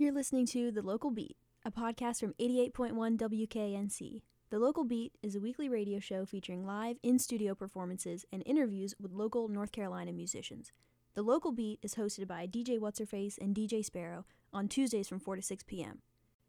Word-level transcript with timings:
You're 0.00 0.12
listening 0.12 0.46
to 0.46 0.70
The 0.70 0.80
Local 0.80 1.10
Beat, 1.10 1.36
a 1.64 1.72
podcast 1.72 2.20
from 2.20 2.32
88.1 2.34 3.18
WKNC. 3.18 4.22
The 4.48 4.58
Local 4.60 4.84
Beat 4.84 5.18
is 5.24 5.34
a 5.34 5.40
weekly 5.40 5.68
radio 5.68 5.98
show 5.98 6.24
featuring 6.24 6.64
live 6.64 6.98
in 7.02 7.18
studio 7.18 7.56
performances 7.56 8.24
and 8.32 8.44
interviews 8.46 8.94
with 9.00 9.10
local 9.10 9.48
North 9.48 9.72
Carolina 9.72 10.12
musicians. 10.12 10.70
The 11.14 11.22
Local 11.22 11.50
Beat 11.50 11.80
is 11.82 11.96
hosted 11.96 12.28
by 12.28 12.46
DJ 12.46 12.78
Whatsherface 12.78 13.38
and 13.38 13.56
DJ 13.56 13.84
Sparrow 13.84 14.24
on 14.52 14.68
Tuesdays 14.68 15.08
from 15.08 15.18
4 15.18 15.34
to 15.34 15.42
6 15.42 15.64
p.m. 15.64 15.98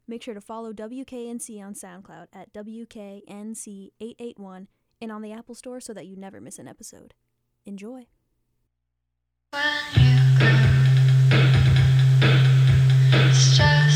Make 0.07 0.21
sure 0.21 0.35
to 0.35 0.41
follow 0.41 0.71
WKNC 0.71 1.59
on 1.59 1.73
SoundCloud 1.73 2.27
at 2.31 2.53
WKNC881 2.53 4.67
and 5.01 5.11
on 5.11 5.23
the 5.23 5.31
Apple 5.31 5.55
Store 5.55 5.79
so 5.79 5.91
that 5.95 6.05
you 6.05 6.15
never 6.15 6.39
miss 6.39 6.59
an 6.59 6.67
episode. 6.67 7.15
Enjoy. 7.65 8.05
It's 13.11 13.57
just 13.57 13.88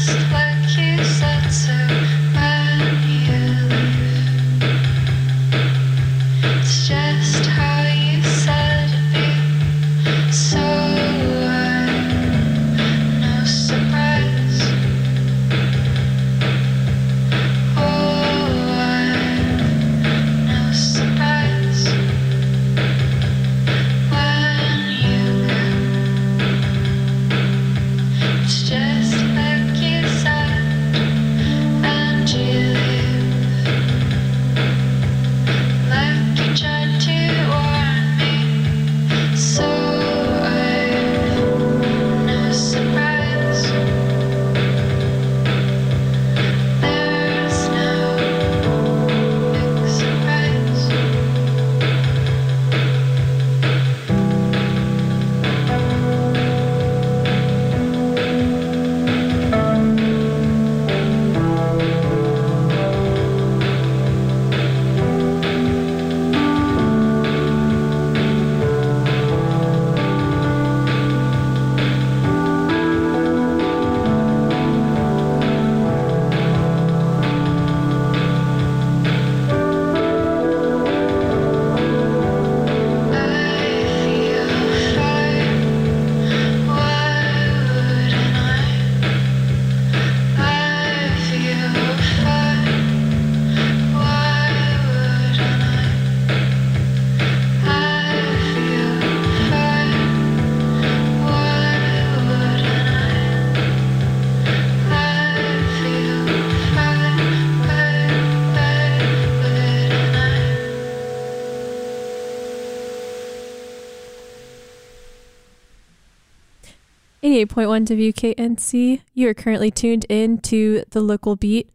88.1 117.53 118.13
WKNC. 118.33 119.01
You 119.13 119.29
are 119.29 119.33
currently 119.35 119.69
tuned 119.69 120.05
in 120.09 120.39
to 120.39 120.83
the 120.89 121.01
local 121.01 121.35
beat, 121.35 121.69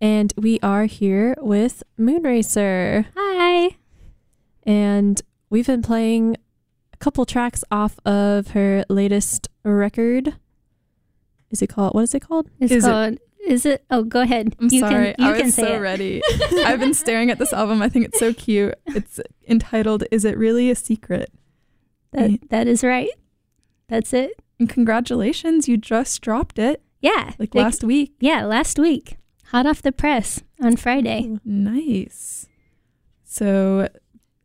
and 0.00 0.32
we 0.36 0.60
are 0.62 0.84
here 0.84 1.34
with 1.40 1.82
Moon 1.96 2.22
Racer. 2.22 3.06
Hi. 3.16 3.76
And 4.64 5.20
we've 5.48 5.66
been 5.66 5.80
playing 5.82 6.36
a 6.92 6.96
couple 6.98 7.24
tracks 7.24 7.64
off 7.70 7.98
of 8.04 8.48
her 8.48 8.84
latest 8.90 9.48
record. 9.64 10.34
Is 11.50 11.62
it 11.62 11.68
called? 11.68 11.94
What 11.94 12.02
is 12.02 12.14
it 12.14 12.20
called? 12.20 12.48
It's 12.60 12.70
Is 12.72 12.84
it- 12.84 12.88
called. 12.90 13.18
Is 13.44 13.66
it? 13.66 13.84
Oh, 13.90 14.04
go 14.04 14.20
ahead. 14.20 14.54
I'm 14.60 14.68
you 14.70 14.78
sorry. 14.78 15.14
Can, 15.14 15.24
you 15.24 15.32
I 15.32 15.36
can 15.38 15.46
was 15.46 15.54
say 15.56 15.62
so 15.64 15.74
it. 15.74 15.78
ready. 15.78 16.22
I've 16.64 16.78
been 16.78 16.94
staring 16.94 17.28
at 17.28 17.40
this 17.40 17.52
album. 17.52 17.82
I 17.82 17.88
think 17.88 18.04
it's 18.04 18.18
so 18.20 18.32
cute. 18.32 18.74
It's 18.86 19.18
entitled 19.48 20.04
"Is 20.12 20.24
It 20.24 20.38
Really 20.38 20.70
a 20.70 20.76
Secret?" 20.76 21.28
That, 22.12 22.38
that 22.50 22.68
is 22.68 22.84
right. 22.84 23.08
That's 23.88 24.12
it. 24.12 24.30
And 24.62 24.68
congratulations, 24.70 25.66
you 25.68 25.76
just 25.76 26.22
dropped 26.22 26.56
it 26.56 26.80
Yeah. 27.00 27.32
like 27.36 27.50
They- 27.50 27.58
last 27.58 27.82
week. 27.82 28.14
Yeah, 28.20 28.44
last 28.44 28.78
week. 28.78 29.16
Hot 29.46 29.66
off 29.66 29.82
the 29.82 29.90
press 29.90 30.40
on 30.60 30.76
Friday. 30.76 31.36
Nice. 31.44 32.46
So, 33.24 33.88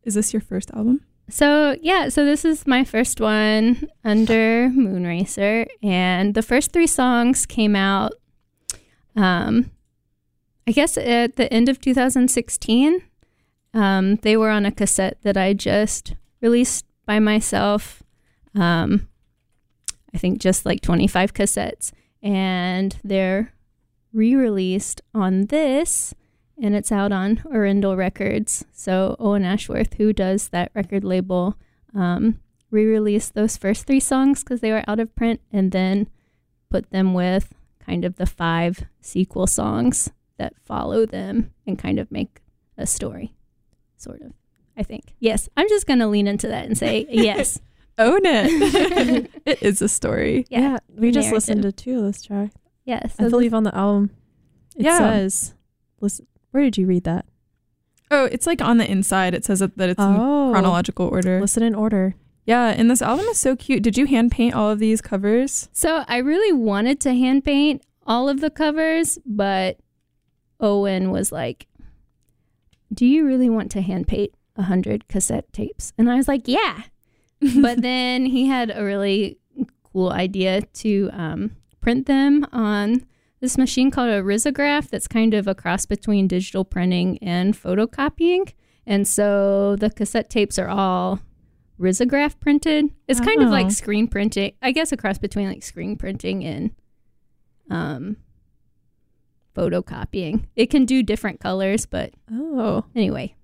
is 0.03 0.16
this 0.16 0.33
your 0.33 0.41
first 0.41 0.72
album? 0.72 1.01
So, 1.29 1.77
yeah, 1.83 2.09
so 2.09 2.25
this 2.25 2.44
is 2.45 2.66
my 2.66 2.83
first 2.83 3.22
one 3.22 3.88
under 4.03 4.69
Moon 4.69 5.06
Racer. 5.06 5.67
And 5.83 6.33
the 6.33 6.41
first 6.41 6.72
three 6.72 6.88
songs 6.88 7.45
came 7.45 7.75
out, 7.75 8.13
um, 9.16 9.69
I 10.67 10.72
guess, 10.72 10.97
at 10.97 11.35
the 11.35 11.53
end 11.53 11.69
of 11.69 11.79
2016. 11.79 13.03
Um, 13.72 14.16
they 14.23 14.35
were 14.35 14.50
on 14.50 14.66
a 14.66 14.72
cassette 14.72 15.19
that 15.22 15.38
I 15.38 15.53
just 15.53 16.16
released 16.41 16.85
by 17.06 17.19
myself. 17.19 18.01
Um, 18.56 19.09
I 20.13 20.18
think 20.18 20.40
just 20.40 20.66
like 20.66 20.81
25 20.81 21.34
cassettes. 21.34 21.91
And 22.22 22.97
they're 23.03 23.53
re 24.13 24.35
released 24.35 25.01
on 25.13 25.45
this 25.47 26.13
and 26.62 26.75
it's 26.75 26.91
out 26.91 27.12
on 27.12 27.38
Orindal 27.38 27.95
Records. 27.95 28.66
So 28.73 29.16
Owen 29.19 29.45
Ashworth, 29.45 29.94
who 29.95 30.12
does 30.12 30.50
that 30.50 30.72
record 30.73 31.03
label, 31.03 31.56
um, 31.94 32.40
re-released 32.72 33.34
those 33.34 33.57
first 33.57 33.85
three 33.85 34.00
songs 34.00 34.44
because 34.44 34.62
they 34.62 34.72
were 34.72 34.84
out 34.88 35.00
of 35.00 35.16
print, 35.16 35.40
and 35.51 35.72
then 35.72 36.09
put 36.69 36.89
them 36.89 37.13
with 37.13 37.53
kind 37.79 38.03
of 38.03 38.16
the 38.18 38.25
five 38.25 38.85
sequel 39.01 39.47
songs 39.47 40.12
that 40.38 40.53
follow 40.66 41.06
them 41.06 41.53
and 41.66 41.79
kind 41.79 42.00
of 42.00 42.12
make 42.12 42.41
a 42.78 42.85
story, 42.85 43.34
sort 43.95 44.22
of. 44.22 44.34
I 44.75 44.84
think 44.84 45.16
yes. 45.19 45.50
I'm 45.57 45.68
just 45.69 45.88
gonna 45.88 46.07
lean 46.07 46.28
into 46.28 46.47
that 46.47 46.66
and 46.66 46.78
say 46.78 47.07
yes. 47.09 47.59
Own 47.97 48.21
it. 48.25 49.31
it 49.45 49.63
is 49.63 49.81
a 49.81 49.89
story. 49.89 50.45
Yeah, 50.49 50.77
we 50.95 51.11
just 51.11 51.25
narrative. 51.27 51.33
listened 51.33 51.61
to 51.63 51.71
two 51.71 51.97
of 51.97 52.03
those 52.03 52.21
tracks. 52.21 52.53
Yes, 52.85 53.15
I 53.19 53.27
believe 53.29 53.53
on 53.53 53.63
the 53.63 53.75
album 53.75 54.11
it 54.75 54.85
Yeah. 54.85 54.97
says, 54.99 55.53
listen, 55.99 56.27
where 56.51 56.63
did 56.63 56.77
you 56.77 56.85
read 56.87 57.03
that? 57.05 57.25
Oh, 58.09 58.25
it's 58.25 58.47
like 58.47 58.61
on 58.61 58.77
the 58.77 58.89
inside. 58.89 59.33
It 59.33 59.43
says 59.43 59.59
that 59.59 59.75
that 59.77 59.89
it's 59.89 59.99
in 59.99 60.15
Oh, 60.17 60.49
chronological 60.53 61.07
order. 61.07 61.41
Listen 61.41 61.63
in 61.63 61.75
order. 61.75 62.15
Yeah, 62.45 62.67
and 62.67 62.89
this 62.89 63.01
album 63.01 63.25
is 63.25 63.37
so 63.37 63.57
cute. 63.57 63.83
Did 63.83 63.97
you 63.97 64.05
hand 64.05 64.31
paint 64.31 64.55
all 64.55 64.69
of 64.69 64.79
these 64.79 65.01
covers? 65.01 65.67
So 65.73 66.05
I 66.07 66.17
really 66.19 66.53
wanted 66.53 67.01
to 67.01 67.13
hand 67.13 67.43
paint 67.43 67.81
all 68.05 68.29
of 68.29 68.39
the 68.39 68.50
covers, 68.50 69.19
but 69.25 69.79
Owen 70.61 71.11
was 71.11 71.29
like, 71.33 71.67
"Do 72.93 73.05
you 73.05 73.25
really 73.25 73.50
want 73.50 73.69
to 73.71 73.81
hand 73.81 74.07
paint 74.07 74.31
a 74.55 74.63
hundred 74.63 75.09
cassette 75.09 75.51
tapes?" 75.51 75.91
And 75.97 76.09
I 76.09 76.15
was 76.15 76.29
like, 76.29 76.47
"Yeah." 76.47 76.83
But 77.62 77.81
then 77.81 78.25
he 78.25 78.48
had 78.48 78.72
a 78.75 78.84
really 78.84 79.38
cool 79.84 80.12
idea 80.12 80.62
to 80.62 81.10
um, 81.13 81.51
print 81.81 82.06
them 82.07 82.45
on 82.51 83.06
this 83.39 83.57
machine 83.57 83.92
called 83.92 84.10
a 84.10 84.22
risograph. 84.24 84.89
That's 84.89 85.07
kind 85.07 85.34
of 85.34 85.48
a 85.48 85.54
cross 85.56 85.86
between 85.86 86.28
digital 86.28 86.66
printing 86.66 87.18
and 87.19 87.54
photocopying. 87.54 88.51
And 88.86 89.07
so 89.07 89.75
the 89.75 89.89
cassette 89.92 90.30
tapes 90.30 90.57
are 90.57 90.69
all 90.69 91.19
risograph 91.80 92.39
printed. 92.39 92.89
It's 93.07 93.19
kind 93.19 93.42
of 93.44 93.50
Oh. 93.50 93.51
like 93.51 93.69
screen 93.72 94.07
printing. 94.07 94.54
I 94.62 94.72
guess 94.72 94.92
a 94.92 94.98
cross 94.98 95.18
between 95.19 95.48
like 95.48 95.62
screen 95.63 95.95
printing 95.98 96.44
and 96.44 96.72
um 97.69 98.18
photocopying. 99.56 100.45
It 100.56 100.69
can 100.69 100.86
do 100.86 101.04
different 101.04 101.39
colors, 101.39 101.86
but 101.86 102.13
Oh, 102.31 102.86
anyway. 102.95 103.36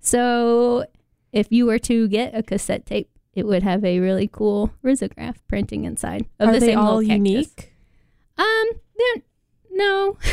So 0.00 0.84
if 1.32 1.50
you 1.50 1.66
were 1.66 1.78
to 1.80 2.08
get 2.08 2.34
a 2.34 2.42
cassette 2.42 2.86
tape, 2.86 3.08
it 3.34 3.46
would 3.46 3.62
have 3.62 3.84
a 3.84 3.98
really 4.00 4.28
cool 4.28 4.70
risograph 4.84 5.36
printing 5.48 5.84
inside 5.84 6.26
of 6.38 6.48
are 6.48 6.52
the 6.54 6.60
they 6.60 6.66
same 6.68 6.78
all 6.78 7.02
unique? 7.02 7.72
Um, 8.38 8.64
They're, 8.96 9.22
no. 9.72 10.16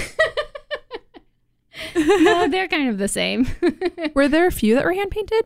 no, 1.95 2.48
they're 2.48 2.68
kind 2.68 2.89
of 2.89 2.98
the 2.98 3.07
same. 3.07 3.48
Were 4.13 4.27
there 4.27 4.48
a 4.48 4.51
few 4.51 4.75
that 4.75 4.86
were 4.86 4.94
hand 4.94 5.12
painted? 5.12 5.44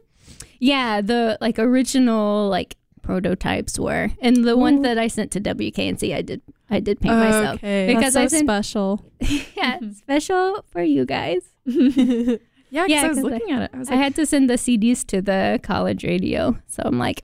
yeah, 0.59 1.01
the 1.01 1.37
like 1.41 1.59
original 1.59 2.49
like 2.49 2.75
prototypes 3.01 3.79
were, 3.79 4.09
and 4.21 4.43
the 4.45 4.53
Ooh. 4.53 4.57
one 4.57 4.81
that 4.81 4.97
I 4.97 5.07
sent 5.07 5.31
to 5.31 5.41
WKNC, 5.41 6.13
I 6.15 6.21
did 6.21 6.41
I 6.69 6.79
did 6.79 6.99
paint 6.99 7.15
myself. 7.15 7.61
Because 7.61 8.13
That's 8.13 8.15
so 8.15 8.21
I 8.21 8.27
sent- 8.27 8.45
special. 8.47 9.05
yeah, 9.55 9.79
special 9.93 10.65
for 10.71 10.81
you 10.81 11.05
guys. 11.05 11.41
yeah, 11.65 12.37
Yeah, 12.87 13.03
I 13.03 13.07
was 13.07 13.19
looking 13.19 13.51
at 13.51 13.63
it. 13.63 13.71
I 13.73 13.77
was 13.79 13.89
I 13.91 13.95
had 13.95 14.15
to 14.15 14.25
send 14.25 14.49
the 14.49 14.55
CDs 14.55 15.05
to 15.07 15.21
the 15.21 15.59
college 15.63 16.03
radio, 16.03 16.57
so 16.67 16.83
I'm 16.85 16.97
like, 16.97 17.23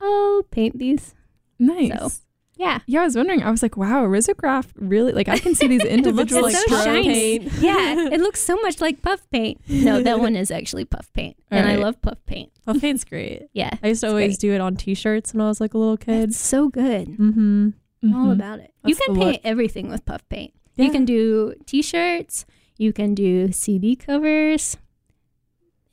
I'll 0.00 0.42
paint 0.50 0.78
these. 0.78 1.14
nice. 1.58 1.90
so, 1.98 2.10
Yeah, 2.56 2.80
Yeah, 2.86 3.02
I 3.02 3.04
was 3.04 3.16
wondering. 3.16 3.42
I 3.42 3.50
was 3.50 3.62
like, 3.62 3.76
wow, 3.76 4.04
risograph 4.06 4.66
really 4.76 5.12
like 5.12 5.28
I 5.28 5.38
can 5.38 5.54
see 5.54 5.66
these 5.68 5.84
individual 5.98 6.44
it's 6.46 6.54
like 6.54 6.68
so 6.68 6.76
strokes. 6.80 6.84
shiny. 6.84 7.38
paint. 7.38 7.52
yeah, 7.60 8.08
it 8.12 8.20
looks 8.20 8.40
so 8.40 8.56
much 8.56 8.80
like 8.80 9.00
puff 9.02 9.20
paint. 9.30 9.60
No, 9.68 10.02
that 10.02 10.18
one 10.26 10.34
is 10.36 10.50
actually 10.50 10.84
puff 10.84 11.12
paint, 11.12 11.36
and 11.50 11.68
I 11.68 11.76
love 11.76 12.00
puff 12.02 12.18
paint. 12.26 12.50
Puff 12.66 12.80
paint's 12.80 13.04
great. 13.04 13.48
Yeah, 13.52 13.70
I 13.82 13.88
used 13.88 14.00
to 14.02 14.08
always 14.08 14.32
great. 14.38 14.40
do 14.40 14.54
it 14.54 14.60
on 14.60 14.76
T-shirts 14.76 15.32
when 15.34 15.40
I 15.40 15.48
was 15.48 15.60
like 15.60 15.74
a 15.74 15.78
little 15.78 15.96
kid. 15.96 16.30
it's 16.30 16.38
so 16.38 16.68
good. 16.68 17.08
Mm-hmm. 17.08 17.68
All 18.14 18.26
Mhm. 18.28 18.32
about 18.32 18.58
it. 18.60 18.72
you 18.84 18.94
can 18.94 19.14
paint 19.16 19.32
look. 19.32 19.40
everything 19.44 19.88
with 19.88 20.04
puff 20.04 20.28
paint. 20.28 20.52
Yeah. 20.76 20.84
You 20.86 20.90
can 20.92 21.04
do 21.04 21.54
T-shirts. 21.66 22.44
You 22.76 22.92
can 22.92 23.14
do 23.14 23.50
CD 23.50 23.96
covers. 23.96 24.76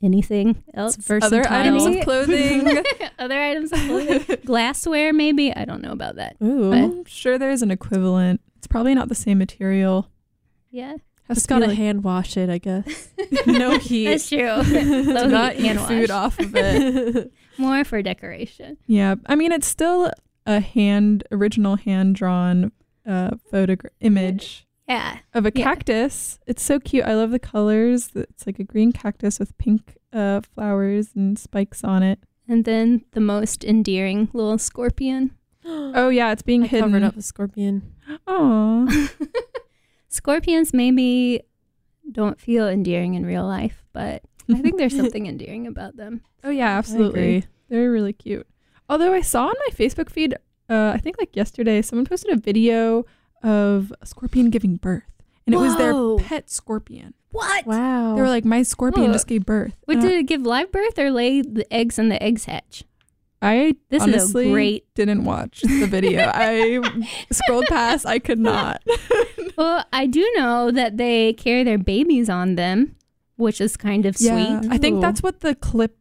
Anything 0.06 0.62
else? 0.72 0.96
It's 0.96 1.06
versatile. 1.06 1.38
Other 1.44 1.50
items 1.52 1.84
of 1.84 2.00
clothing. 2.04 2.82
Other 3.18 3.40
items 3.42 3.72
of 3.72 3.78
clothing. 3.80 4.38
Glassware, 4.44 5.12
maybe. 5.12 5.52
I 5.54 5.64
don't 5.64 5.82
know 5.82 5.92
about 5.92 6.14
that. 6.16 6.36
Ooh. 6.42 6.70
But- 6.70 6.78
I'm 6.78 7.04
sure 7.06 7.38
there's 7.38 7.60
an 7.62 7.70
equivalent. 7.70 8.40
It's 8.56 8.66
probably 8.68 8.94
not 8.94 9.08
the 9.08 9.14
same 9.16 9.38
material. 9.38 10.08
Yeah, 10.70 10.96
Has 11.28 11.38
Just 11.38 11.48
gotta 11.48 11.66
like, 11.68 11.76
hand 11.76 12.04
wash 12.04 12.36
it, 12.36 12.48
I 12.50 12.58
guess. 12.58 13.08
no 13.46 13.78
heat. 13.78 14.06
that's 14.06 14.28
true. 14.28 14.62
do 14.62 15.02
Low 15.12 15.26
not 15.26 15.56
eat 15.56 15.78
food 15.80 16.10
off 16.10 16.38
of 16.38 16.54
it. 16.54 17.32
More 17.58 17.84
for 17.84 18.02
decoration. 18.02 18.76
yeah, 18.86 19.14
I 19.26 19.34
mean 19.36 19.50
it's 19.52 19.66
still 19.66 20.10
a 20.46 20.60
hand 20.60 21.24
original 21.32 21.76
hand 21.76 22.14
drawn 22.16 22.70
uh 23.06 23.30
photogra- 23.52 23.88
image 24.00 24.65
Yeah. 24.88 25.18
of 25.34 25.46
a 25.46 25.52
Yeah. 25.54 25.64
cactus. 25.64 26.38
It's 26.46 26.62
so 26.62 26.78
cute. 26.78 27.04
I 27.04 27.14
love 27.14 27.30
the 27.30 27.38
colors. 27.38 28.10
It's 28.14 28.46
like 28.46 28.58
a 28.58 28.64
green 28.64 28.92
cactus 28.92 29.38
with 29.38 29.56
pink 29.58 29.96
uh 30.12 30.40
flowers 30.42 31.08
and 31.14 31.38
spikes 31.38 31.82
on 31.84 32.02
it. 32.02 32.20
And 32.48 32.64
then 32.64 33.04
the 33.12 33.20
most 33.20 33.64
endearing 33.64 34.28
little 34.32 34.58
scorpion. 34.58 35.32
Oh 35.68 36.10
yeah, 36.10 36.30
it's 36.30 36.42
being 36.42 36.62
I 36.62 36.66
hidden. 36.68 36.90
covered 36.92 37.02
up 37.02 37.16
a 37.16 37.22
scorpion. 37.22 37.92
Oh, 38.28 38.86
Scorpions 40.08 40.72
maybe 40.72 41.42
don't 42.10 42.40
feel 42.40 42.68
endearing 42.68 43.14
in 43.14 43.26
real 43.26 43.44
life, 43.44 43.84
but 43.92 44.22
I 44.48 44.60
think 44.60 44.78
there's 44.78 44.96
something 45.02 45.26
endearing 45.26 45.66
about 45.66 45.96
them. 45.96 46.22
oh 46.44 46.50
yeah, 46.50 46.78
absolutely. 46.78 47.44
They're 47.68 47.90
really 47.90 48.12
cute. 48.12 48.46
Although 48.88 49.12
I 49.12 49.20
saw 49.22 49.46
on 49.48 49.54
my 49.66 49.74
Facebook 49.74 50.08
feed, 50.08 50.34
uh, 50.70 50.92
I 50.94 50.98
think 50.98 51.16
like 51.18 51.34
yesterday, 51.34 51.82
someone 51.82 52.06
posted 52.06 52.32
a 52.32 52.40
video 52.40 53.04
of 53.46 53.92
a 54.00 54.06
scorpion 54.06 54.50
giving 54.50 54.76
birth, 54.76 55.04
and 55.46 55.54
it 55.54 55.58
was 55.58 55.76
their 55.76 56.16
pet 56.26 56.50
scorpion. 56.50 57.14
What? 57.30 57.66
Wow. 57.66 58.14
They 58.16 58.20
were 58.22 58.28
like, 58.28 58.44
"My 58.44 58.62
scorpion 58.62 59.10
Oh. 59.10 59.12
just 59.12 59.26
gave 59.26 59.44
birth." 59.46 59.74
What 59.84 59.98
And 59.98 60.06
I- 60.06 60.08
did 60.10 60.18
it 60.20 60.22
give 60.24 60.42
live 60.42 60.72
birth 60.72 60.98
or 60.98 61.10
lay 61.10 61.42
the 61.42 61.70
eggs 61.72 61.98
and 61.98 62.10
the 62.10 62.22
eggs 62.22 62.46
hatch? 62.46 62.84
I 63.42 63.76
This 63.90 64.02
honestly 64.02 64.44
is 64.46 64.50
a 64.50 64.52
great. 64.52 64.94
didn't 64.94 65.24
watch 65.24 65.60
the 65.60 65.86
video. 65.86 66.30
I 66.34 66.80
scrolled 67.30 67.66
past. 67.66 68.06
I 68.06 68.18
could 68.18 68.38
not. 68.38 68.82
Well, 69.58 69.86
I 69.90 70.06
do 70.06 70.20
know 70.36 70.70
that 70.70 70.98
they 70.98 71.32
carry 71.32 71.64
their 71.64 71.78
babies 71.78 72.28
on 72.28 72.56
them, 72.56 72.94
which 73.36 73.58
is 73.58 73.74
kind 73.78 74.04
of 74.04 74.14
sweet. 74.14 74.66
I 74.70 74.76
think 74.76 75.00
that's 75.00 75.22
what 75.22 75.40
the 75.40 75.54
clip 75.54 75.96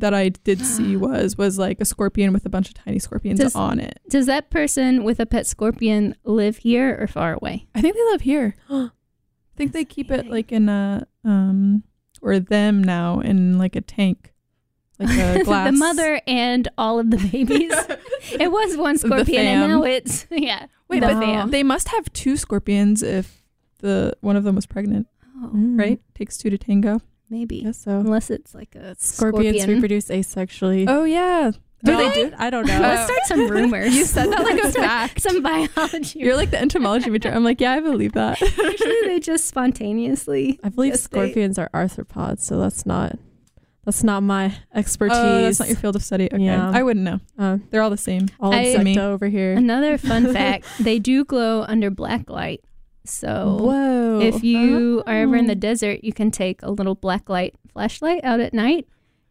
that 0.00 0.12
I 0.14 0.30
did 0.30 0.60
see 0.66 0.96
was 0.96 1.36
was 1.38 1.58
like 1.58 1.80
a 1.80 1.84
scorpion 1.84 2.32
with 2.32 2.44
a 2.44 2.48
bunch 2.50 2.68
of 2.68 2.74
tiny 2.74 2.98
scorpions 2.98 3.40
Does- 3.40 3.54
on 3.54 3.78
it. 3.80 4.00
Does 4.08 4.26
that 4.26 4.50
person 4.50 5.04
with 5.04 5.20
a 5.20 5.26
pet 5.26 5.46
scorpion 5.46 6.14
live 6.24 6.58
here 6.58 6.96
or 7.00 7.06
far 7.06 7.34
away? 7.34 7.66
I 7.74 7.80
think 7.80 7.94
they 7.94 8.04
live 8.04 8.20
here. 8.22 8.54
I 8.70 8.90
think 9.56 9.72
they 9.72 9.84
keep 9.84 10.10
it 10.10 10.26
like 10.26 10.52
in 10.52 10.68
a 10.68 11.06
um 11.24 11.82
or 12.22 12.38
them 12.38 12.82
now 12.84 13.20
in 13.20 13.58
like 13.58 13.76
a 13.76 13.80
tank, 13.80 14.32
like 14.98 15.10
a 15.10 15.42
glass. 15.44 15.70
the 15.72 15.78
mother 15.78 16.20
and 16.26 16.68
all 16.76 16.98
of 16.98 17.10
the 17.10 17.16
babies. 17.16 17.72
it 18.40 18.50
was 18.50 18.76
one 18.76 18.98
scorpion, 18.98 19.46
and 19.46 19.70
now 19.70 19.82
it's 19.82 20.26
yeah. 20.30 20.66
Wait, 20.88 21.00
the 21.00 21.06
but 21.08 21.20
fam. 21.20 21.50
they 21.50 21.62
must 21.62 21.88
have 21.88 22.12
two 22.12 22.36
scorpions 22.36 23.02
if 23.02 23.42
the 23.80 24.14
one 24.20 24.36
of 24.36 24.44
them 24.44 24.54
was 24.54 24.66
pregnant, 24.66 25.06
Oh, 25.42 25.50
right? 25.54 26.00
Takes 26.14 26.36
two 26.36 26.50
to 26.50 26.58
tango. 26.58 27.00
Maybe 27.30 27.62
Guess 27.62 27.78
so. 27.82 27.92
unless 28.00 28.28
it's 28.30 28.54
like 28.54 28.74
a 28.74 28.94
Scorpions 28.98 29.56
scorpion. 29.58 29.70
reproduce 29.76 30.08
asexually. 30.08 30.84
Oh 30.88 31.04
yeah. 31.04 31.52
do 31.84 31.92
Really? 31.92 32.08
they 32.10 32.28
do? 32.30 32.34
I 32.38 32.50
don't 32.50 32.66
know. 32.66 32.78
Let's 32.80 33.04
start 33.04 33.20
some 33.26 33.48
rumors. 33.48 33.94
You 33.96 34.04
said 34.04 34.30
that 34.30 34.42
like 34.42 34.62
a 34.62 34.70
Some- 34.72 34.82
fact. 34.82 35.20
Some 35.22 35.42
biology. 35.42 36.18
You're 36.18 36.36
like 36.36 36.50
the 36.50 36.60
entomology 36.60 37.08
major. 37.08 37.30
I'm 37.30 37.44
like, 37.44 37.60
yeah, 37.60 37.72
I 37.72 37.80
believe 37.80 38.12
that. 38.12 38.38
Usually 38.40 39.00
they 39.06 39.20
just 39.30 39.46
spontaneously. 39.46 40.60
I 40.62 40.68
believe 40.68 40.92
Yes, 40.92 41.06
they- 41.06 41.18
scorpions 41.18 41.58
are 41.58 41.70
arthropods, 41.72 42.40
so 42.40 42.58
that's 42.58 42.84
not 42.84 43.18
that's 43.86 44.04
not 44.04 44.22
my 44.22 44.54
expertise. 44.74 45.16
Oh, 45.18 45.40
that's 45.42 45.58
not 45.58 45.68
your 45.68 45.76
field 45.78 45.96
of 45.96 46.02
study. 46.04 46.26
Okay, 46.30 46.44
Yeah. 46.44 46.70
I 46.70 46.82
wouldn't 46.82 47.02
know. 47.04 47.18
um, 47.38 47.64
They're 47.70 47.80
all 47.80 47.88
the 47.88 47.96
same. 47.96 48.28
all 48.38 48.52
I- 48.52 48.66
insecta 48.66 48.98
over 48.98 49.26
here. 49.28 49.54
Another 49.54 49.96
fun 49.96 50.32
fact: 50.34 50.66
they 50.78 50.98
do 50.98 51.24
glow 51.24 51.62
under 51.66 51.90
black 51.90 52.28
light. 52.28 52.62
So 53.10 53.58
Whoa! 53.60 54.20
if 54.20 54.42
you 54.44 55.02
are 55.06 55.22
ever 55.22 55.36
in 55.36 55.46
the 55.46 55.52
Oh. 55.52 55.54
desert, 55.56 56.04
you 56.04 56.12
can 56.12 56.30
take 56.30 56.62
a 56.62 56.70
little 56.70 56.94
black 56.94 57.28
light 57.28 57.54
flashlight 57.72 58.20
out 58.24 58.40
at 58.40 58.54
night, 58.54 58.86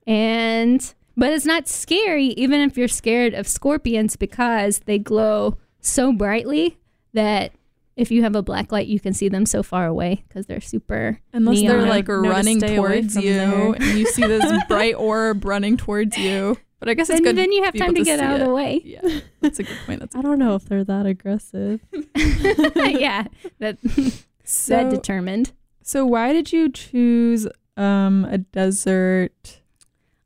and 0.08 0.94
but 1.16 1.34
it's 1.34 1.46
not 1.46 1.68
scary 1.68 2.28
even 2.28 2.62
if 2.62 2.78
you're 2.78 2.88
scared 2.88 3.34
of 3.34 3.48
scorpions 3.48 4.16
because 4.16 4.80
they 4.80 4.98
glow 4.98 5.58
so 5.81 6.12
brightly 6.14 6.78
that 7.14 7.52
if 7.96 8.12
you 8.12 8.24
have 8.24 8.34
a 8.36 8.42
black 8.42 8.72
light, 8.72 8.88
you 8.88 9.00
can 9.00 9.14
see 9.14 9.28
them 9.28 9.46
so 9.46 9.62
far 9.62 9.86
away 9.86 10.24
because 10.28 10.46
they're 10.46 10.62
super. 10.62 11.20
Unless 11.34 11.62
they're 11.62 11.86
like 11.86 12.08
Know 12.08 12.16
running 12.22 12.62
towards 12.62 13.16
from 13.16 13.24
you 13.24 13.74
and 13.74 14.00
you 14.00 14.06
see 14.06 14.26
this 14.26 14.64
bright 14.70 14.96
orb 14.96 15.44
running 15.44 15.76
towards 15.76 16.18
you. 16.18 16.56
But 16.80 16.90
I 16.90 16.94
guess 16.94 17.10
it's 17.10 17.18
And 17.18 17.26
good. 17.26 17.36
then 17.38 17.52
you 17.52 17.64
have 17.64 17.74
be 17.74 17.80
time 17.80 17.94
to 17.94 18.00
to 18.00 18.04
get 18.06 18.20
see 18.20 18.26
out 18.26 18.40
of 18.40 18.48
the 18.48 18.54
way. 18.54 18.81
Yeah, 18.86 19.20
that's 19.42 19.60
a 19.60 19.64
good 19.64 19.78
point. 19.86 20.00
That's 20.00 20.16
I 20.20 20.22
don't 20.22 20.40
know 20.40 20.56
if 20.56 20.66
they're 20.66 20.84
that 20.86 21.06
aggressive. 21.06 21.81
yeah, 22.16 23.26
that 23.60 23.78
that 23.81 24.14
so. 24.46 24.90
determined. 24.90 25.52
so 25.81 26.06
why 26.06 26.31
did 26.33 26.52
you 26.54 26.69
choose 26.71 27.48
um 27.78 28.26
a 28.30 28.38
desert 28.38 29.62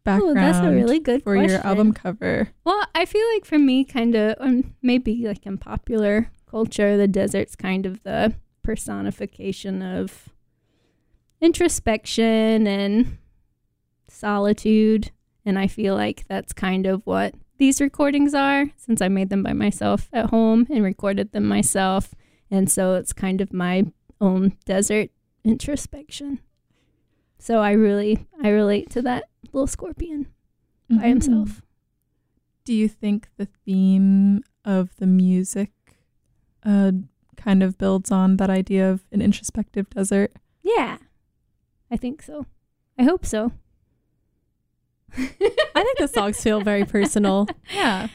background 0.04 0.38
Oh, 0.38 0.42
that's 0.42 0.60
a 0.60 0.70
really 0.72 1.00
good 1.00 1.24
for 1.24 1.34
question. 1.36 1.50
your 1.52 1.66
album 1.66 1.94
cover? 1.94 2.50
Well, 2.66 2.84
I 2.94 3.06
feel 3.06 3.26
like 3.34 3.46
for 3.46 3.58
me, 3.58 3.84
kind 3.86 4.16
of, 4.16 4.36
um, 4.40 4.76
maybe 4.82 5.26
like 5.28 5.46
in 5.46 5.58
popular 5.58 6.30
culture, 6.46 6.98
the 6.98 7.08
desert's 7.08 7.56
kind 7.56 7.86
of 7.86 8.04
the 8.04 8.34
personification 8.64 9.82
of 9.82 10.30
introspection 11.42 12.68
and 12.68 13.18
solitude. 14.08 15.12
And 15.46 15.60
I 15.60 15.68
feel 15.68 15.96
like 15.96 16.26
that's 16.28 16.54
kind 16.54 16.86
of 16.86 17.02
what 17.06 17.36
these 17.58 17.82
recordings 17.82 18.34
are, 18.34 18.72
since 18.78 19.02
I 19.02 19.08
made 19.10 19.30
them 19.30 19.44
by 19.44 19.54
myself 19.54 20.10
at 20.14 20.30
home 20.30 20.66
and 20.70 20.84
recorded 20.84 21.32
them 21.32 21.46
myself. 21.46 22.14
And 22.50 22.70
so 22.72 22.96
it's 22.96 23.14
kind 23.14 23.42
of 23.42 23.54
my 23.54 23.86
own 24.22 24.58
desert 24.66 25.10
introspection. 25.44 26.40
So 27.40 27.60
I 27.60 27.72
really, 27.72 28.26
I 28.42 28.50
relate 28.50 28.90
to 28.92 29.02
that 29.04 29.26
little 29.52 29.68
scorpion 29.68 30.28
by 30.90 30.96
Mhm. 31.04 31.08
himself. 31.10 31.62
Do 32.66 32.74
you 32.74 32.88
think 32.88 33.28
the 33.38 33.48
theme 33.66 34.44
of 34.64 34.96
the 34.96 35.08
music 35.08 35.72
uh 36.66 36.94
kind 37.36 37.62
of 37.62 37.78
builds 37.78 38.10
on 38.10 38.38
that 38.38 38.50
idea 38.50 38.90
of 38.90 39.04
an 39.12 39.22
introspective 39.22 39.90
desert? 39.90 40.32
Yeah, 40.62 40.98
I 41.92 41.98
think 41.98 42.22
so. 42.22 42.46
I 42.98 43.04
hope 43.04 43.26
so. 43.26 43.52
I 45.18 45.84
think 45.84 45.98
the 46.00 46.08
songs 46.08 46.42
feel 46.42 46.62
very 46.62 46.86
personal. 46.86 47.48
Yeah. 47.74 48.08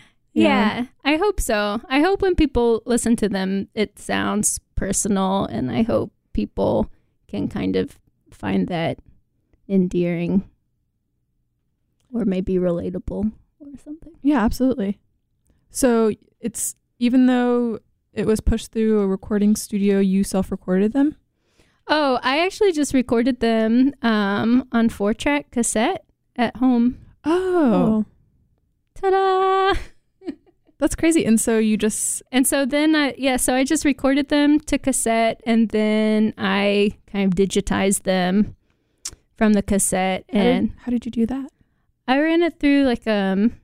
Yeah, 0.45 0.87
I 1.05 1.17
hope 1.17 1.41
so. 1.41 1.81
I 1.89 1.99
hope 2.01 2.23
when 2.23 2.37
people 2.37 2.83
listen 2.87 3.17
to 3.17 3.29
them, 3.29 3.67
it 3.75 3.99
sounds 3.99 4.61
personal, 4.77 5.47
and 5.47 5.69
I 5.69 5.83
hope 5.83 6.13
people 6.33 6.93
can 7.27 7.49
kind 7.49 7.75
of 7.75 7.99
find 8.31 8.69
that 8.69 8.99
endearing 9.69 10.49
or 12.15 12.25
maybe 12.25 12.55
relatable 12.55 13.33
or 13.59 13.67
something. 13.83 14.13
Yeah, 14.23 14.45
absolutely. 14.45 15.01
So 15.71 16.13
it's 16.41 16.77
even 17.01 17.27
though 17.27 17.81
it 18.13 18.27
was 18.27 18.41
pushed 18.41 18.71
through 18.71 19.01
a 19.01 19.07
recording 19.07 19.57
studio, 19.57 19.99
you 19.99 20.23
self-recorded 20.25 20.93
them. 20.93 21.17
Oh, 21.89 22.19
I 22.23 22.45
actually 22.45 22.73
just 22.73 22.95
recorded 22.95 23.41
them 23.41 23.93
um, 24.03 24.69
on 24.73 24.89
four 24.89 25.15
track 25.15 25.51
cassette 25.51 26.05
at 26.39 26.57
home. 26.57 26.99
Oh, 27.25 28.07
Ta 28.95 29.11
da! 29.11 29.75
That's 30.79 30.95
crazy. 30.95 31.25
And 31.25 31.41
so 31.41 31.59
you 31.59 31.77
just 31.77 32.23
And 32.33 32.47
so 32.47 32.65
then 32.65 32.95
I 32.95 33.15
yeah, 33.19 33.37
so 33.37 33.55
I 33.55 33.65
just 33.65 33.85
recorded 33.85 34.29
them 34.29 34.61
to 34.61 34.79
cassette 34.79 35.41
and 35.45 35.69
then 35.71 36.33
I 36.39 36.97
kind 37.11 37.25
of 37.31 37.37
digitized 37.37 38.05
them 38.05 38.55
from 39.37 39.53
the 39.55 39.63
cassette 39.63 40.25
how 40.33 40.39
did- 40.39 40.47
and 40.57 40.73
how 40.79 40.91
did 40.91 41.05
you 41.05 41.11
do 41.13 41.27
that? 41.27 41.51
I 42.07 42.19
ran 42.21 42.43
it 42.43 42.59
through 42.61 42.85
like 42.85 43.07
um 43.07 43.55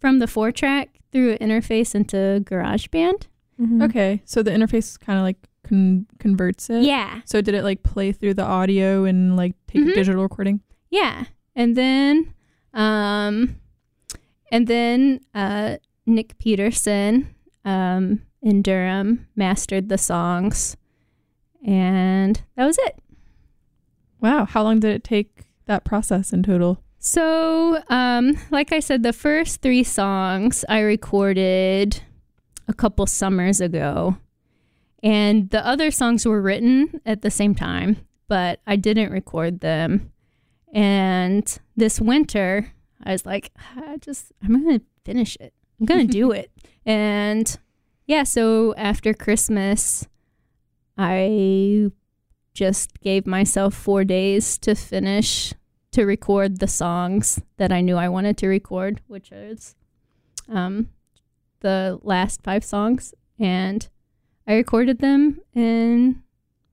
from 0.00 0.18
the 0.18 0.26
four 0.26 0.50
track 0.52 0.98
through 1.12 1.32
an 1.40 1.50
interface 1.50 1.94
into 1.94 2.42
GarageBand. 2.46 3.26
Mhm. 3.60 3.82
Okay, 3.84 4.22
so 4.24 4.42
the 4.42 4.50
interface 4.50 4.98
kind 4.98 5.18
of 5.18 5.22
like 5.24 5.36
con- 5.64 6.06
converts 6.18 6.70
it. 6.70 6.82
Yeah. 6.84 7.20
So 7.26 7.42
did 7.42 7.54
it 7.54 7.62
like 7.62 7.82
play 7.82 8.12
through 8.12 8.34
the 8.34 8.44
audio 8.44 9.04
and 9.04 9.36
like 9.36 9.54
take 9.66 9.82
Mhm. 9.82 9.92
a 9.92 9.94
digital 9.94 10.22
recording? 10.22 10.60
Yeah. 10.90 11.24
And 11.54 11.76
then 11.76 12.34
um 12.72 13.56
and 14.50 14.66
then 14.66 15.20
uh 15.34 15.76
Nick 16.06 16.38
Peterson 16.38 17.34
um 17.64 18.22
in 18.42 18.62
Durham 18.62 19.26
mastered 19.36 19.88
the 19.88 19.98
songs 19.98 20.76
and 21.64 22.42
that 22.56 22.66
was 22.66 22.78
it. 22.78 22.98
Wow. 24.20 24.44
How 24.44 24.62
long 24.62 24.80
did 24.80 24.94
it 24.94 25.04
take 25.04 25.44
that 25.66 25.84
process 25.84 26.32
in 26.32 26.42
total? 26.42 26.82
So, 26.98 27.82
um, 27.88 28.36
like 28.50 28.72
I 28.72 28.80
said, 28.80 29.02
the 29.02 29.14
first 29.14 29.62
three 29.62 29.84
songs 29.84 30.64
I 30.68 30.80
recorded 30.80 32.02
a 32.68 32.74
couple 32.74 33.06
summers 33.06 33.60
ago, 33.60 34.18
and 35.02 35.48
the 35.48 35.66
other 35.66 35.90
songs 35.90 36.26
were 36.26 36.42
written 36.42 37.00
at 37.06 37.22
the 37.22 37.30
same 37.30 37.54
time, 37.54 37.96
but 38.28 38.60
I 38.66 38.76
didn't 38.76 39.12
record 39.12 39.60
them. 39.60 40.12
And 40.72 41.58
this 41.76 42.00
winter, 42.00 42.72
I 43.02 43.12
was 43.12 43.26
like, 43.26 43.52
I 43.76 43.96
just, 43.98 44.32
I'm 44.42 44.62
going 44.62 44.78
to 44.78 44.84
finish 45.04 45.36
it. 45.40 45.52
I'm 45.78 45.86
going 45.86 46.06
to 46.06 46.12
do 46.12 46.30
it. 46.32 46.50
And 46.86 47.58
yeah, 48.06 48.22
so 48.24 48.74
after 48.76 49.14
Christmas, 49.14 50.06
I 50.96 51.90
just 52.52 53.00
gave 53.00 53.26
myself 53.26 53.74
four 53.74 54.04
days 54.04 54.58
to 54.58 54.74
finish 54.74 55.54
to 55.92 56.04
record 56.04 56.60
the 56.60 56.68
songs 56.68 57.40
that 57.56 57.72
I 57.72 57.80
knew 57.80 57.96
I 57.96 58.08
wanted 58.08 58.36
to 58.38 58.48
record, 58.48 59.00
which 59.06 59.32
is 59.32 59.74
um, 60.48 60.88
the 61.60 61.98
last 62.02 62.42
five 62.42 62.64
songs. 62.64 63.14
And 63.38 63.88
I 64.46 64.54
recorded 64.54 64.98
them 65.00 65.40
in 65.54 66.22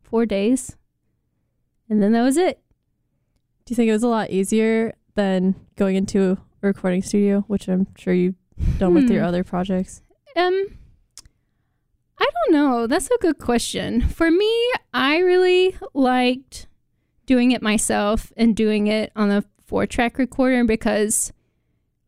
four 0.04 0.26
days. 0.26 0.76
And 1.90 2.02
then 2.02 2.12
that 2.12 2.24
was 2.24 2.38
it. 2.38 2.60
Do 3.68 3.74
you 3.74 3.76
think 3.76 3.90
it 3.90 3.92
was 3.94 4.04
a 4.04 4.08
lot 4.08 4.30
easier 4.30 4.96
than 5.16 5.54
going 5.76 5.98
into 5.98 6.38
a 6.64 6.68
recording 6.68 7.02
studio, 7.02 7.42
which 7.48 7.68
I'm 7.68 7.86
sure 7.98 8.14
you've 8.14 8.36
done 8.78 8.94
with 8.94 9.10
your 9.10 9.24
Hmm. 9.24 9.28
other 9.28 9.44
projects? 9.44 10.02
Um, 10.38 10.68
I 12.18 12.26
don't 12.34 12.54
know. 12.54 12.88
That's 12.88 13.08
a 13.12 13.18
good 13.20 13.40
question. 13.40 14.02
For 14.08 14.32
me, 14.32 14.72
I 14.94 15.18
really 15.18 15.76
liked 15.94 16.68
doing 17.26 17.52
it 17.52 17.62
myself 17.62 18.32
and 18.38 18.56
doing 18.56 18.88
it 18.88 19.12
on 19.18 19.32
a 19.32 19.44
four 19.66 19.86
track 19.86 20.18
recorder 20.18 20.64
because, 20.64 21.34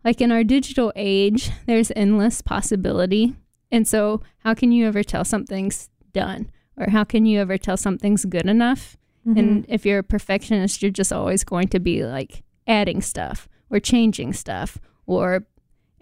like, 0.06 0.22
in 0.22 0.32
our 0.32 0.46
digital 0.46 0.94
age, 0.96 1.52
there's 1.66 1.92
endless 1.94 2.42
possibility. 2.42 3.36
And 3.70 3.86
so, 3.86 4.22
how 4.46 4.54
can 4.54 4.72
you 4.72 4.86
ever 4.88 5.04
tell 5.04 5.26
something's 5.26 5.90
done? 6.14 6.50
Or 6.78 6.92
how 6.92 7.04
can 7.04 7.26
you 7.26 7.42
ever 7.42 7.58
tell 7.58 7.76
something's 7.76 8.24
good 8.24 8.46
enough? 8.46 8.96
And 9.26 9.66
if 9.70 9.86
you're 9.86 10.00
a 10.00 10.04
perfectionist, 10.04 10.82
you're 10.82 10.90
just 10.92 11.14
always 11.14 11.44
going 11.44 11.68
to 11.70 11.80
be 11.80 12.04
like 12.04 12.42
adding 12.68 13.00
stuff 13.02 13.48
or 13.70 13.80
changing 13.80 14.34
stuff 14.34 14.80
or, 15.06 15.46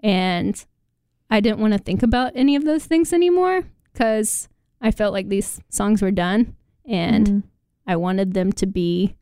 and 0.02 0.64
I 1.30 1.40
didn't 1.40 1.58
want 1.58 1.74
to 1.74 1.78
think 1.78 2.02
about 2.02 2.32
any 2.34 2.56
of 2.56 2.64
those 2.64 2.86
things 2.86 3.12
anymore 3.12 3.64
because 3.92 4.48
I 4.80 4.90
felt 4.92 5.12
like 5.12 5.28
these 5.28 5.60
songs 5.68 6.00
were 6.00 6.10
done 6.10 6.56
and 6.86 7.26
Mhm. 7.26 7.42
I 7.86 7.96
wanted 7.96 8.32
them 8.32 8.50
to 8.52 8.66
be 8.66 9.16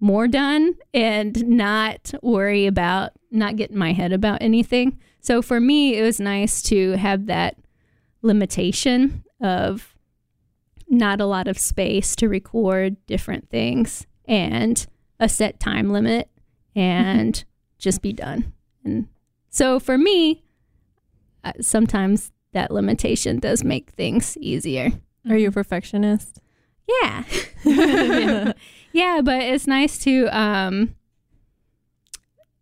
more 0.00 0.26
done 0.28 0.74
and 0.92 1.46
not 1.48 2.12
worry 2.22 2.66
about 2.66 3.12
not 3.30 3.56
getting 3.56 3.78
my 3.78 3.92
head 3.92 4.12
about 4.12 4.42
anything. 4.42 4.98
So 5.20 5.40
for 5.40 5.60
me, 5.60 5.96
it 5.96 6.02
was 6.02 6.18
nice 6.20 6.60
to 6.62 6.92
have 6.92 7.26
that 7.26 7.56
limitation 8.20 9.24
of 9.40 9.91
not 10.92 11.20
a 11.20 11.26
lot 11.26 11.48
of 11.48 11.58
space 11.58 12.14
to 12.14 12.28
record 12.28 12.96
different 13.06 13.48
things 13.48 14.06
and 14.26 14.86
a 15.18 15.28
set 15.28 15.58
time 15.58 15.90
limit 15.90 16.28
and 16.76 17.44
just 17.78 18.02
be 18.02 18.12
done. 18.12 18.52
And 18.84 19.08
so 19.48 19.80
for 19.80 19.96
me, 19.96 20.44
uh, 21.42 21.52
sometimes 21.60 22.30
that 22.52 22.70
limitation 22.70 23.38
does 23.38 23.64
make 23.64 23.90
things 23.90 24.36
easier. 24.36 24.90
Are 25.28 25.36
you 25.36 25.48
a 25.48 25.52
perfectionist? 25.52 26.40
Yeah. 27.02 27.24
yeah, 28.92 29.20
but 29.24 29.42
it's 29.42 29.66
nice 29.66 29.98
to 30.00 30.26
um 30.26 30.94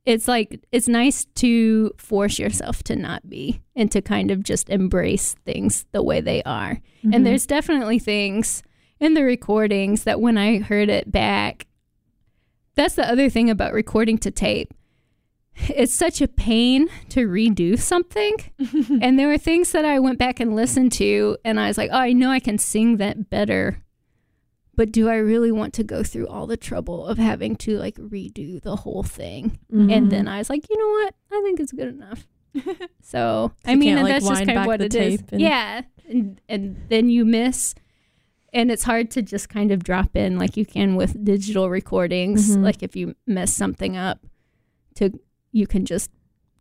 it's 0.07 0.27
like 0.27 0.65
it's 0.73 0.89
nice 0.89 1.27
to 1.37 1.93
force 1.99 2.39
yourself 2.39 2.83
to 2.85 2.97
not 2.97 3.29
be 3.29 3.61
and 3.77 3.91
to 3.93 4.01
kind 4.01 4.31
of 4.31 4.43
just 4.43 4.71
embrace 4.71 5.35
things 5.45 5.85
the 5.93 6.03
way 6.03 6.21
they 6.21 6.43
are. 6.45 6.81
Mhm. 7.05 7.15
And 7.15 7.27
there's 7.27 7.47
definitely 7.47 7.99
things 7.99 8.63
in 8.99 9.15
the 9.15 9.25
recordings 9.25 10.05
that 10.05 10.21
when 10.21 10.39
I 10.39 10.59
heard 10.59 10.89
it 10.89 11.11
back, 11.13 11.67
that's 12.75 12.95
the 12.95 13.09
other 13.09 13.29
thing 13.29 13.51
about 13.51 13.73
recording 13.73 14.19
to 14.19 14.31
tape. 14.31 14.73
It's 15.69 15.93
such 15.93 16.23
a 16.23 16.29
pain 16.29 16.89
to 17.11 17.27
redo 17.29 17.79
something. 17.79 18.37
and 19.03 19.19
there 19.19 19.29
were 19.29 19.37
things 19.39 19.73
that 19.73 19.85
I 19.85 19.99
went 19.99 20.19
back 20.19 20.41
and 20.41 20.57
listened 20.57 20.93
to, 20.93 21.37
and 21.45 21.61
I 21.61 21.67
was 21.69 21.77
like, 21.77 21.91
oh, 21.93 21.99
I 21.99 22.13
know 22.13 22.31
I 22.31 22.41
can 22.41 22.57
sing 22.57 22.97
that 22.99 23.29
better. 23.29 23.83
But 24.77 24.93
do 24.93 25.09
I 25.09 25.17
really 25.17 25.53
want 25.53 25.75
to 25.75 25.85
go 25.85 26.03
through 26.03 26.29
all 26.29 26.47
the 26.47 26.57
trouble 26.57 27.07
of 27.07 27.19
having 27.19 27.57
to 27.57 27.77
like 27.79 27.97
redo 27.97 28.61
the 28.63 28.77
whole 28.77 29.03
thing? 29.03 29.59
Mhm. 29.73 29.93
And 29.93 30.11
then 30.11 30.29
I 30.29 30.39
was 30.39 30.49
like, 30.49 30.69
you 30.71 30.77
know 30.79 31.05
what? 31.05 31.15
I 31.33 31.43
think 31.45 31.61
it's 31.61 31.73
good 31.73 31.89
enough. 31.89 32.27
So 33.03 33.53
I 33.65 33.75
mean, 33.75 33.97
like, 33.97 34.07
that's 34.13 34.29
just 34.29 34.45
kind 34.47 34.59
of 34.59 34.67
what 34.67 34.81
it 34.81 34.95
is. 34.95 35.23
and- 35.33 35.41
Yeah, 35.41 35.83
and 36.09 36.41
and 36.49 36.77
then 36.89 37.09
you 37.11 37.25
miss, 37.25 37.75
and 38.53 38.71
it's 38.71 38.85
hard 38.85 39.11
to 39.13 39.23
just 39.23 39.49
kind 39.49 39.71
of 39.73 39.83
drop 39.85 40.17
in 40.17 40.39
like 40.39 40.57
you 40.57 40.65
can 40.67 40.95
with 40.97 41.23
digital 41.25 41.69
recordings. 41.71 42.57
Mhm. 42.57 42.63
Like 42.63 42.83
if 42.83 42.95
you 42.97 43.15
mess 43.27 43.53
something 43.53 43.97
up, 43.97 44.25
to 44.97 45.19
you 45.53 45.67
can 45.67 45.85
just 45.85 46.11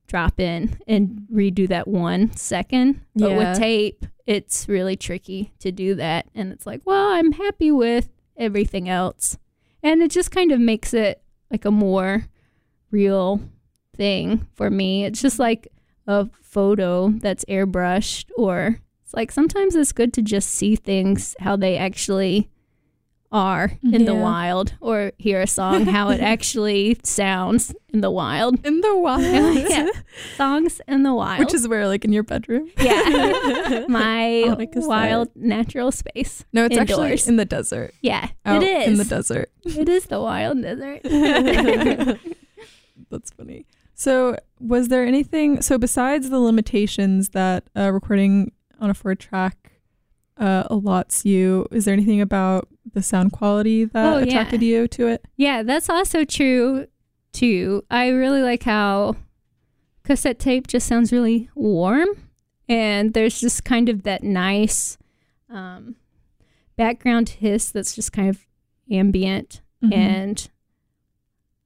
drop 0.09 0.39
in 0.39 0.77
and 0.87 1.25
redo 1.31 1.67
that 1.69 1.87
one 1.87 2.35
second. 2.35 2.99
But 3.15 3.31
Yeah. 3.31 3.37
with 3.37 3.57
tape, 3.59 4.05
it's 4.25 4.67
really 4.67 4.95
tricky 4.97 5.53
to 5.59 5.71
do 5.71 5.95
that, 5.95 6.27
and 6.35 6.51
it's 6.51 6.65
like, 6.65 6.81
well, 6.85 7.09
I'm 7.13 7.31
happy 7.31 7.71
with 7.71 8.09
everything 8.37 8.89
else, 8.89 9.37
and 9.81 10.01
it 10.01 10.11
just 10.11 10.31
kind 10.31 10.51
of 10.51 10.59
makes 10.59 10.93
it 10.93 11.21
like 11.51 11.65
a 11.65 11.71
more 11.71 12.25
real 12.91 13.39
thing 13.95 14.47
for 14.55 14.69
me. 14.69 15.05
It's 15.05 15.21
just 15.21 15.39
like 15.39 15.67
a 16.07 16.27
photo 16.41 17.09
that's 17.09 17.45
airbrushed 17.45 18.25
or 18.35 18.79
it's 19.03 19.13
like 19.13 19.31
sometimes 19.31 19.75
it's 19.75 19.91
good 19.91 20.13
to 20.13 20.21
just 20.21 20.49
see 20.49 20.75
things 20.75 21.35
how 21.39 21.55
they 21.55 21.77
actually 21.77 22.49
are 23.31 23.73
in 23.83 24.05
the 24.05 24.15
wild 24.15 24.73
or 24.81 25.11
hear 25.17 25.41
a 25.41 25.47
song 25.47 25.85
how 25.85 26.09
it 26.09 26.19
actually 26.33 26.97
sounds 27.03 27.73
in 27.93 28.01
the 28.01 28.09
wild. 28.09 28.65
In 28.65 28.81
the 28.81 28.97
wild. 28.97 29.21
yeah. 29.69 29.89
Songs 30.35 30.81
in 30.87 31.03
the 31.03 31.13
wild. 31.13 31.39
Which 31.39 31.53
is 31.53 31.67
where, 31.67 31.87
like, 31.87 32.03
in 32.03 32.11
your 32.11 32.23
bedroom? 32.23 32.69
yeah. 32.77 33.85
my 33.89 34.55
wild 34.75 35.29
natural 35.35 35.91
space. 35.91 36.43
No, 36.53 36.65
it's 36.65 36.75
Indoors. 36.75 36.99
actually 36.99 37.29
in 37.31 37.35
the 37.35 37.45
desert. 37.45 37.93
Yeah, 38.01 38.29
Out 38.45 38.63
it 38.63 38.67
is. 38.67 38.87
in 38.87 38.97
the 38.97 39.05
desert. 39.05 39.51
it 39.63 39.87
is 39.89 40.05
the 40.05 40.19
wild 40.19 40.61
desert. 40.61 41.01
That's 43.09 43.31
funny. 43.31 43.65
So, 43.95 44.37
was 44.59 44.87
there 44.87 45.05
anything? 45.05 45.61
So, 45.61 45.77
besides 45.77 46.29
the 46.29 46.39
limitations 46.39 47.29
that 47.29 47.65
uh, 47.75 47.91
recording 47.91 48.53
on 48.79 48.89
a 48.89 48.93
four 48.93 49.13
track 49.15 49.73
uh, 50.37 50.63
allots 50.69 51.25
you, 51.25 51.67
is 51.71 51.85
there 51.85 51.93
anything 51.93 52.21
about 52.21 52.67
the 52.93 53.01
sound 53.03 53.31
quality 53.31 53.85
that 53.85 54.05
Oh, 54.13 54.17
yeah. 54.17 54.23
attracted 54.25 54.61
you 54.61 54.87
to 54.89 55.07
it? 55.07 55.25
Yeah, 55.37 55.63
that's 55.63 55.89
also 55.89 56.23
true 56.25 56.87
too. 57.31 57.83
I 57.89 58.07
really 58.09 58.41
like 58.41 58.63
how 58.63 59.15
cassette 60.03 60.39
tape 60.39 60.67
just 60.67 60.87
sounds 60.87 61.11
really 61.11 61.49
warm 61.55 62.07
and 62.67 63.13
there's 63.13 63.39
just 63.39 63.63
kind 63.63 63.89
of 63.89 64.03
that 64.03 64.23
nice 64.23 64.97
um, 65.49 65.95
background 66.77 67.29
hiss 67.29 67.69
that's 67.71 67.93
just 67.95 68.11
kind 68.11 68.29
of 68.29 68.45
ambient 68.91 69.61
Mhm. 69.83 69.93
and 69.93 70.49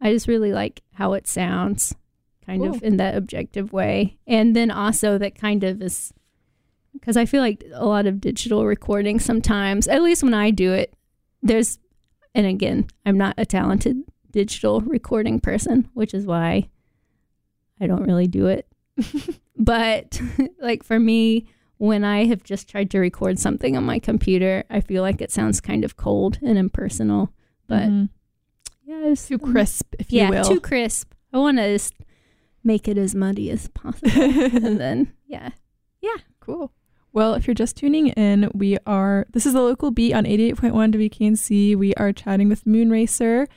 I 0.01 0.11
just 0.11 0.27
really 0.27 0.51
like 0.51 0.81
how 0.93 1.13
it 1.13 1.27
sounds 1.27 1.95
kind 2.45 2.61
Cool. 2.63 2.75
of 2.75 2.83
in 2.83 2.97
that 2.97 3.15
objective 3.15 3.71
way. 3.71 4.17
And 4.27 4.53
then 4.53 4.69
also 4.69 5.17
that 5.17 5.33
kind 5.35 5.63
of 5.63 5.81
is 5.81 6.13
because 6.91 7.15
I 7.17 7.25
feel 7.25 7.41
like 7.41 7.63
a 7.73 7.85
lot 7.85 8.05
of 8.05 8.19
digital 8.21 8.65
recording 8.65 9.17
sometimes, 9.19 9.87
at 9.87 10.03
least 10.03 10.21
when 10.23 10.33
I 10.33 10.51
do 10.51 10.73
it, 10.73 10.93
there's 11.43 11.77
and 12.33 12.47
again, 12.47 12.87
I'm 13.05 13.17
not 13.17 13.35
a 13.37 13.45
talented 13.45 13.97
digital 14.31 14.81
recording 14.81 15.39
person, 15.39 15.87
which 15.93 16.13
is 16.15 16.25
why 16.25 16.69
I 17.79 17.85
don't 17.87 18.05
really 18.07 18.27
do 18.27 18.47
it 18.47 18.65
but 19.57 20.19
like 20.59 20.83
for 20.83 20.99
me, 20.99 21.45
when 21.77 22.03
I 22.03 22.25
have 22.25 22.43
just 22.43 22.69
tried 22.69 22.89
to 22.91 22.99
record 22.99 23.39
something 23.39 23.75
on 23.75 23.83
my 23.83 23.99
computer, 23.99 24.63
I 24.69 24.79
feel 24.81 25.01
like 25.01 25.19
it 25.21 25.31
sounds 25.31 25.59
kind 25.61 25.83
of 25.83 25.97
cold 25.97 26.37
and 26.41 26.57
impersonal. 26.57 27.29
But 27.67 27.83
Mhm. 27.89 28.09
yeah, 28.85 29.05
it's 29.07 29.27
too 29.27 29.37
crisp, 29.39 29.95
if 29.99 30.11
yeah, 30.11 30.25
you 30.25 30.29
will. 30.31 30.43
too 30.43 30.59
crisp. 30.59 31.13
I 31.33 31.37
want 31.39 31.57
to 31.57 31.73
just 31.73 31.93
make 32.63 32.87
it 32.87 32.97
as 32.97 33.13
muddy 33.15 33.49
as 33.49 33.67
possible, 33.69 34.11
and 34.21 34.79
then 34.79 35.13
yeah, 35.27 35.49
yeah, 36.01 36.17
Cool. 36.39 36.71
Well, 37.13 37.35
if 37.35 37.45
you're 37.45 37.53
just 37.53 37.77
tuning 37.77 38.07
in, 38.07 38.49
we 38.55 38.79
are 38.87 39.27
this 39.29 39.45
is 39.45 39.53
the 39.53 39.61
local 39.61 39.91
beat 39.91 40.13
on 40.13 40.25
88.1 40.25 41.11
WKNC. 41.11 41.75
We 41.75 41.93
are 41.93 42.11
chatting 42.11 42.49
with 42.49 42.65
Moon 42.65 42.89
Racer 42.89 43.47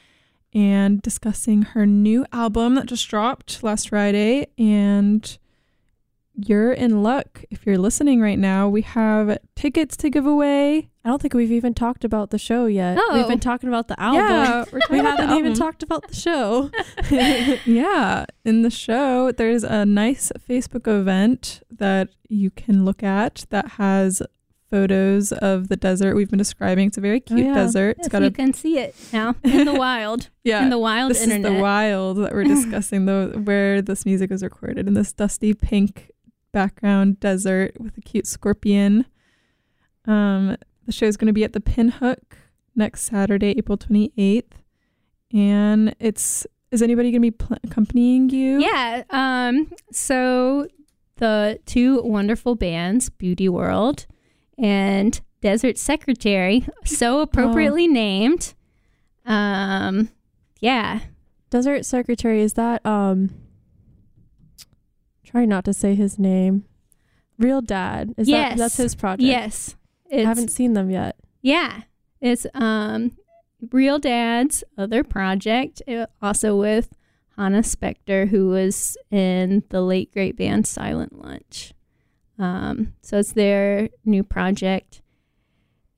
and 0.52 1.00
discussing 1.00 1.62
her 1.62 1.86
new 1.86 2.26
album 2.34 2.74
that 2.74 2.84
just 2.84 3.08
dropped 3.08 3.62
last 3.62 3.88
Friday 3.88 4.48
and 4.58 5.38
you're 6.36 6.72
in 6.72 7.02
luck 7.02 7.44
if 7.50 7.64
you're 7.66 7.78
listening 7.78 8.20
right 8.20 8.38
now. 8.38 8.68
We 8.68 8.82
have 8.82 9.38
tickets 9.54 9.96
to 9.98 10.10
give 10.10 10.26
away. 10.26 10.90
I 11.04 11.08
don't 11.08 11.22
think 11.22 11.34
we've 11.34 11.52
even 11.52 11.72
talked 11.72 12.04
about 12.04 12.30
the 12.30 12.38
show 12.38 12.66
yet. 12.66 12.98
Oh. 13.00 13.10
We've 13.14 13.24
Oh. 13.24 13.28
been 13.28 13.40
talking 13.40 13.68
about 13.68 13.88
the 13.88 13.98
album. 14.00 14.20
Yeah, 14.22 14.64
we're 14.70 14.78
We 14.90 14.98
talking 14.98 15.00
about 15.00 15.16
the 15.16 15.22
haven't 15.22 15.38
even 15.38 15.54
talked 15.54 15.82
about 15.82 16.08
the 16.08 16.14
show. 16.14 16.70
yeah, 17.64 18.26
in 18.44 18.62
the 18.62 18.70
show, 18.70 19.32
there's 19.32 19.64
a 19.64 19.86
nice 19.86 20.30
Facebook 20.48 20.86
event 20.86 21.62
that 21.70 22.08
you 22.28 22.50
can 22.50 22.84
look 22.84 23.02
at 23.02 23.46
that 23.50 23.72
has 23.72 24.20
photos 24.68 25.30
of 25.32 25.68
the 25.68 25.76
desert 25.76 26.16
we've 26.16 26.28
been 26.28 26.38
describing. 26.38 26.88
It's 26.88 26.98
a 26.98 27.00
very 27.00 27.18
oh, 27.18 27.34
cute 27.34 27.46
yeah. 27.46 27.54
desert. 27.54 27.96
It's 27.98 28.06
Yes, 28.06 28.08
got 28.08 28.22
you 28.22 28.28
a 28.28 28.30
can 28.32 28.52
see 28.52 28.78
it 28.78 28.94
now 29.12 29.36
in 29.44 29.64
the 29.64 29.74
wild, 29.74 30.28
yeah. 30.44 30.64
in 30.64 30.70
the 30.70 30.78
wild 30.78 31.12
this 31.12 31.22
internet. 31.22 31.52
is 31.52 31.56
the 31.56 31.62
wild 31.62 32.16
that 32.18 32.32
we're 32.32 32.44
discussing, 32.44 33.06
the 33.06 33.40
where 33.44 33.80
this 33.80 34.04
music 34.04 34.28
was 34.30 34.42
recorded 34.42 34.88
in 34.88 34.94
this 34.94 35.12
dusty 35.12 35.54
pink 35.54 36.10
background 36.56 37.20
desert 37.20 37.78
with 37.78 37.98
a 37.98 38.00
cute 38.00 38.26
scorpion. 38.26 39.04
Um, 40.06 40.56
the 40.86 41.04
is 41.04 41.18
going 41.18 41.26
to 41.26 41.34
be 41.34 41.44
at 41.44 41.52
the 41.52 41.60
Pinhook 41.60 42.16
next 42.74 43.02
Saturday, 43.02 43.54
April 43.58 43.76
28th, 43.76 44.52
and 45.34 45.94
it's 46.00 46.46
is 46.70 46.80
anybody 46.80 47.10
going 47.10 47.20
to 47.20 47.30
be 47.30 47.36
pl- 47.36 47.58
accompanying 47.62 48.30
you? 48.30 48.58
Yeah. 48.58 49.02
Um. 49.10 49.70
So 49.92 50.66
the 51.16 51.60
two 51.66 52.00
wonderful 52.00 52.54
bands, 52.54 53.10
Beauty 53.10 53.50
World 53.50 54.06
and 54.56 55.20
Desert 55.42 55.76
Secretary, 55.76 56.66
so 56.86 57.20
appropriately 57.26 57.86
named. 57.86 58.54
Um. 59.26 60.08
Yeah. 60.60 61.00
Desert 61.50 61.84
Secretary, 61.84 62.40
is 62.40 62.54
that 62.54 62.84
um 62.86 63.28
try 65.26 65.44
not 65.44 65.64
to 65.66 65.72
say 65.74 65.94
his 65.94 66.18
name. 66.18 66.64
Real 67.38 67.60
Dad. 67.60 68.14
Is 68.16 68.28
Yes. 68.28 68.52
that 68.52 68.58
that's 68.58 68.76
his 68.76 68.94
project? 68.94 69.22
Yes. 69.26 69.76
I 70.12 70.18
haven't 70.20 70.48
seen 70.50 70.72
them 70.74 70.88
yet. 70.90 71.16
Yeah. 71.42 71.82
It's 72.20 72.46
um 72.54 73.12
Real 73.72 73.98
Dad's 73.98 74.62
other 74.78 75.02
project, 75.02 75.82
uh, 75.88 76.06
also 76.22 76.56
with 76.56 76.90
Hannah 77.36 77.62
Spector, 77.62 78.28
who 78.28 78.48
was 78.48 78.96
in 79.10 79.62
the 79.70 79.80
late 79.82 80.12
great 80.12 80.36
band 80.36 80.66
Silent 80.66 81.18
Lunch. 81.18 81.72
Um, 82.38 82.92
so 83.02 83.18
it's 83.18 83.32
their 83.32 83.88
new 84.04 84.22
project. 84.22 85.02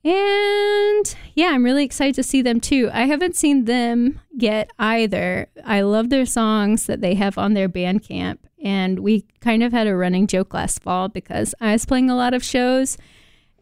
And 0.05 1.15
yeah, 1.35 1.49
I'm 1.49 1.65
really 1.65 1.85
excited 1.85 2.15
to 2.15 2.23
see 2.23 2.41
them 2.43 2.61
too. 2.61 2.89
I 2.93 3.03
haven't 3.07 3.37
seen 3.37 3.65
them 3.65 4.21
yet 4.33 4.71
either. 4.79 5.49
I 5.65 5.81
love 5.83 6.09
their 6.11 6.27
songs 6.27 6.87
that 6.87 7.01
they 7.01 7.15
have 7.15 7.37
on 7.37 7.55
their 7.55 7.69
Bandcamp. 7.69 8.39
And 8.63 8.99
we 9.01 9.25
kind 9.41 9.63
of 9.63 9.73
had 9.73 9.87
a 9.87 9.97
running 9.97 10.27
joke 10.27 10.53
last 10.55 10.83
fall 10.83 11.09
because 11.09 11.55
I 11.61 11.73
was 11.73 11.85
playing 11.87 12.11
a 12.11 12.17
lot 12.17 12.35
of 12.35 12.43
shows. 12.45 12.99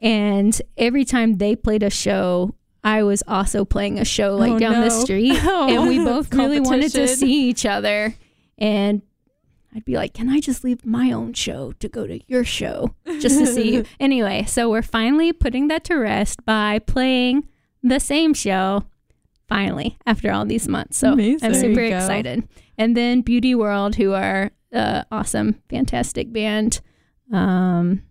And 0.01 0.61
every 0.77 1.05
time 1.05 1.39
they 1.39 1.55
played 1.57 1.83
a 1.83 1.91
show, 1.91 2.55
I 2.85 3.03
was 3.03 3.23
also 3.27 3.65
playing 3.65 3.99
a 3.99 4.05
show 4.05 4.37
like 4.37 4.53
Oh, 4.53 4.59
down 4.59 4.75
the 4.81 4.89
no. 4.89 5.01
street. 5.05 5.35
and 5.45 5.89
we 5.89 5.99
both 5.99 6.33
really 6.33 6.61
wanted 6.61 6.93
to 6.93 7.09
see 7.09 7.49
each 7.49 7.67
other. 7.67 8.15
And 8.59 9.03
I'd 9.75 9.85
be 9.85 9.97
like, 9.97 10.15
can 10.15 10.31
I 10.31 10.41
just 10.41 10.65
leave 10.65 10.87
my 10.87 11.13
own 11.13 11.35
show 11.35 11.73
to 11.81 11.89
go 11.89 12.07
to 12.07 12.19
your 12.27 12.45
show 12.45 12.95
just 13.21 13.39
to 13.39 13.47
see 13.47 13.75
you? 13.75 13.85
Anyway, 14.01 14.45
so 14.47 14.71
we're 14.71 14.81
finally 14.83 15.33
putting 15.33 15.69
that 15.69 15.85
to 15.85 15.97
rest 15.97 16.45
by 16.47 16.79
playing 16.79 17.47
the 17.83 18.01
same 18.01 18.33
show 18.33 18.85
finally 19.49 19.99
after 20.07 20.33
all 20.33 20.47
these 20.47 20.67
months. 20.69 20.97
So 20.97 21.13
Amazing. 21.13 21.47
I'm 21.47 21.55
super 21.55 21.81
excited. 21.83 22.49
And 22.79 22.97
then 22.97 23.21
Beauty 23.21 23.55
World, 23.55 23.97
who 23.97 24.13
are 24.13 24.51
uh, 24.77 25.05
awesome, 25.11 25.61
fantastic 25.71 26.33
band. 26.33 26.81
Um, 27.33 28.03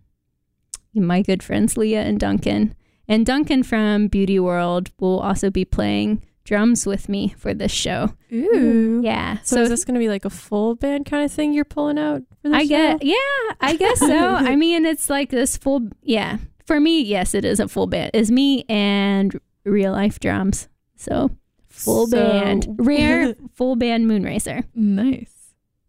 my 0.94 1.22
good 1.22 1.42
friends 1.42 1.76
Leah 1.76 2.02
and 2.02 2.18
Duncan. 2.18 2.74
And 3.08 3.24
Duncan 3.24 3.62
from 3.62 4.08
Beauty 4.08 4.38
World 4.40 4.90
will 4.98 5.20
also 5.20 5.50
be 5.50 5.64
playing 5.64 6.22
drums 6.44 6.86
with 6.86 7.08
me 7.08 7.34
for 7.38 7.54
this 7.54 7.70
show. 7.72 8.14
Ooh. 8.32 9.00
Yeah. 9.04 9.38
So, 9.44 9.62
is 9.62 9.68
this 9.68 9.84
going 9.84 9.94
to 9.94 10.00
be 10.00 10.08
like 10.08 10.24
a 10.24 10.30
full 10.30 10.74
band 10.74 11.06
kind 11.06 11.24
of 11.24 11.30
thing 11.30 11.52
you're 11.52 11.64
pulling 11.64 11.98
out 11.98 12.22
I 12.44 12.62
show? 12.64 12.68
get 12.68 13.04
yeah, 13.04 13.14
I 13.60 13.76
guess 13.78 13.98
so. 14.00 14.06
I 14.34 14.56
mean, 14.56 14.84
it's 14.86 15.08
like 15.10 15.30
this 15.30 15.56
full 15.56 15.88
yeah. 16.02 16.38
For 16.66 16.80
me, 16.80 17.00
yes, 17.02 17.34
it 17.34 17.44
is 17.44 17.60
a 17.60 17.68
full 17.68 17.86
band. 17.86 18.10
Is 18.14 18.30
me 18.30 18.64
and 18.68 19.38
real 19.64 19.92
life 19.92 20.18
drums. 20.18 20.68
So 20.96 21.30
full 21.68 22.06
So- 22.08 22.16
band, 22.16 22.66
rare 22.78 23.34
full 23.54 23.76
band 23.76 24.08
Moon 24.08 24.22
Racer. 24.24 24.64
Nice. 24.74 25.32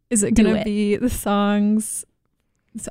Is 0.10 0.24
it 0.24 0.34
going 0.34 0.56
to 0.56 0.64
be 0.64 0.96
the 0.96 1.10
songs? 1.10 2.06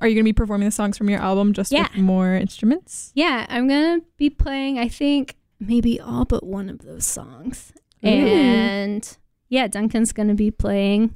Are 0.01 0.09
you 0.09 0.15
going 0.15 0.25
to 0.25 0.29
be 0.29 0.33
performing 0.33 0.67
the 0.69 0.73
songs 0.73 0.99
from 0.99 1.09
your 1.09 1.21
album 1.21 1.53
just 1.53 1.71
Yeah. 1.73 1.89
with 1.93 2.03
more 2.03 2.35
instruments? 2.35 3.13
Yeah, 3.15 3.47
I'm 3.49 3.69
gonna 3.69 4.01
be 4.17 4.31
playing. 4.31 4.79
I 4.79 4.89
think 4.89 5.37
maybe 5.61 6.01
all 6.01 6.25
but 6.25 6.45
one 6.45 6.69
of 6.69 6.81
those 6.81 7.07
songs. 7.07 7.73
Ooh. 8.05 8.09
And 8.09 9.17
yeah, 9.49 9.69
Duncan's 9.69 10.13
gonna 10.13 10.35
be 10.35 10.51
playing 10.51 11.15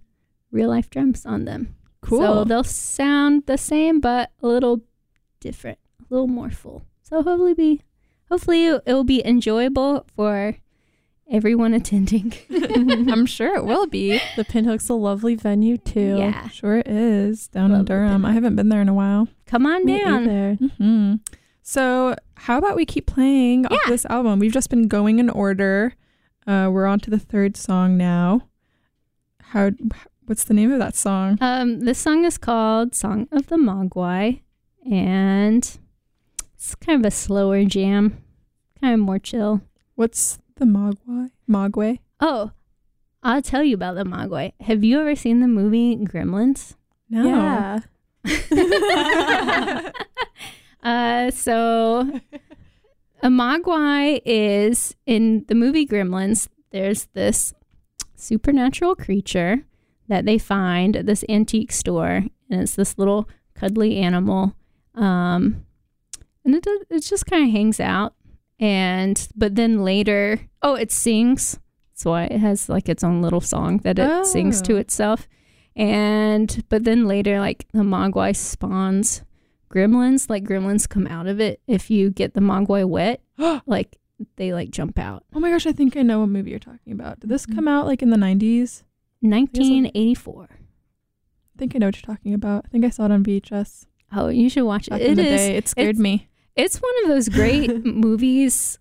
real 0.53 0.69
life 0.69 0.89
drums 0.89 1.27
on 1.27 1.45
them. 1.47 1.75
Cool. 2.01 2.21
So 2.21 2.45
they'll 2.45 2.65
sound 2.65 3.47
the 3.47 3.59
same, 3.59 4.01
but 4.01 4.31
a 4.41 4.47
little 4.47 4.83
different, 5.41 5.79
a 6.01 6.05
little 6.09 6.29
more 6.29 6.51
full. 6.51 6.83
So 7.03 7.23
hopefully 7.23 7.55
be, 7.55 7.83
hopefully 8.31 8.67
it 8.67 8.83
will 8.87 9.05
be 9.05 9.27
enjoyable 9.27 10.07
for 10.15 10.57
everyone 11.31 11.75
attending. 11.75 12.33
I'm 12.51 13.27
sure 13.27 13.55
it 13.57 13.65
will 13.65 13.87
be. 13.87 14.21
The 14.37 14.45
Pinhook's 14.45 14.89
a 14.89 14.95
lovely 14.95 15.35
venue 15.35 15.77
too. 15.79 16.17
Yeah, 16.19 16.49
Sure 16.49 16.79
it 16.79 16.89
is 16.89 17.49
down 17.49 17.71
Love 17.71 17.81
in 17.81 17.85
Durham. 17.87 18.25
I 18.25 18.33
haven't 18.33 18.57
been 18.57 18.69
there 18.69 18.81
in 18.83 18.89
a 18.89 18.95
while. 18.95 19.29
come 19.47 19.67
on 19.67 19.85
Me 19.85 19.99
down. 20.03 20.23
either. 20.29 20.55
hmm 20.79 21.15
So, 21.63 22.15
how 22.37 22.59
about 22.59 22.77
we 22.77 22.85
keep 22.85 23.07
playing 23.07 23.67
off 23.67 23.79
this 23.87 24.05
album? 24.07 24.39
We've 24.39 24.53
just 24.53 24.71
been 24.71 24.89
going 24.89 25.19
in 25.19 25.31
order. 25.31 25.95
Uh, 26.47 26.69
we're 26.73 26.87
on 26.87 26.99
to 27.01 27.11
the 27.11 27.19
third 27.19 27.57
song 27.57 27.97
now. 27.97 28.43
How? 29.43 29.71
What's 30.27 30.45
the 30.45 30.55
name 30.55 30.73
of 30.73 30.79
that 30.79 30.95
song? 30.95 31.39
Um, 31.41 31.81
this 31.81 31.99
song 31.99 32.25
is 32.25 32.39
called 32.39 32.95
"Song 32.95 33.29
of 33.33 33.49
the 33.49 33.57
Mogwai," 33.57 34.41
and 34.91 35.79
it's 36.55 36.75
kind 36.77 36.99
of 37.01 37.07
a 37.07 37.11
slower 37.11 37.65
jam, 37.65 38.23
kind 38.81 38.95
of 38.95 39.01
more 39.01 39.19
chill. 39.19 39.61
What's 39.97 40.39
the 40.61 40.67
Mogwai? 40.67 41.31
Mogwai? 41.49 41.99
Oh, 42.21 42.53
I'll 43.23 43.43
tell 43.43 43.65
you 43.65 43.75
about 43.75 43.97
the 43.97 44.05
Mogwai. 44.05 44.53
Have 44.61 44.85
you 44.85 45.01
ever 45.01 45.17
seen 45.17 45.41
the 45.41 45.49
movie 45.49 45.97
Gremlins? 45.97 46.77
No. 47.09 47.81
Yeah. 48.25 49.91
Uh, 50.83 51.31
so 51.31 52.11
a 53.23 53.29
Mogwai 53.29 54.21
is 54.25 54.97
in 55.07 55.45
the 55.49 55.55
movie 55.55 55.87
Gremlins. 55.87 56.49
There's 56.71 57.05
this 57.13 57.53
supernatural 58.17 58.97
creature 58.97 59.65
that 60.09 60.25
they 60.25 60.39
find 60.39 60.97
at 60.97 61.07
this 61.07 61.23
antique 61.29 61.73
store, 61.73 62.25
and 62.51 62.63
it's 62.63 62.77
this 62.77 62.97
little 62.97 63.29
cuddly 63.55 63.99
animal. 63.99 64.55
Um, 64.95 65.67
and 66.45 66.55
it 66.55 66.63
does, 66.63 66.81
it 66.89 67.01
just 67.01 67.27
kind 67.27 67.45
of 67.45 67.51
hangs 67.51 67.79
out, 67.79 68.15
and 68.61 69.29
but 69.35 69.57
then 69.57 69.83
later, 69.83 70.39
oh, 70.63 70.75
it 70.75 70.93
sings. 70.93 71.59
That's 71.93 72.05
why 72.05 72.25
it 72.25 72.39
has 72.39 72.69
like 72.69 72.89
its 72.89 73.03
own 73.03 73.23
little 73.23 73.41
song 73.41 73.79
that 73.79 73.99
it 73.99 74.27
sings 74.27 74.63
to 74.63 74.75
Oh. 74.75 74.77
itself. 74.77 75.27
And 75.75 76.63
but 76.69 76.85
then 76.85 77.09
later, 77.09 77.41
like 77.41 77.67
the 77.73 77.81
Mogwai 77.81 78.37
spawns 78.37 79.23
gremlins. 79.71 80.29
Like 80.29 80.45
gremlins 80.45 80.89
come 80.89 81.07
out 81.07 81.27
of 81.27 81.41
it 81.41 81.61
if 81.67 81.91
you 81.91 82.11
get 82.11 82.35
the 82.35 82.41
Mogwai 82.41 82.87
wet. 82.87 83.23
like 83.67 83.97
they 84.37 84.53
like 84.53 84.71
jump 84.71 84.99
out. 84.99 85.25
Oh 85.35 85.41
my 85.41 85.51
gosh, 85.51 85.67
I 85.67 85.73
think 85.73 85.97
I 85.97 86.03
know 86.03 86.21
what 86.21 86.29
movie 86.29 86.51
you're 86.51 86.59
talking 86.59 86.93
about. 86.93 87.21
Did 87.21 87.31
this 87.31 87.47
mm-hmm. 87.47 87.57
come 87.57 87.69
out 87.69 87.87
like 87.87 88.03
in 88.03 88.11
the 88.11 88.17
90s? 88.17 88.83
1984. 89.23 90.49
I 90.51 91.59
think 91.59 91.75
I 91.75 91.79
know 91.79 91.87
what 91.87 91.97
you're 91.97 92.15
talking 92.17 92.35
about. 92.35 92.65
I 92.67 92.69
think 92.69 92.85
I 92.85 92.91
saw 92.91 93.05
it 93.07 93.11
on 93.11 93.23
VHS 93.25 93.87
Oh, 94.13 94.29
you 94.29 94.49
should 94.49 94.65
watch 94.65 94.89
it. 94.89 94.91
back 94.91 95.01
It 95.01 95.11
in 95.11 95.15
the 95.17 95.23
day. 95.23 95.57
It 95.57 95.69
scared 95.69 95.99
me. 95.99 96.29
It's 96.61 96.79
one 96.79 96.93
of 97.05 97.09
those 97.09 97.29
great 97.29 97.85
movies, 98.07 98.79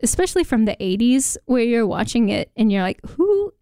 especially 0.00 0.44
from 0.44 0.64
the 0.64 0.76
80s, 0.80 1.36
where 1.46 1.62
you're 1.62 1.86
watching 1.86 2.28
it 2.28 2.50
and 2.56 2.70
you're 2.70 2.82
like, 2.82 3.00
who, 3.10 3.52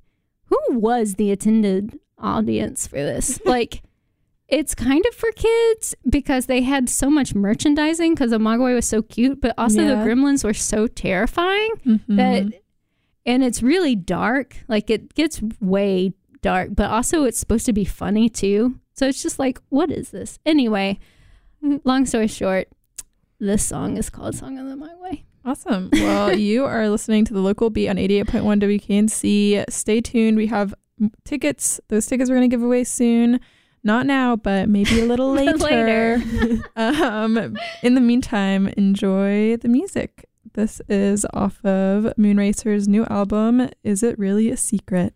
who 0.46 0.58
was 0.70 1.14
the 1.14 1.30
attended 1.30 1.98
audience 2.18 2.86
for 2.86 2.96
this? 2.96 3.40
like, 3.46 3.82
it's 4.48 4.74
kind 4.74 5.04
of 5.06 5.14
for 5.14 5.30
kids 5.32 5.94
because 6.08 6.46
they 6.46 6.60
had 6.62 6.88
so 6.88 7.08
much 7.08 7.34
merchandising 7.34 8.14
because 8.14 8.30
the 8.32 8.38
Mogwai 8.38 8.74
was 8.74 8.86
so 8.86 9.00
cute, 9.00 9.40
but 9.40 9.54
also 9.56 9.80
Yeah. 9.82 9.94
the 9.94 10.10
gremlins 10.10 10.44
were 10.44 10.52
so 10.54 10.86
terrifying 10.86 11.70
Mhm. 11.86 12.16
that 12.16 12.60
and 13.24 13.44
it's 13.44 13.62
really 13.62 13.94
dark. 13.94 14.56
Like 14.68 14.90
it 14.90 15.14
gets 15.14 15.40
way 15.60 16.12
dark, 16.42 16.70
but 16.74 16.90
also 16.90 17.22
it's 17.24 17.38
supposed 17.38 17.64
to 17.66 17.72
be 17.72 17.84
funny 17.84 18.28
too. 18.28 18.80
So 18.94 19.06
it's 19.06 19.22
just 19.22 19.38
like, 19.38 19.58
what 19.70 19.90
is 19.92 20.10
this? 20.10 20.38
Anyway, 20.44 20.98
long 21.84 22.04
story 22.04 22.26
short, 22.26 22.68
this 23.42 23.64
song 23.64 23.96
is 23.96 24.08
called 24.08 24.36
Song 24.36 24.56
of 24.56 24.66
the 24.66 24.76
Mogwai. 24.76 25.24
Awesome. 25.44 25.90
Well, 25.92 26.36
you 26.38 26.64
are 26.64 26.88
listening 26.88 27.24
to 27.24 27.34
the 27.34 27.40
local 27.40 27.70
beat 27.70 27.88
on 27.88 27.96
88.1 27.96 28.62
WKNC. 28.62 29.64
Stay 29.68 30.00
tuned. 30.00 30.36
We 30.36 30.46
have 30.46 30.72
tickets. 31.24 31.80
Those 31.88 32.06
tickets 32.06 32.30
we're 32.30 32.36
going 32.36 32.48
to 32.48 32.54
give 32.54 32.62
away 32.62 32.84
soon. 32.84 33.40
Not 33.82 34.06
now, 34.06 34.36
but 34.36 34.68
maybe 34.68 35.00
a 35.00 35.06
little 35.06 35.32
later. 35.32 35.56
Later. 35.58 36.62
um, 36.76 37.56
in 37.82 37.96
the 37.96 38.00
meantime, 38.00 38.68
enjoy 38.76 39.56
the 39.56 39.68
music. 39.68 40.28
This 40.54 40.80
is 40.88 41.26
off 41.32 41.64
of 41.64 42.16
Moon 42.16 42.36
Racer's 42.36 42.86
new 42.86 43.04
album, 43.06 43.68
Is 43.82 44.04
It 44.04 44.16
Really 44.18 44.50
a 44.50 44.56
Secret? 44.56 45.14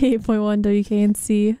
88.1 0.00 0.62
WKNC. 0.62 1.58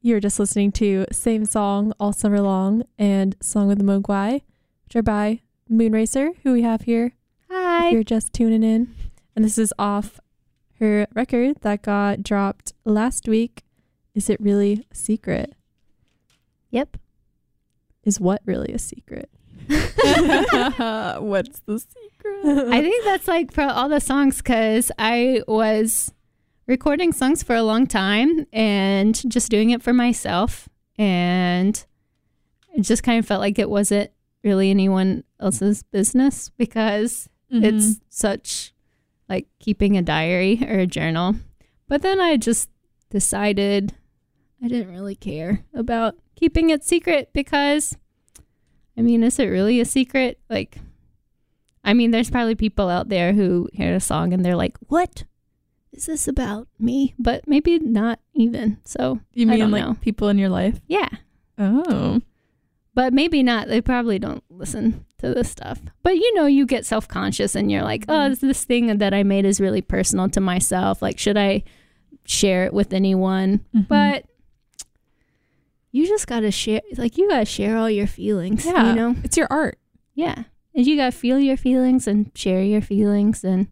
You're 0.00 0.20
just 0.20 0.40
listening 0.40 0.72
to 0.72 1.04
Same 1.12 1.44
Song 1.44 1.92
All 2.00 2.14
Summer 2.14 2.40
Long 2.40 2.82
and 2.98 3.36
Song 3.42 3.70
of 3.70 3.76
the 3.76 3.84
Mogwai, 3.84 4.40
which 4.86 4.96
are 4.96 5.02
by 5.02 5.42
Moon 5.68 5.92
Racer, 5.92 6.30
who 6.42 6.54
we 6.54 6.62
have 6.62 6.82
here. 6.82 7.12
Hi. 7.50 7.88
If 7.88 7.92
you're 7.92 8.02
just 8.04 8.32
tuning 8.32 8.62
in. 8.62 8.94
And 9.36 9.44
this 9.44 9.58
is 9.58 9.74
off 9.78 10.18
her 10.80 11.08
record 11.14 11.60
that 11.60 11.82
got 11.82 12.22
dropped 12.22 12.72
last 12.86 13.28
week. 13.28 13.64
Is 14.14 14.30
it 14.30 14.40
really 14.40 14.86
a 14.90 14.94
secret? 14.94 15.54
Yep. 16.70 16.96
Is 18.02 18.18
what 18.18 18.40
really 18.46 18.72
a 18.72 18.78
secret? 18.78 19.28
What's 19.68 21.60
the 21.66 21.78
secret? 21.78 22.72
I 22.72 22.80
think 22.80 23.04
that's 23.04 23.28
like 23.28 23.52
for 23.52 23.64
all 23.64 23.90
the 23.90 24.00
songs 24.00 24.38
because 24.38 24.90
I 24.98 25.42
was 25.46 26.14
recording 26.68 27.12
songs 27.12 27.42
for 27.42 27.56
a 27.56 27.62
long 27.64 27.86
time 27.86 28.46
and 28.52 29.20
just 29.28 29.50
doing 29.50 29.70
it 29.70 29.82
for 29.82 29.92
myself. 29.92 30.68
And 30.96 31.84
it 32.74 32.82
just 32.82 33.02
kind 33.02 33.18
of 33.18 33.26
felt 33.26 33.40
like 33.40 33.58
it 33.58 33.70
wasn't 33.70 34.10
really 34.44 34.70
anyone 34.70 35.24
else's 35.40 35.82
business 35.82 36.50
because 36.50 37.28
Mm-hmm. 37.50 37.64
it's 37.64 37.98
such 38.10 38.74
like 39.26 39.46
keeping 39.58 39.96
a 39.96 40.02
diary 40.02 40.60
or 40.68 40.80
a 40.80 40.86
journal. 40.86 41.34
But 41.86 42.02
then 42.02 42.20
I 42.20 42.36
just 42.36 42.68
decided 43.08 43.94
I 44.62 44.68
didn't 44.68 44.92
really 44.92 45.14
care 45.14 45.64
about 45.72 46.16
keeping 46.36 46.68
it 46.68 46.84
secret 46.84 47.30
because 47.32 47.96
I 48.98 49.00
mean, 49.00 49.22
is 49.22 49.38
it 49.38 49.46
really 49.46 49.80
a 49.80 49.86
secret? 49.86 50.38
Like, 50.50 50.76
I 51.82 51.94
mean, 51.94 52.10
there's 52.10 52.28
probably 52.28 52.54
people 52.54 52.90
out 52.90 53.08
there 53.08 53.32
who 53.32 53.70
hear 53.72 53.94
a 53.94 53.98
song 54.00 54.34
and 54.34 54.44
they're 54.44 54.54
like, 54.54 54.76
what 54.88 55.24
is 55.92 56.06
this 56.06 56.28
about 56.28 56.68
me? 56.78 57.14
But 57.18 57.46
maybe 57.48 57.78
not 57.78 58.20
even. 58.34 58.78
So, 58.84 59.20
you 59.32 59.46
mean 59.46 59.70
like 59.70 59.84
know. 59.84 59.96
people 60.00 60.28
in 60.28 60.38
your 60.38 60.48
life? 60.50 60.80
yeah. 60.88 61.08
Oh. 61.58 62.20
But 62.94 63.12
maybe 63.12 63.42
not. 63.44 63.68
They 63.68 63.80
probably 63.80 64.18
don't 64.18 64.42
listen 64.50 65.04
to 65.18 65.32
this 65.34 65.48
stuff. 65.50 65.80
But 66.02 66.16
you 66.16 66.34
know, 66.34 66.46
you 66.46 66.66
get 66.66 66.84
self 66.86 67.06
conscious 67.06 67.54
and 67.54 67.70
you're 67.70 67.82
like, 67.82 68.04
oh, 68.08 68.28
this, 68.30 68.40
this 68.40 68.64
thing 68.64 68.98
that 68.98 69.14
I 69.14 69.22
made 69.22 69.44
is 69.44 69.60
really 69.60 69.82
personal 69.82 70.28
to 70.30 70.40
myself. 70.40 71.00
Like, 71.00 71.18
should 71.18 71.36
I 71.36 71.62
share 72.24 72.64
it 72.64 72.72
with 72.74 72.92
anyone? 72.92 73.64
Mhm. 73.74 73.86
But 73.88 74.24
you 75.92 76.06
just 76.06 76.26
got 76.26 76.40
to 76.40 76.50
share, 76.50 76.82
like, 76.96 77.16
you 77.16 77.28
got 77.28 77.40
to 77.40 77.44
share 77.44 77.76
all 77.76 77.88
your 77.90 78.06
feelings. 78.06 78.64
Yeah. 78.66 78.90
You 78.90 78.94
know? 78.94 79.14
it's 79.24 79.36
your 79.36 79.48
art. 79.50 79.78
Yeah. 80.14 80.44
And 80.74 80.86
you 80.86 80.96
got 80.96 81.12
to 81.12 81.18
feel 81.18 81.38
your 81.38 81.56
feelings 81.56 82.06
and 82.06 82.30
share 82.34 82.62
your 82.62 82.82
feelings 82.82 83.42
and 83.44 83.68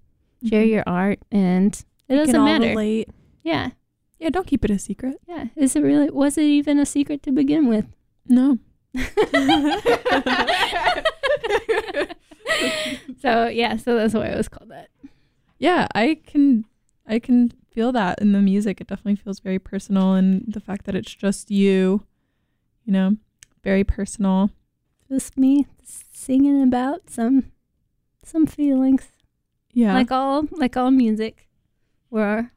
share 0.48 0.64
Mhm. 0.64 0.68
your 0.70 0.84
art. 0.86 1.18
And 1.30 1.84
it 2.08 2.12
We 2.14 2.16
doesn't 2.16 2.44
matter. 2.44 2.68
relate. 2.68 3.08
Yeah. 3.42 3.70
Yeah, 4.18 4.30
don't 4.30 4.46
keep 4.46 4.64
it 4.64 4.70
a 4.70 4.78
secret. 4.78 5.16
Yeah. 5.28 5.46
Is 5.56 5.76
it 5.76 5.82
really, 5.82 6.10
was 6.10 6.38
it 6.38 6.44
even 6.44 6.78
a 6.78 6.86
secret 6.86 7.22
to 7.24 7.32
begin 7.32 7.68
with? 7.68 7.84
No. 8.28 8.58
so, 13.20 13.46
yeah. 13.48 13.76
So 13.76 13.96
that's 13.96 14.14
why 14.14 14.26
it 14.26 14.36
was 14.36 14.48
called 14.48 14.70
that. 14.70 14.88
Yeah, 15.58 15.86
I 15.94 16.18
can 16.26 16.64
I 17.06 17.18
can 17.18 17.52
feel 17.70 17.92
that 17.92 18.20
in 18.20 18.32
the 18.32 18.40
music. 18.40 18.80
It 18.80 18.86
definitely 18.88 19.16
feels 19.16 19.40
very 19.40 19.58
personal 19.58 20.14
and 20.14 20.44
the 20.46 20.60
fact 20.60 20.84
that 20.86 20.94
it's 20.94 21.14
just 21.14 21.50
you, 21.50 22.04
you 22.84 22.92
know, 22.92 23.16
very 23.64 23.84
personal. 23.84 24.50
just 25.08 25.36
me 25.38 25.66
singing 25.82 26.62
about 26.62 27.08
some 27.10 27.52
some 28.24 28.44
feelings 28.46 29.12
Yeah. 29.72 29.94
like 29.94 30.10
all 30.10 30.48
like 30.50 30.76
all 30.76 30.90
music 30.90 31.45
we're 32.10 32.50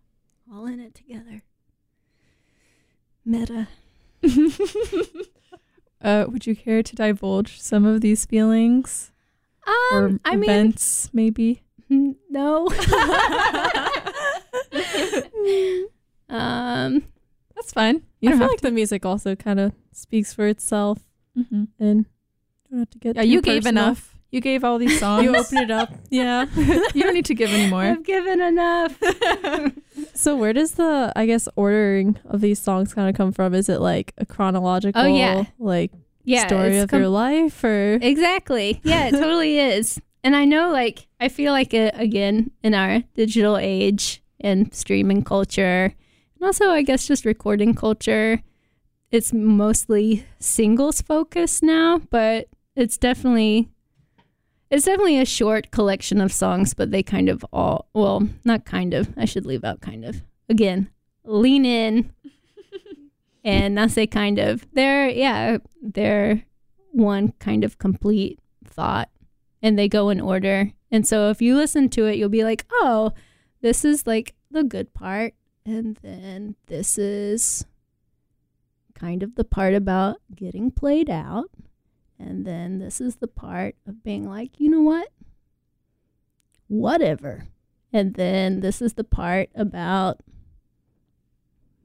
all 0.53 0.65
in 0.65 0.79
it 0.79 0.93
together 0.95 1.41
meta 3.25 3.67
uh 6.01 6.25
would 6.27 6.45
you 6.47 6.55
care 6.55 6.81
to 6.83 6.95
divulge 6.95 7.59
some 7.61 7.85
of 7.85 8.01
these 8.01 8.25
feelings 8.25 9.11
or 9.91 10.05
um 10.07 10.19
i 10.25 10.35
mean 10.35 10.49
events 10.49 11.09
maybe? 11.13 11.61
mm, 11.89 12.15
no 12.29 12.67
um 16.29 17.03
That's 17.55 17.73
fine. 17.73 18.03
You 18.21 18.31
I 18.31 18.37
feel 18.37 18.47
like 18.47 18.61
the 18.61 18.71
music 18.71 19.05
also 19.05 19.35
kind 19.35 19.59
of 19.59 19.73
speaks 19.91 20.33
for 20.33 20.47
itself 20.47 20.99
to. 21.37 21.43
Mhm. 21.55 21.67
and 21.79 22.05
you 22.05 22.69
don't 22.71 22.79
have 22.79 22.89
to 22.91 22.97
get 22.99 23.15
Yeah, 23.15 23.23
you 23.23 23.41
gave 23.41 23.65
enough. 23.65 24.08
You 24.31 24.41
gave 24.41 24.63
all 24.63 24.77
these 24.77 24.99
songs. 25.05 25.23
You 25.23 25.35
open 25.35 25.57
it 25.57 25.71
up. 25.71 25.91
Yeah. 26.09 26.45
you 26.93 27.03
don't 27.03 27.13
need 27.13 27.25
to 27.25 27.35
give 27.35 27.51
anymore. 27.51 27.83
i've 27.83 28.03
given 28.03 28.41
enough 28.41 28.97
So 30.13 30.35
where 30.35 30.53
does 30.53 30.73
the 30.73 31.11
I 31.15 31.25
guess 31.25 31.47
ordering 31.55 32.17
of 32.25 32.41
these 32.41 32.59
songs 32.59 32.93
kind 32.93 33.09
of 33.09 33.15
come 33.15 33.31
from? 33.31 33.53
Is 33.53 33.69
it 33.69 33.79
like 33.81 34.13
a 34.17 34.25
chronological 34.25 35.01
Oh, 35.01 35.05
yeah. 35.05 35.45
like 35.59 35.91
yeah 36.23 36.45
story 36.47 36.79
of 36.79 36.89
com- 36.89 36.99
your 36.99 37.09
life 37.09 37.63
or 37.63 37.97
Exactly. 38.01 38.81
Yeah, 38.83 39.07
it 39.07 39.11
totally 39.11 39.59
is. 39.59 39.99
And 40.23 40.35
I 40.35 40.43
know, 40.45 40.69
like, 40.71 41.07
I 41.21 41.29
feel 41.29 41.53
like, 41.53 41.73
it, 41.73 41.93
again, 41.97 42.51
in 42.61 42.73
our 42.73 43.01
digital 43.15 43.55
age 43.57 44.21
and 44.41 44.73
streaming 44.75 45.23
culture, 45.23 45.93
and 46.35 46.43
also, 46.45 46.69
I 46.71 46.81
guess, 46.81 47.07
just 47.07 47.23
recording 47.23 47.73
culture, 47.73 48.41
it's 49.11 49.31
mostly 49.31 50.25
singles 50.37 51.01
focused 51.01 51.63
now, 51.63 52.01
but 52.09 52.47
it's 52.75 52.97
definitely. 52.97 53.69
It's 54.69 54.85
definitely 54.85 55.19
a 55.19 55.25
short 55.25 55.71
collection 55.71 56.21
of 56.21 56.31
songs, 56.31 56.73
but 56.73 56.91
they 56.91 57.01
kind 57.01 57.27
of 57.27 57.43
all, 57.51 57.87
well, 57.93 58.27
not 58.45 58.65
kind 58.65 58.93
of, 58.93 59.09
I 59.17 59.25
should 59.25 59.45
leave 59.45 59.63
out 59.63 59.81
kind 59.81 60.05
of. 60.05 60.21
Again, 60.47 60.89
lean 61.23 61.65
in 61.65 62.11
and 63.43 63.75
not 63.75 63.91
say 63.91 64.05
kind 64.05 64.37
of. 64.37 64.67
They're, 64.73 65.09
yeah, 65.09 65.57
they're 65.81 66.43
one 66.91 67.33
kind 67.39 67.63
of 67.63 67.79
complete 67.79 68.39
thought 68.63 69.09
and 69.61 69.77
they 69.77 69.87
go 69.87 70.09
in 70.09 70.21
order. 70.21 70.71
And 70.91 71.07
so 71.07 71.29
if 71.29 71.41
you 71.41 71.55
listen 71.55 71.89
to 71.89 72.05
it, 72.05 72.17
you'll 72.17 72.29
be 72.29 72.43
like, 72.43 72.65
oh, 72.71 73.13
this 73.61 73.83
is 73.83 74.07
like 74.07 74.35
the 74.51 74.63
good 74.63 74.93
part. 74.93 75.33
And 75.65 75.97
then 76.01 76.55
this 76.67 76.97
is 76.97 77.65
kind 78.93 79.23
of 79.23 79.35
the 79.35 79.43
part 79.43 79.73
about 79.73 80.17
getting 80.35 80.71
played 80.71 81.09
out. 81.09 81.49
And 82.19 82.45
then 82.45 82.79
this 82.79 82.99
is 82.99 83.15
the 83.17 83.27
part 83.27 83.75
of 83.87 84.03
being 84.03 84.27
like, 84.27 84.59
you 84.59 84.69
know 84.69 84.81
what? 84.81 85.09
Whatever. 86.67 87.47
And 87.93 88.13
then 88.15 88.59
this 88.59 88.81
is 88.81 88.93
the 88.93 89.03
part 89.03 89.49
about 89.55 90.19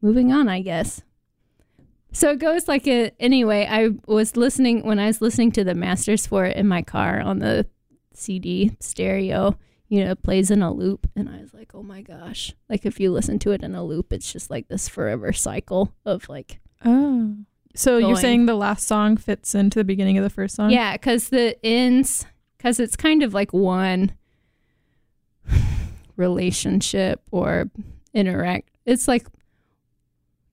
moving 0.02 0.32
on, 0.32 0.48
I 0.48 0.60
guess. 0.60 1.02
So 2.12 2.30
it 2.30 2.38
goes 2.38 2.68
like 2.68 2.86
a 2.86 3.10
anyway, 3.18 3.66
I 3.68 3.90
was 4.06 4.36
listening 4.36 4.84
when 4.84 4.98
I 4.98 5.06
was 5.06 5.20
listening 5.20 5.50
to 5.52 5.64
the 5.64 5.74
masters 5.74 6.26
for 6.26 6.44
it 6.44 6.56
in 6.56 6.68
my 6.68 6.82
car 6.82 7.20
on 7.20 7.38
the 7.38 7.66
CD 8.12 8.76
stereo, 8.80 9.58
you 9.88 10.04
know, 10.04 10.14
plays 10.14 10.50
in 10.50 10.62
a 10.62 10.72
loop 10.72 11.08
and 11.16 11.28
I 11.28 11.40
was 11.40 11.52
like, 11.52 11.74
"Oh 11.74 11.82
my 11.82 12.02
gosh." 12.02 12.54
Like 12.68 12.86
if 12.86 13.00
you 13.00 13.10
listen 13.10 13.40
to 13.40 13.50
it 13.50 13.64
in 13.64 13.74
a 13.74 13.84
loop, 13.84 14.12
it's 14.12 14.32
just 14.32 14.48
like 14.48 14.68
this 14.68 14.88
forever 14.88 15.32
cycle 15.32 15.92
of 16.04 16.28
like 16.28 16.60
Oh. 16.84 17.36
So 17.74 17.98
you're 17.98 18.16
saying 18.16 18.46
the 18.46 18.54
last 18.54 18.86
song 18.86 19.16
fits 19.16 19.54
into 19.54 19.78
the 19.80 19.84
beginning 19.84 20.16
of 20.18 20.24
the 20.24 20.30
first 20.30 20.54
song? 20.56 20.70
Yeah, 20.70 20.96
cuz 20.96 21.28
the 21.30 21.56
ends 21.64 22.24
cuz 22.58 22.78
it's 22.80 22.96
kind 22.96 23.22
of 23.22 23.34
like 23.34 23.52
one 23.52 24.12
relationship 26.16 27.22
or 27.30 27.70
interact. 28.12 28.70
It's 28.86 29.08
like 29.08 29.26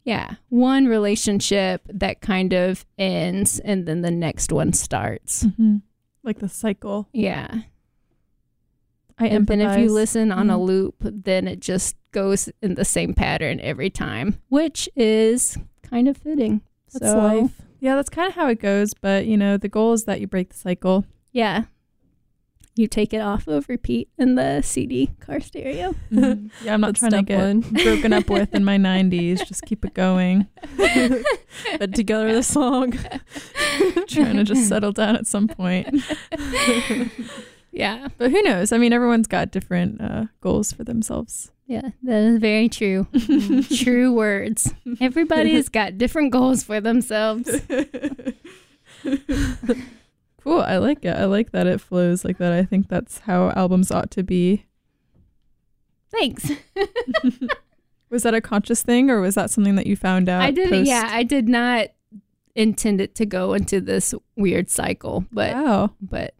yeah, 0.04 0.36
one 0.50 0.88
relationship 0.88 1.84
that 1.88 2.22
kind 2.22 2.54
of 2.54 2.86
ends 2.98 3.60
and 3.60 3.86
then 3.86 4.02
the 4.02 4.10
next 4.12 4.52
one 4.52 4.74
starts. 4.74 5.44
hmm 5.58 5.78
Like 6.24 6.40
the 6.40 6.50
cycle. 6.50 7.08
Yeah. 7.14 7.62
I 9.20 9.30
empathize. 9.30 9.36
and 9.36 9.48
then 9.48 9.62
if 9.62 9.80
you 9.80 9.92
listen 9.92 10.32
on 10.32 10.50
a 10.50 10.58
Mhm. 10.58 10.66
loop, 10.66 10.96
then 11.04 11.48
it 11.48 11.60
just 11.60 11.96
goes 12.12 12.50
in 12.64 12.74
the 12.74 12.86
same 12.86 13.14
pattern 13.14 13.60
every 13.60 13.92
time, 13.92 14.40
which 14.50 14.90
is 14.96 15.56
kind 15.84 16.08
of 16.08 16.18
fitting. 16.18 16.62
That's 16.94 17.12
So, 17.12 17.18
life. 17.18 17.62
Yeah, 17.80 17.96
that's 17.96 18.10
kind 18.10 18.28
of 18.30 18.36
how 18.36 18.48
it 18.48 18.60
goes. 18.60 18.94
But, 18.94 19.26
you 19.26 19.38
know, 19.38 19.58
the 19.58 19.70
goal 19.70 19.94
is 19.94 20.06
that 20.06 20.20
you 20.22 20.28
break 20.28 20.50
the 20.50 20.58
cycle. 20.58 21.06
Yeah. 21.32 21.64
You 22.76 22.88
take 22.88 23.14
it 23.14 23.20
off 23.20 23.48
of 23.48 23.68
repeat 23.68 24.08
in 24.18 24.36
the 24.36 24.62
CD 24.62 25.12
car 25.20 25.40
stereo. 25.42 25.94
Yeah, 26.64 26.74
I'm 26.74 26.82
not 26.82 26.96
trying 26.96 27.12
to 27.12 27.22
get 27.22 27.40
one. 27.40 27.60
broken 27.84 28.14
up 28.14 28.30
with 28.30 28.54
in 28.54 28.64
my 28.64 28.78
90s. 28.78 29.46
Just 29.46 29.64
keep 29.64 29.84
it 29.84 29.94
going. 29.94 30.48
But 31.80 31.94
together 31.96 32.34
the 32.34 32.44
song. 32.44 32.94
trying 34.08 34.38
to 34.38 34.44
just 34.44 34.68
settle 34.70 34.92
down 34.92 35.16
at 35.16 35.28
some 35.28 35.48
point. 35.48 36.02
Yeah. 37.72 38.10
But 38.18 38.32
who 38.32 38.42
knows? 38.42 38.72
I 38.72 38.78
mean, 38.78 38.94
everyone's 38.94 39.28
got 39.28 39.52
different 39.52 40.02
uh, 40.02 40.26
goals 40.42 40.72
for 40.74 40.84
themselves. 40.84 41.52
Yeah. 41.72 41.92
That 42.04 42.22
is 42.24 42.40
very 42.40 42.68
true. 42.68 43.08
true 43.76 44.12
words. 44.14 44.74
Everybody's 45.00 45.70
got 45.70 45.98
different 45.98 46.32
goals 46.32 46.64
for 46.64 46.82
themselves. 46.82 47.50
Cool. 50.44 50.62
I 50.62 50.78
like 50.78 51.06
it. 51.06 51.16
I 51.16 51.26
like 51.26 51.52
that 51.52 51.68
it 51.68 51.80
flows 51.80 52.26
like 52.26 52.40
that. 52.40 52.52
I 52.52 52.64
think 52.64 52.88
that's 52.90 53.20
how 53.20 53.52
albums 53.52 53.92
ought 53.92 54.10
to 54.12 54.24
be. 54.24 54.66
Thanks. 56.10 56.50
Was 58.10 58.24
that 58.24 58.34
a 58.34 58.42
conscious 58.42 58.82
thing 58.82 59.10
or 59.12 59.22
was 59.22 59.36
that 59.36 59.52
something 59.52 59.76
that 59.76 59.86
you 59.88 59.96
found 59.96 60.28
out? 60.28 60.42
I 60.42 60.52
didn't. 60.52 60.72
post- 60.72 60.90
Yeah, 60.90 61.08
I 61.12 61.24
did 61.24 61.48
not 61.48 61.90
intend 62.56 63.00
it 63.00 63.16
to 63.16 63.26
go 63.26 63.54
into 63.54 63.80
this 63.80 64.14
weird 64.36 64.70
cycle, 64.70 65.26
but 65.32 65.54
wow. 65.54 65.92
but 66.02 66.34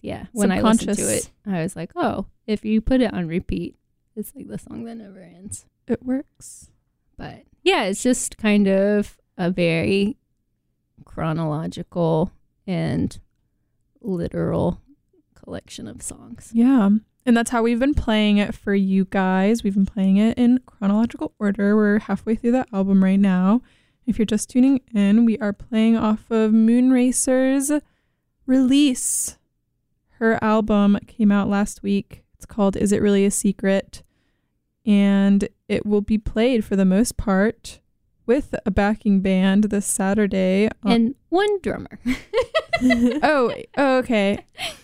yeah, 0.00 0.26
when 0.32 0.52
I 0.52 0.60
listened 0.60 0.96
to 0.96 1.16
it, 1.16 1.30
I 1.44 1.62
was 1.62 1.74
like, 1.74 1.90
oh, 1.96 2.26
if 2.46 2.64
you 2.64 2.80
put 2.80 3.00
it 3.00 3.12
on 3.12 3.26
repeat, 3.26 3.74
it's 4.16 4.34
like 4.34 4.48
the 4.48 4.58
song 4.58 4.84
that 4.84 4.96
never 4.96 5.20
ends. 5.20 5.66
It 5.86 6.02
works. 6.02 6.70
But 7.16 7.44
yeah, 7.62 7.84
it's 7.84 8.02
just 8.02 8.38
kind 8.38 8.66
of 8.66 9.18
a 9.36 9.50
very 9.50 10.16
chronological 11.04 12.32
and 12.66 13.18
literal 14.00 14.80
collection 15.34 15.86
of 15.86 16.02
songs. 16.02 16.50
Yeah. 16.52 16.90
And 17.26 17.36
that's 17.36 17.50
how 17.50 17.62
we've 17.62 17.78
been 17.78 17.94
playing 17.94 18.38
it 18.38 18.54
for 18.54 18.74
you 18.74 19.04
guys. 19.04 19.62
We've 19.62 19.74
been 19.74 19.86
playing 19.86 20.16
it 20.16 20.38
in 20.38 20.60
chronological 20.64 21.34
order. 21.38 21.76
We're 21.76 21.98
halfway 22.00 22.34
through 22.34 22.52
the 22.52 22.66
album 22.72 23.04
right 23.04 23.20
now. 23.20 23.60
If 24.06 24.18
you're 24.18 24.26
just 24.26 24.48
tuning 24.48 24.80
in, 24.94 25.24
we 25.26 25.38
are 25.38 25.52
playing 25.52 25.96
off 25.96 26.30
of 26.30 26.52
Moon 26.52 26.90
Racer's 26.90 27.70
release. 28.46 29.38
Her 30.18 30.42
album 30.42 30.98
came 31.06 31.30
out 31.30 31.48
last 31.48 31.82
week. 31.82 32.24
It's 32.40 32.46
called 32.46 32.74
Is 32.74 32.90
It 32.90 33.02
Really 33.02 33.26
a 33.26 33.30
Secret? 33.30 34.02
And 34.86 35.46
it 35.68 35.84
will 35.84 36.00
be 36.00 36.16
played 36.16 36.64
for 36.64 36.74
the 36.74 36.86
most 36.86 37.18
part 37.18 37.80
with 38.24 38.54
a 38.64 38.70
backing 38.70 39.20
band 39.20 39.64
this 39.64 39.84
Saturday. 39.84 40.70
And 40.82 41.16
one 41.28 41.60
drummer. 41.60 41.98
oh, 43.22 43.54
oh, 43.76 43.98
okay. 43.98 44.38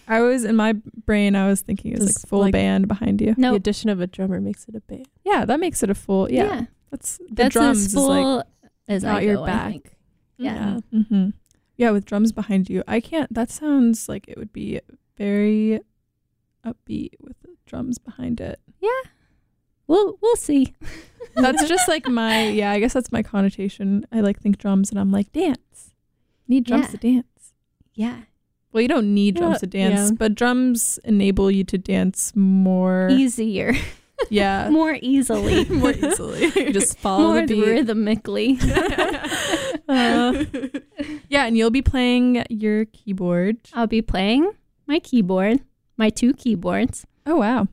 I 0.06 0.20
was 0.20 0.44
in 0.44 0.54
my 0.54 0.74
brain. 1.06 1.34
I 1.34 1.48
was 1.48 1.62
thinking 1.62 1.92
it 1.92 1.98
was 1.98 2.08
Just 2.08 2.24
like 2.26 2.28
full 2.28 2.40
like- 2.40 2.52
band 2.52 2.88
behind 2.88 3.22
you. 3.22 3.34
No, 3.38 3.52
The 3.52 3.56
addition 3.56 3.88
of 3.88 4.02
a 4.02 4.06
drummer 4.06 4.38
makes 4.38 4.66
it 4.68 4.74
a 4.74 4.80
band. 4.82 5.08
Yeah, 5.24 5.46
that 5.46 5.58
makes 5.58 5.82
it 5.82 5.88
a 5.88 5.94
full. 5.94 6.30
Yeah, 6.30 6.44
yeah, 6.44 6.64
that's 6.90 7.16
the 7.16 7.24
that's 7.30 7.52
drums 7.54 7.86
as 7.86 7.94
full 7.94 8.44
as 8.86 9.02
Not 9.02 9.16
I 9.16 9.20
your 9.22 9.36
go, 9.36 9.44
I 9.44 9.46
back. 9.46 9.70
think. 9.70 9.96
Yeah. 10.36 10.54
Yeah. 10.54 10.76
is 10.76 10.82
like. 10.92 11.06
hmm 11.06 11.28
Yeah, 11.78 11.90
with 11.92 12.04
drums 12.04 12.32
behind 12.32 12.68
you. 12.68 12.82
I 12.86 13.00
can't. 13.00 13.32
That 13.32 13.48
sounds 13.50 14.10
like 14.10 14.28
it 14.28 14.36
would 14.36 14.52
be 14.52 14.78
very 15.16 15.80
upbeat 16.66 17.10
with 17.20 17.38
the 17.42 17.54
drums 17.66 17.98
behind 17.98 18.40
it. 18.40 18.58
Yeah. 18.80 19.10
We'll 19.86 20.18
we'll 20.20 20.36
see. 20.36 20.74
That's 21.34 21.68
just 21.68 21.86
like 21.88 22.08
my. 22.08 22.48
Yeah, 22.48 22.72
I 22.72 22.80
guess 22.80 22.92
that's 22.94 23.12
my 23.12 23.22
connotation. 23.22 24.04
I 24.10 24.20
like 24.20 24.40
think 24.40 24.58
drums, 24.58 24.90
and 24.90 24.98
I'm 24.98 25.12
like 25.12 25.30
dance. 25.32 25.92
Need 26.48 26.64
drums 26.64 26.86
Yeah. 26.86 26.90
to 26.90 26.96
dance. 26.96 27.52
Yeah. 27.94 28.16
Well, 28.72 28.80
you 28.82 28.88
don't 28.88 29.14
need 29.14 29.36
drums 29.36 29.60
to 29.60 29.66
dance, 29.66 30.10
yeah. 30.10 30.16
but 30.18 30.34
drums 30.34 30.98
enable 31.04 31.50
you 31.50 31.62
to 31.64 31.78
dance 31.78 32.32
more. 32.34 33.08
Easier. 33.10 33.74
Yeah, 34.30 34.68
More 34.72 34.96
easily. 35.02 35.64
more 35.68 35.92
easily. 35.92 36.46
You 36.56 36.72
just 36.72 36.98
follow 36.98 37.34
More 37.34 37.46
the 37.46 37.54
beat. 37.54 37.66
rhythmically. 37.66 38.58
Uh, 39.88 40.44
yeah, 41.28 41.44
and 41.46 41.56
you'll 41.56 41.70
be 41.70 41.82
playing 41.82 42.44
your 42.50 42.86
keyboard. 42.86 43.58
I'll 43.72 43.86
be 43.86 44.02
playing 44.02 44.50
my 44.86 44.98
keyboard, 44.98 45.60
my 45.96 46.10
two 46.10 46.32
keyboards 46.34 47.06
Oh 47.26 47.36
wow. 47.36 47.66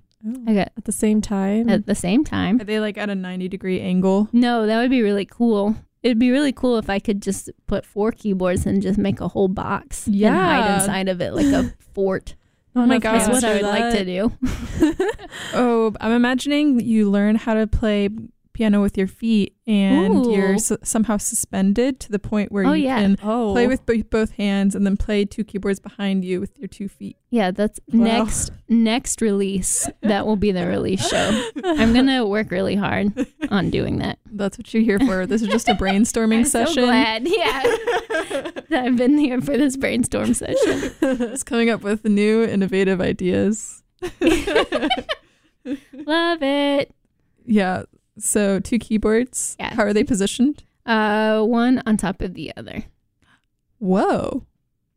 I 0.47 0.53
got 0.53 0.71
At 0.77 0.85
the 0.85 0.91
same 0.93 1.21
time. 1.21 1.67
at 1.69 1.85
the 1.85 1.95
same 1.95 2.23
time. 2.23 2.59
Are 2.61 2.63
they 2.63 2.79
like 2.79 2.97
at 2.97 3.09
a 3.09 3.15
90 3.15 3.49
degree 3.49 3.81
angle? 3.81 4.29
No, 4.31 4.65
that 4.65 4.79
would 4.79 4.89
be 4.89 5.01
really 5.01 5.25
cool. 5.25 5.75
It'd 6.01 6.17
be 6.19 6.31
really 6.31 6.51
cool 6.53 6.77
if 6.77 6.89
I 6.89 6.99
could 6.99 7.21
just 7.21 7.49
put 7.67 7.85
four 7.85 8.11
keyboards 8.11 8.65
and 8.65 8.81
just 8.81 8.97
make 8.97 9.19
a 9.21 9.27
whole 9.27 9.47
box 9.49 10.07
and 10.07 10.15
Yeah. 10.15 10.33
hide 10.61 10.75
inside 10.79 11.09
of 11.09 11.19
it 11.21 11.33
like 11.33 11.47
a 11.47 11.73
fort. 11.93 12.35
Oh 12.75 12.85
my 12.85 12.97
gosh. 12.99 13.27
That's 13.27 13.41
what 13.41 13.43
I 13.43 13.53
would 13.53 13.61
like 13.63 13.93
to 13.97 14.05
do. 14.05 14.31
do. 14.79 14.95
Oh, 15.53 15.93
I'm 16.01 16.11
imagining 16.11 16.79
you 16.79 17.09
learn 17.09 17.35
how 17.35 17.53
to 17.53 17.67
play 17.67 18.09
piano 18.53 18.81
with 18.81 18.97
your 18.97 19.07
feet 19.07 19.55
and 19.65 20.25
you're 20.31 20.53
s- 20.53 20.71
somehow 20.83 21.17
suspended 21.17 21.99
to 21.99 22.11
the 22.11 22.19
point 22.19 22.51
where 22.51 22.65
Oh, 22.65 22.73
you 22.73 22.85
yeah. 22.85 23.01
can 23.01 23.17
Oh. 23.23 23.51
play 23.53 23.65
with 23.67 23.85
bo- 23.85 24.03
both 24.03 24.31
hands 24.33 24.75
and 24.75 24.85
then 24.85 24.95
play 24.97 25.25
two 25.25 25.43
keyboards 25.43 25.79
behind 25.79 26.23
you 26.23 26.39
with 26.39 26.57
your 26.59 26.67
two 26.67 26.87
feet. 26.87 27.17
Yeah, 27.31 27.51
that's 27.51 27.79
Wow. 27.91 28.03
next 28.03 28.51
next 28.69 29.21
release. 29.21 29.89
That 30.01 30.25
will 30.27 30.35
be 30.35 30.51
the 30.51 30.67
release 30.67 31.07
show. 31.07 31.49
I'm 31.63 31.93
gonna 31.95 32.25
work 32.27 32.51
really 32.51 32.75
hard 32.75 33.11
on 33.49 33.69
doing 33.71 33.97
that. 33.99 34.19
That's 34.31 34.57
what 34.57 34.71
you're 34.73 34.83
here 34.83 34.99
for. 34.99 35.25
This 35.25 35.41
is 35.41 35.47
just 35.47 35.67
a 35.69 35.73
brainstorming 35.73 36.37
I'm 36.39 36.45
session. 36.45 36.73
so 36.73 36.85
glad. 36.85 37.27
Yeah, 37.27 37.61
that 38.69 38.71
I've 38.85 38.97
been 38.97 39.17
here 39.17 39.41
for 39.41 39.57
this 39.57 39.75
brainstorm 39.77 40.33
session. 40.33 40.91
Just 41.01 41.45
coming 41.47 41.69
up 41.69 41.81
with 41.81 42.05
new 42.05 42.43
innovative 42.43 43.01
ideas. 43.01 43.83
Love 45.93 46.43
it. 46.43 46.93
Yeah. 47.45 47.83
So 48.17 48.59
two 48.59 48.79
keyboards. 48.79 49.55
Yeah. 49.59 49.73
How 49.73 49.83
are 49.83 49.93
they 49.93 50.03
positioned? 50.03 50.63
Uh, 50.85 51.41
one 51.43 51.81
on 51.85 51.97
top 51.97 52.21
of 52.21 52.33
the 52.33 52.51
other. 52.57 52.83
Whoa. 53.79 54.45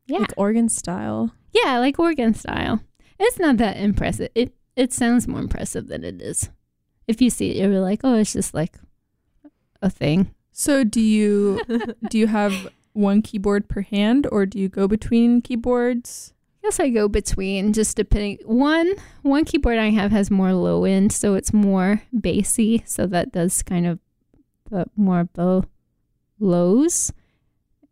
Yeah, 0.07 0.19
Like 0.21 0.35
organ 0.37 0.69
style. 0.69 1.33
yeah, 1.53 1.79
like 1.79 1.99
organ 1.99 2.35
style. 2.35 2.81
It's 3.19 3.39
not 3.39 3.57
that 3.57 3.77
impressive. 3.79 4.29
It 4.35 4.53
it 4.77 4.93
sounds 4.93 5.27
more 5.27 5.41
impressive 5.41 5.89
than 5.89 6.05
it 6.05 6.21
is. 6.23 6.51
If 7.09 7.21
you 7.23 7.31
see 7.31 7.51
it, 7.51 7.57
you'll 7.57 7.71
be 7.71 7.79
like, 7.79 8.01
oh, 8.05 8.15
it's 8.17 8.33
just 8.33 8.53
like 8.55 8.77
a 9.83 9.89
thing. 9.91 10.35
So 10.53 10.85
do 10.85 11.01
you 11.01 11.61
do 12.11 12.19
you 12.19 12.27
have 12.29 12.69
one 12.93 13.21
keyboard 13.23 13.69
per 13.69 13.81
hand 13.83 14.27
or 14.31 14.47
do 14.47 14.59
you 14.59 14.69
go 14.69 14.87
between 14.87 15.41
keyboards? 15.43 16.33
Guess 16.67 16.81
I 16.81 16.91
go 16.91 17.09
between 17.09 17.73
just 17.73 17.97
depending 17.97 18.39
one 18.45 18.93
one 19.23 19.45
keyboard 19.45 19.79
I 19.79 19.91
have 19.91 20.11
has 20.11 20.31
more 20.31 20.53
low 20.53 20.85
end, 20.85 21.13
so 21.13 21.35
it's 21.35 21.53
more 21.53 22.03
bassy, 22.13 22.83
so 22.87 23.07
that 23.07 23.33
does 23.33 23.63
kind 23.63 23.87
of 23.87 24.01
the 24.71 24.87
more 24.97 25.21
of 25.21 25.33
the 25.35 25.63
lows. 26.41 27.13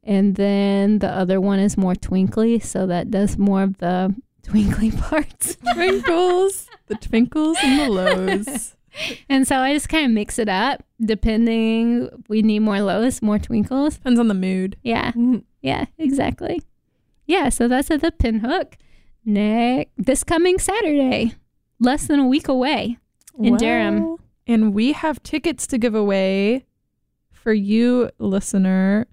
And 0.03 0.35
then 0.35 0.99
the 0.99 1.09
other 1.09 1.41
one 1.41 1.61
is 1.61 1.79
more 1.79 1.95
twinkly, 1.95 2.59
so 2.59 2.87
that 2.87 3.11
does 3.11 3.39
more 3.39 3.63
of 3.63 3.79
the 3.79 4.15
twinkly 4.43 4.91
parts. 4.91 5.57
Twinkles, 5.73 6.67
the 6.89 6.97
twinkles 6.97 7.57
and 7.63 7.79
the 7.79 7.89
lows. 7.89 8.77
and 9.29 9.47
so 9.47 9.57
I 9.59 9.73
just 9.73 9.89
kind 9.89 10.05
of 10.07 10.11
mix 10.11 10.39
it 10.39 10.49
up 10.49 10.83
depending 11.01 12.11
we 12.29 12.43
need 12.43 12.61
more 12.61 12.81
lows, 12.81 13.23
more 13.23 13.39
twinkles. 13.39 13.95
Depends 13.95 14.19
on 14.19 14.29
the 14.29 14.35
mood. 14.35 14.77
Yeah. 14.83 15.13
Mm-hmm. 15.13 15.39
Yeah, 15.63 15.87
exactly. 15.97 16.61
Yeah, 17.27 17.49
so 17.49 17.69
that's 17.69 17.91
at 17.91 18.01
the 18.01 18.13
Pinhook. 18.13 18.75
Next, 19.25 19.91
this 19.97 20.25
coming 20.25 20.59
Saturday, 20.59 21.35
less 21.81 22.07
than 22.07 22.21
a 22.21 22.27
week 22.27 22.49
away. 22.49 22.99
In 23.39 23.57
Durham. 23.57 24.17
And 24.47 24.75
we 24.75 24.93
have 24.93 25.23
tickets 25.23 25.67
to 25.69 25.79
give 25.79 25.95
away 25.95 26.67
for 27.33 27.53
you, 27.53 28.11
listener. 28.19 29.07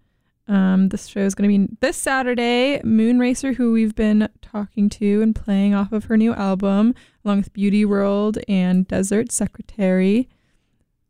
Um, 0.47 0.89
this 0.89 1.07
show 1.07 1.21
is 1.21 1.33
going 1.33 1.49
to 1.49 1.67
be 1.67 1.77
this 1.79 1.95
Saturday. 1.95 2.81
Moon 2.83 3.19
Racer, 3.19 3.53
who 3.53 3.71
we've 3.71 3.95
been 3.95 4.27
talking 4.41 4.89
to 4.89 5.21
and 5.21 5.33
playing 5.33 5.73
off 5.73 5.93
of 5.93 6.05
her 6.05 6.17
new 6.17 6.33
album, 6.33 6.93
along 7.23 7.37
with 7.37 7.53
Beauty 7.53 7.85
World 7.85 8.37
and 8.47 8.85
Desert 8.87 9.31
Secretary. 9.31 10.27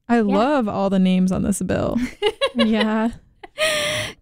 I 0.08 0.20
love 0.20 0.68
all 0.68 0.90
the 0.90 1.00
names 1.00 1.32
on 1.32 1.42
this 1.42 1.62
bill. 1.62 1.98
yeah. 2.56 3.12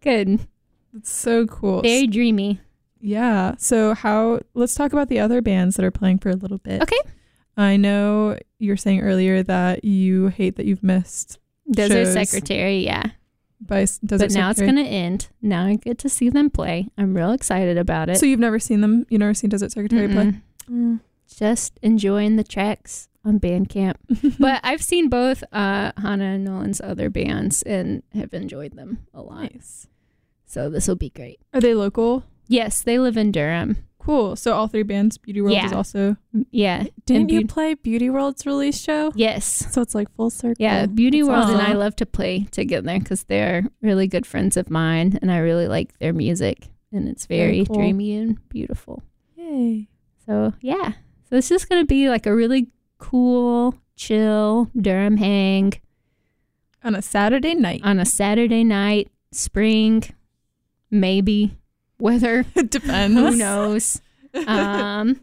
Good. 0.02 0.48
It's 0.96 1.12
so 1.12 1.46
cool. 1.48 1.82
Very 1.82 2.08
dreamy. 2.08 2.62
Yeah. 3.00 3.56
So 3.58 3.94
how 3.94 4.40
let's 4.54 4.76
talk 4.76 4.94
about 4.94 5.10
the 5.10 5.20
other 5.20 5.42
bands 5.42 5.76
that 5.76 5.86
are 5.86 5.92
playing 5.92 6.20
for 6.20 6.30
a 6.30 6.36
little 6.36 6.58
bit. 6.58 6.82
Okay. 6.82 7.00
I 7.58 7.76
know 7.76 8.38
you 8.58 8.72
were 8.72 8.78
saying 8.78 9.02
earlier 9.02 9.44
that 9.44 9.84
you 9.84 10.28
hate 10.28 10.56
that 10.56 10.66
you've 10.66 10.84
missed 10.84 11.40
Desert 11.70 12.06
Shows. 12.06 12.14
Secretary, 12.14 12.78
yeah. 12.78 13.04
by 13.60 13.82
Desert 13.82 14.20
but 14.20 14.32
now 14.32 14.50
it's 14.50 14.62
going 14.62 14.78
to 14.78 14.82
end. 14.82 15.28
Now 15.42 15.66
I 15.66 15.76
get 15.76 15.98
to 16.00 16.10
see 16.10 16.30
them 16.30 16.50
play. 16.50 16.88
I'm 16.98 17.14
real 17.14 17.32
excited 17.32 17.78
about 17.78 18.10
it. 18.10 18.18
So 18.18 18.26
you've 18.26 18.40
never 18.40 18.60
seen 18.60 18.82
them? 18.82 19.06
You've 19.10 19.20
never 19.20 19.34
seen 19.34 19.50
Desert 19.50 19.72
Secretary 19.72 20.08
play? 20.08 20.26
Mm-mm. 20.26 20.42
Mm. 20.70 21.00
Just 21.36 21.80
enjoying 21.82 22.38
the 22.38 22.44
tracks 22.44 23.10
on 23.26 23.40
Bandcamp. 23.40 23.96
but 24.40 24.62
I've 24.64 24.82
seen 24.82 25.10
both 25.10 25.44
uh, 25.52 25.92
Hannah 25.98 26.36
and 26.36 26.44
Nolan's 26.44 26.82
other 26.82 27.10
bands 27.10 27.62
and 27.64 28.04
have 28.14 28.34
enjoyed 28.34 28.76
them 28.76 29.06
a 29.14 29.22
lot. 29.22 29.54
nice. 29.54 29.88
So 30.46 30.70
this 30.70 30.88
will 30.88 30.96
be 30.96 31.12
great. 31.12 31.40
Are 31.54 31.62
they 31.62 31.76
local? 31.76 32.24
Yes, 32.50 32.82
they 32.82 33.00
live 33.00 33.16
in 33.16 33.32
Durham. 33.32 33.78
Cool. 34.00 34.36
So 34.36 34.54
all 34.54 34.68
three 34.68 34.84
bands, 34.84 35.18
Beauty 35.18 35.40
World 35.42 35.54
Yeah. 35.54 35.66
is 35.68 35.72
also 35.72 36.18
Yeah. 36.52 36.88
Didn't 37.06 37.22
and 37.24 37.32
you 37.32 37.46
play 37.48 37.76
Beauty 37.76 38.10
World's 38.10 38.46
release 38.46 38.80
show? 38.82 39.12
Yes. 39.16 39.46
So 39.72 39.82
it's 39.82 39.94
like 39.94 40.10
full 40.16 40.30
circle. 40.32 40.56
Yeah, 40.58 40.86
Beauty 40.88 41.20
That's 41.22 41.30
World 41.30 41.50
and 41.50 41.62
I 41.62 41.66
awesome. 41.68 41.78
love 41.78 41.96
to 41.98 42.06
play 42.06 42.48
together 42.52 42.98
because 43.00 43.24
they're 43.26 43.66
really 43.82 44.08
good 44.08 44.26
friends 44.26 44.58
of 44.58 44.70
mine, 44.70 45.20
and 45.22 45.32
I 45.32 45.38
really 45.38 45.68
like 45.68 45.98
their 46.00 46.12
music, 46.14 46.70
and 46.92 47.08
it's 47.08 47.26
Very 47.28 47.40
very 47.52 47.66
cool. 47.66 47.76
dreamy 47.76 48.16
and 48.16 48.50
beautiful. 48.50 49.04
Yay. 49.38 49.88
So 50.26 50.54
yeah, 50.62 50.94
so 51.30 51.36
it's 51.36 51.50
just 51.50 51.70
gonna 51.70 51.86
be 51.86 52.10
like 52.10 52.26
a 52.26 52.34
really 52.36 52.70
cool, 52.98 53.76
chill 53.96 54.70
Durham 54.80 55.18
hang 55.18 55.74
on 56.84 56.96
a 56.96 57.02
Saturday 57.02 57.54
night. 57.54 57.82
on 57.84 58.00
a 58.00 58.06
Saturday 58.06 58.64
night, 58.64 59.10
spring, 59.32 60.04
maybe 60.90 61.58
weather. 62.00 62.46
it 62.56 62.70
depends. 62.72 63.16
Who 63.16 63.36
knows? 63.36 64.02
um, 64.48 65.20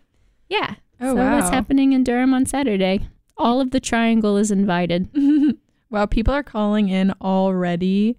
yeah. 0.49 0.75
Oh 0.99 1.11
so 1.13 1.17
wow. 1.17 1.37
what's 1.37 1.51
happening 1.51 1.93
in 1.93 2.05
Durham 2.05 2.33
on 2.33 2.47
Saturday? 2.47 3.07
All 3.37 3.61
of 3.61 3.71
the 3.71 3.81
triangle 3.81 4.39
is 4.39 4.51
invited. 4.51 5.11
wow, 5.91 6.07
people 6.07 6.33
are 6.33 6.43
calling 6.43 6.89
in 6.89 7.13
already. 7.21 8.17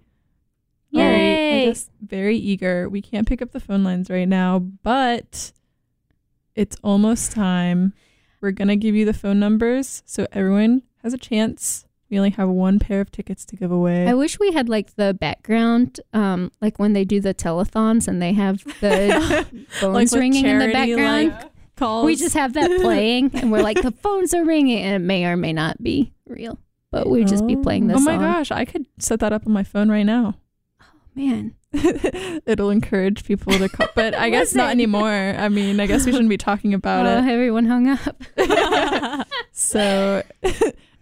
Yay! 0.90 1.66
guess, 1.66 1.90
very 2.00 2.36
eager. 2.36 2.88
We 2.88 3.02
can't 3.02 3.26
pick 3.26 3.42
up 3.42 3.50
the 3.50 3.58
phone 3.58 3.82
lines 3.82 4.10
right 4.10 4.28
now, 4.28 4.60
but 4.60 5.50
it's 6.54 6.76
almost 6.84 7.32
time. 7.32 7.94
We're 8.40 8.52
going 8.52 8.68
to 8.68 8.76
give 8.76 8.94
you 8.94 9.04
the 9.04 9.12
phone 9.12 9.40
numbers 9.40 10.04
so 10.06 10.28
everyone 10.30 10.82
has 11.02 11.12
a 11.12 11.18
chance. 11.18 11.84
We 12.10 12.16
only 12.18 12.30
have 12.30 12.48
one 12.48 12.78
pair 12.78 13.00
of 13.02 13.10
tickets 13.10 13.44
to 13.46 13.56
give 13.56 13.70
away. 13.70 14.06
I 14.08 14.14
wish 14.14 14.38
we 14.40 14.52
had 14.52 14.68
like 14.68 14.94
the 14.96 15.12
background, 15.12 16.00
um, 16.14 16.50
like 16.62 16.78
when 16.78 16.94
they 16.94 17.04
do 17.04 17.20
the 17.20 17.34
telethons 17.34 18.08
and 18.08 18.22
they 18.22 18.32
have 18.32 18.64
the 18.80 19.46
phones 19.68 20.12
with 20.12 20.20
ringing 20.20 20.46
in 20.46 20.58
the 20.58 20.72
background. 20.72 21.28
like, 21.32 21.42
calls. 21.76 22.06
we 22.06 22.16
just 22.16 22.34
have 22.34 22.54
that 22.54 22.80
playing 22.80 23.30
and 23.34 23.52
we're 23.52 23.62
like, 23.62 23.82
the 23.82 23.90
phones 23.92 24.32
are 24.32 24.44
ringing, 24.44 24.78
and 24.82 24.94
it 24.94 25.06
may 25.06 25.26
or 25.26 25.36
may 25.36 25.52
not 25.52 25.82
be 25.82 26.12
real, 26.26 26.58
but 26.90 27.08
we'd 27.10 27.28
just 27.28 27.46
be 27.46 27.56
playing 27.56 27.88
this 27.88 27.98
Oh 27.98 28.00
my 28.00 28.12
song. 28.14 28.20
gosh, 28.20 28.50
I 28.50 28.64
could 28.64 28.86
set 28.98 29.20
that 29.20 29.32
up 29.34 29.46
on 29.46 29.52
my 29.52 29.62
phone 29.62 29.90
right 29.90 30.04
now. 30.06 30.34
Oh 30.80 30.86
man, 31.14 31.54
It'll 32.46 32.70
encourage 32.70 33.24
people 33.24 33.52
to 33.52 33.68
call, 33.68 33.88
but 33.94 34.14
I 34.14 34.30
guess 34.30 34.54
not 34.54 34.70
anymore. 34.70 35.10
I 35.38 35.50
mean, 35.50 35.78
I 35.78 35.86
guess 35.86 36.06
we 36.06 36.12
shouldn't 36.12 36.30
be 36.30 36.38
talking 36.38 36.72
about 36.72 37.04
it. 37.04 37.10
oh, 37.10 37.18
it. 37.28 37.30
everyone 37.30 37.66
hung 37.66 37.88
up. 37.88 39.26
So, 39.52 40.22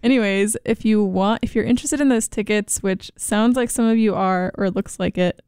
anyways, 0.07 0.55
if 0.63 0.85
you 0.85 1.03
want, 1.03 1.43
if 1.43 1.53
you're 1.53 1.65
interested 1.65 1.99
in 1.99 2.07
those 2.07 2.29
tickets, 2.29 2.81
which 2.81 3.11
sounds 3.17 3.57
like 3.57 3.69
some 3.69 3.83
of 3.83 3.97
you 3.97 4.15
are, 4.15 4.53
or 4.57 4.71
looks 4.71 5.01
like 5.01 5.17
it, 5.17 5.41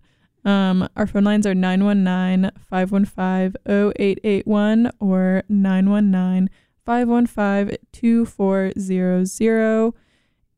um, 0.44 0.90
our 0.98 1.08
phone 1.08 1.24
lines 1.24 1.48
are 1.48 1.56
919 1.56 2.52
515 2.70 3.56
0881 3.66 4.92
or 5.00 5.44
919 5.48 6.50
515 6.86 7.78
2400. 7.94 9.94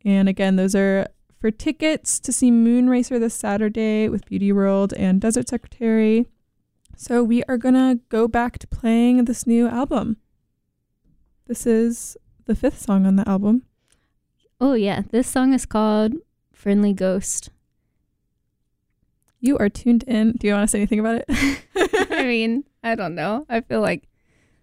And 0.03 0.27
again, 0.27 0.55
those 0.55 0.73
are 0.73 1.07
for 1.39 1.51
tickets 1.51 2.19
to 2.21 2.33
see 2.33 2.49
Moon 2.49 2.89
Racer 2.89 3.19
this 3.19 3.35
Saturday 3.35 4.09
with 4.09 4.25
Beauty 4.25 4.51
World 4.51 4.93
and 4.93 5.21
Desert 5.21 5.47
Secretary. 5.47 6.25
So, 6.97 7.23
we 7.23 7.43
are 7.43 7.57
going 7.57 7.75
to 7.75 7.99
go 8.09 8.27
back 8.27 8.57
to 8.59 8.67
playing 8.67 9.25
this 9.25 9.45
new 9.45 9.67
album. 9.67 10.17
This 11.45 11.67
is 11.67 12.17
the 12.45 12.55
fifth 12.55 12.81
song 12.81 13.05
on 13.05 13.15
the 13.15 13.29
album. 13.29 13.63
Oh 14.61 14.75
yeah, 14.75 15.01
this 15.09 15.27
song 15.27 15.53
is 15.53 15.65
called 15.65 16.13
"Friendly 16.53 16.93
Ghost." 16.93 17.49
You 19.39 19.57
are 19.57 19.69
tuned 19.69 20.03
in. 20.03 20.33
Do 20.33 20.45
you 20.45 20.53
want 20.53 20.65
to 20.65 20.71
say 20.71 20.77
anything 20.77 20.99
about 20.99 21.23
it? 21.27 21.65
I 22.11 22.25
mean, 22.25 22.65
I 22.83 22.93
don't 22.93 23.15
know. 23.15 23.47
I 23.49 23.61
feel 23.61 23.81
like 23.81 24.07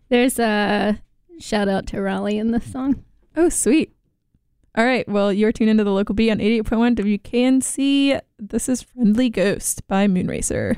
there's 0.09 0.39
a 0.39 1.03
shout 1.41 1.69
out 1.69 1.89
to 1.89 2.01
Raleigh 2.01 2.39
in 2.39 2.53
this 2.53 2.71
song. 2.71 3.05
oh, 3.37 3.49
sweet. 3.49 3.93
All 4.77 4.85
right. 4.85 5.09
Well, 5.09 5.33
you're 5.33 5.51
tuned 5.51 5.71
into 5.71 5.83
the 5.83 5.91
local 5.91 6.15
B 6.15 6.31
on 6.31 6.39
88.1 6.39 6.95
WKNC. 7.25 8.21
This 8.39 8.69
is 8.69 8.83
Friendly 8.83 9.31
Ghost 9.31 9.85
by 9.89 10.07
Moon 10.07 10.29
Racer. 10.29 10.77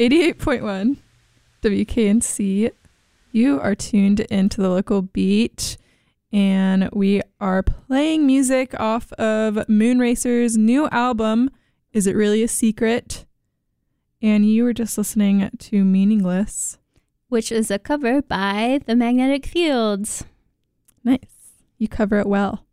88.1 0.00 0.96
WKNC. 1.62 2.70
You 3.32 3.60
are 3.60 3.74
tuned 3.74 4.20
into 4.20 4.62
the 4.62 4.70
local 4.70 5.02
beat. 5.02 5.76
and 6.32 6.88
we 6.94 7.20
are 7.38 7.62
playing 7.62 8.24
music 8.24 8.72
off 8.80 9.12
of 9.14 9.68
Moon 9.68 9.98
Racer's 9.98 10.56
new 10.56 10.88
album, 10.88 11.50
Is 11.92 12.06
It 12.06 12.16
Really 12.16 12.42
a 12.42 12.48
Secret? 12.48 13.26
And 14.22 14.50
you 14.50 14.64
were 14.64 14.72
just 14.72 14.96
listening 14.96 15.50
to 15.58 15.84
Meaningless. 15.84 16.78
which 17.28 17.52
is 17.52 17.70
a 17.70 17.78
cover 17.78 18.22
by 18.22 18.80
the 18.86 18.96
Magnetic 18.96 19.44
Fields. 19.44 20.24
Nice. 21.04 21.18
You 21.76 21.88
cover 21.88 22.18
it 22.20 22.26
well. 22.26 22.64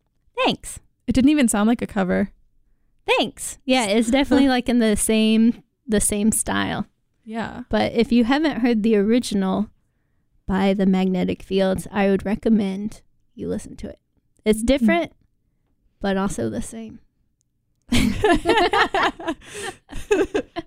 Thanks. 0.45 0.80
It 1.07 1.11
didn't 1.11 1.30
even 1.32 1.49
sound 1.49 1.67
like 1.67 1.82
a 1.82 1.88
cover. 1.88 2.32
Thanks. 3.05 3.57
Yeah, 3.65 3.86
it's 3.86 4.09
definitely 4.11 4.47
like 4.55 4.69
in 4.69 4.80
the 4.80 4.95
same 4.95 5.61
the 5.86 5.99
same 6.01 6.32
style. 6.32 6.86
Yeah. 7.28 7.63
But 7.67 7.91
if 7.91 8.13
you 8.13 8.23
haven't 8.23 8.61
heard 8.61 8.84
the 8.84 8.95
original 8.95 9.69
by 10.47 10.73
the 10.73 10.86
Magnetic 10.86 11.43
Fields, 11.43 11.86
I 11.91 12.07
would 12.07 12.25
recommend 12.25 13.01
you 13.36 13.49
listen 13.49 13.75
to 13.78 13.89
it. 13.89 13.99
It's 14.45 14.59
mm-hmm. 14.59 14.65
different, 14.67 15.11
but 15.99 16.15
also 16.15 16.49
the 16.49 16.61
same. 16.61 17.01
I 17.91 19.34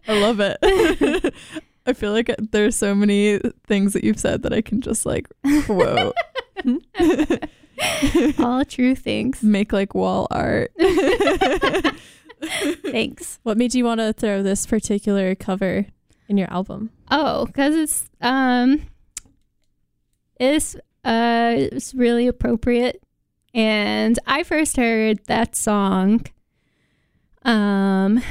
love 0.08 0.38
it. 0.40 0.58
I 1.86 1.94
feel 1.94 2.12
like 2.12 2.30
there's 2.52 2.76
so 2.76 2.94
many 2.94 3.40
things 3.66 3.94
that 3.94 4.04
you've 4.04 4.20
said 4.20 4.42
that 4.42 4.52
I 4.52 4.60
can 4.60 4.82
just 4.82 5.06
like 5.06 5.28
quote. 5.64 6.14
All 8.38 8.66
true 8.66 8.94
things. 8.94 9.42
Make 9.42 9.72
like 9.72 9.94
wall 9.94 10.28
art. 10.30 10.72
Thanks. 12.82 13.38
What 13.44 13.56
made 13.56 13.74
you 13.74 13.86
want 13.86 14.00
to 14.00 14.12
throw 14.12 14.42
this 14.42 14.66
particular 14.66 15.34
cover 15.34 15.86
in 16.30 16.38
your 16.38 16.50
album? 16.50 16.90
Oh, 17.10 17.44
because 17.44 17.74
it's 17.74 18.08
um, 18.20 18.86
it's 20.38 20.76
uh, 21.04 21.54
it's 21.56 21.92
really 21.92 22.28
appropriate. 22.28 23.02
And 23.52 24.16
I 24.26 24.44
first 24.44 24.76
heard 24.76 25.26
that 25.26 25.56
song, 25.56 26.24
um, 27.42 28.22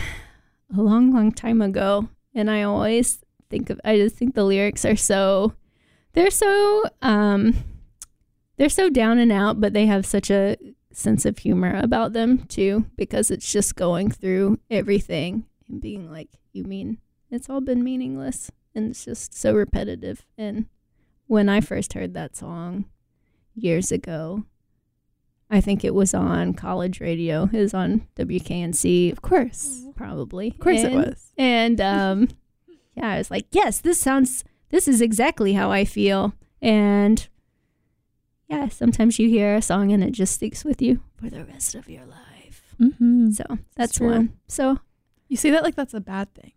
a 0.75 0.81
long, 0.81 1.13
long 1.13 1.33
time 1.33 1.61
ago, 1.61 2.07
and 2.33 2.49
I 2.49 2.63
always 2.63 3.19
think 3.49 3.69
of. 3.69 3.81
I 3.83 3.97
just 3.97 4.15
think 4.15 4.33
the 4.33 4.45
lyrics 4.45 4.85
are 4.85 4.95
so, 4.95 5.53
they're 6.13 6.31
so 6.31 6.85
um, 7.01 7.53
they're 8.55 8.69
so 8.69 8.89
down 8.89 9.19
and 9.19 9.31
out, 9.31 9.59
but 9.59 9.73
they 9.73 9.87
have 9.87 10.05
such 10.05 10.31
a 10.31 10.55
sense 10.93 11.25
of 11.25 11.37
humor 11.37 11.77
about 11.83 12.13
them 12.13 12.45
too, 12.47 12.85
because 12.95 13.29
it's 13.29 13.51
just 13.51 13.75
going 13.75 14.09
through 14.09 14.57
everything 14.71 15.45
and 15.67 15.81
being 15.81 16.09
like, 16.09 16.29
you 16.53 16.63
mean 16.63 16.97
it's 17.31 17.49
all 17.49 17.61
been 17.61 17.83
meaningless 17.83 18.51
and 18.75 18.89
it's 18.91 19.05
just 19.05 19.33
so 19.33 19.53
repetitive. 19.53 20.25
And 20.37 20.65
when 21.27 21.49
I 21.49 21.61
first 21.61 21.93
heard 21.93 22.13
that 22.13 22.35
song 22.35 22.85
years 23.55 23.91
ago, 23.91 24.43
I 25.49 25.61
think 25.61 25.83
it 25.83 25.95
was 25.95 26.13
on 26.13 26.53
college 26.53 26.99
radio. 26.99 27.49
It 27.51 27.59
was 27.59 27.73
on 27.73 28.07
WKNC, 28.15 29.11
Of 29.11 29.21
course. 29.21 29.83
probably. 29.95 30.49
Of 30.49 30.59
course 30.59 30.83
it 30.83 30.91
was. 30.93 31.31
And 31.37 31.81
um, 31.81 32.29
yeah, 32.95 33.09
I 33.09 33.17
was 33.17 33.31
like, 33.31 33.47
yes, 33.51 33.79
this 33.81 33.99
sounds, 33.99 34.43
this 34.69 34.87
is 34.87 35.01
exactly 35.01 35.53
how 35.53 35.71
I 35.71 35.85
feel. 35.85 36.33
And 36.61 37.27
yeah, 38.47 38.67
sometimes 38.69 39.17
you 39.19 39.27
hear 39.29 39.55
a 39.55 39.61
song 39.61 39.91
and 39.91 40.03
it 40.03 40.11
just 40.11 40.33
sticks 40.35 40.63
with 40.63 40.81
you 40.81 40.99
for 41.15 41.29
the 41.29 41.45
rest 41.45 41.73
of 41.75 41.89
your 41.89 42.05
life. 42.05 42.75
Mm-hmm. 42.79 43.31
So 43.31 43.43
that's 43.75 43.97
true. 43.97 44.09
one. 44.09 44.33
So 44.47 44.79
You 45.27 45.37
say 45.37 45.49
that 45.51 45.63
like 45.63 45.75
that's 45.75 45.93
a 45.93 45.99
bad 45.99 46.33
thing. 46.33 46.51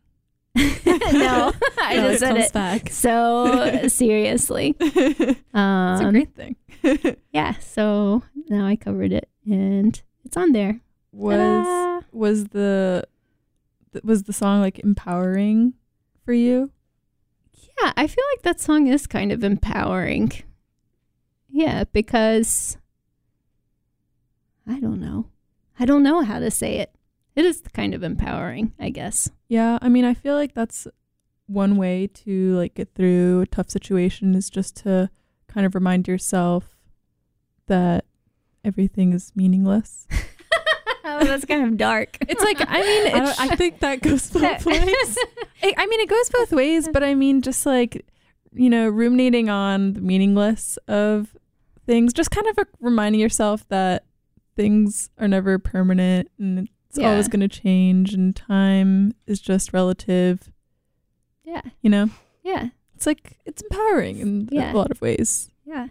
no, 0.56 1.52
I 1.78 1.96
No, 1.96 2.10
just 2.10 2.14
it 2.14 2.18
said 2.20 2.28
comes 2.34 2.44
it 2.46 2.52
back. 2.52 2.90
so 2.90 3.84
seriously. 3.88 4.74
it's 4.78 5.40
Um, 5.54 6.06
a 6.06 6.10
great 6.10 6.34
thing. 6.34 6.56
yeah, 7.32 7.54
so 7.58 8.22
now 8.48 8.66
I 8.66 8.76
covered 8.76 9.12
it 9.12 9.28
and 9.46 10.00
it's 10.24 10.36
on 10.36 10.52
there. 10.52 10.80
was 11.12 11.66
Ta-da! 11.66 12.00
was 12.12 12.48
the 12.48 13.04
was 14.04 14.24
the 14.24 14.32
song 14.32 14.60
like 14.60 14.78
empowering 14.80 15.74
for 16.24 16.32
you? 16.32 16.70
Yeah, 17.80 17.92
I 17.96 18.06
feel 18.06 18.24
like 18.34 18.42
that 18.42 18.60
song 18.60 18.86
is 18.88 19.06
kind 19.06 19.32
of 19.32 19.42
empowering. 19.44 20.32
Yeah, 21.48 21.84
because 21.92 22.76
I 24.66 24.80
don't 24.80 25.00
know. 25.00 25.26
I 25.78 25.84
don't 25.84 26.02
know 26.02 26.22
how 26.22 26.38
to 26.38 26.50
say 26.50 26.76
it. 26.76 26.94
It 27.34 27.44
is 27.44 27.62
kind 27.72 27.94
of 27.94 28.02
empowering, 28.02 28.72
I 28.78 28.90
guess. 28.90 29.30
Yeah, 29.48 29.78
I 29.80 29.88
mean, 29.88 30.04
I 30.04 30.14
feel 30.14 30.34
like 30.34 30.54
that's 30.54 30.86
one 31.46 31.76
way 31.76 32.06
to 32.06 32.56
like 32.56 32.74
get 32.74 32.94
through 32.94 33.42
a 33.42 33.46
tough 33.46 33.70
situation 33.70 34.34
is 34.34 34.50
just 34.50 34.76
to 34.76 35.10
kind 35.48 35.66
of 35.66 35.74
remind 35.74 36.08
yourself 36.08 36.76
that 37.66 38.04
everything 38.64 39.12
is 39.12 39.32
meaningless. 39.34 40.06
oh, 41.04 41.24
that's 41.24 41.44
kind 41.44 41.66
of 41.66 41.76
dark. 41.76 42.18
It's 42.22 42.42
like 42.42 42.58
I 42.60 42.80
mean, 42.82 43.14
I, 43.14 43.34
I 43.38 43.56
think 43.56 43.80
that 43.80 44.02
goes 44.02 44.30
both 44.30 44.66
ways. 44.66 45.18
I 45.62 45.74
I 45.76 45.86
mean, 45.86 46.00
it 46.00 46.08
goes 46.08 46.30
both 46.30 46.52
ways, 46.52 46.88
but 46.88 47.02
I 47.02 47.14
mean, 47.14 47.42
just 47.42 47.64
like 47.66 48.06
you 48.54 48.68
know, 48.68 48.88
ruminating 48.88 49.48
on 49.48 49.94
the 49.94 50.00
meaningless 50.00 50.78
of 50.88 51.34
things, 51.86 52.12
just 52.12 52.30
kind 52.30 52.46
of 52.46 52.58
reminding 52.80 53.20
yourself 53.20 53.66
that 53.68 54.04
things 54.56 55.08
are 55.18 55.28
never 55.28 55.58
permanent 55.58 56.30
and 56.38 56.68
it's 56.92 56.98
Yeah. 56.98 57.10
always 57.10 57.26
going 57.28 57.40
to 57.40 57.48
change, 57.48 58.12
and 58.12 58.36
time 58.36 59.14
is 59.26 59.40
just 59.40 59.72
relative. 59.72 60.52
yeah, 61.42 61.62
You 61.80 61.88
know, 61.90 62.10
yeah, 62.44 62.68
it's 62.94 63.06
like 63.06 63.38
it's 63.46 63.62
empowering 63.62 64.18
in 64.18 64.48
Yeah. 64.52 64.72
a 64.72 64.76
lot 64.76 64.90
of 64.90 65.00
ways, 65.00 65.50
yeah. 65.64 65.88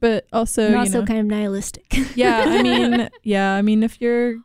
but 0.00 0.26
also, 0.32 0.62
and 0.64 0.72
you 0.72 0.78
also 0.80 1.00
know, 1.00 1.06
kind 1.06 1.20
of 1.20 1.26
nihilistic. 1.26 1.92
yeah. 2.16 2.44
I 2.46 2.62
mean, 2.64 3.10
yeah. 3.22 3.52
I 3.54 3.62
mean, 3.62 3.82
if 3.82 4.00
you're 4.00 4.38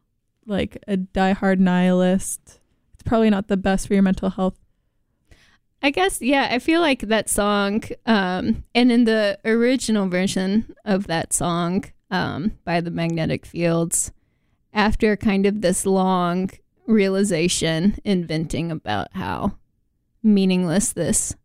like 0.46 0.78
a 0.88 0.98
diehard 0.98 1.60
nihilist, 1.60 2.60
it's 2.94 3.04
probably 3.04 3.30
not 3.30 3.48
the 3.48 3.58
best 3.58 3.88
for 3.88 3.94
your 3.94 4.04
mental 4.04 4.30
health. 4.32 4.60
I 5.82 5.90
guess, 5.92 6.22
yeah, 6.22 6.50
I 6.52 6.60
feel 6.60 6.82
like 6.82 7.02
that 7.02 7.30
song, 7.30 7.84
um, 8.06 8.64
and 8.74 8.92
in 8.92 9.04
the 9.06 9.40
original 9.46 10.08
version 10.10 10.74
of 10.84 11.08
that 11.08 11.32
song 11.32 11.86
um, 12.12 12.58
by 12.66 12.82
the 12.82 12.92
Magnetic 12.92 13.46
Fields, 13.46 14.12
after 14.76 15.16
kind 15.16 15.48
of 15.48 15.62
this 15.62 15.86
long 15.86 16.52
realization 16.86 17.96
and 18.06 18.28
venting 18.28 18.72
about 18.72 19.08
how 19.14 19.58
meaningless 20.22 20.94
this 20.94 21.36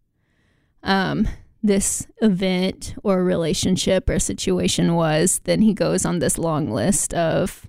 um, 0.82 1.28
this 1.62 2.06
event 2.22 2.94
or 3.02 3.22
relationship 3.22 4.08
or 4.08 4.18
situation 4.18 4.94
was, 4.94 5.40
then 5.44 5.60
he 5.60 5.74
goes 5.74 6.04
on 6.04 6.18
this 6.18 6.38
long 6.38 6.70
list 6.70 7.12
of 7.14 7.66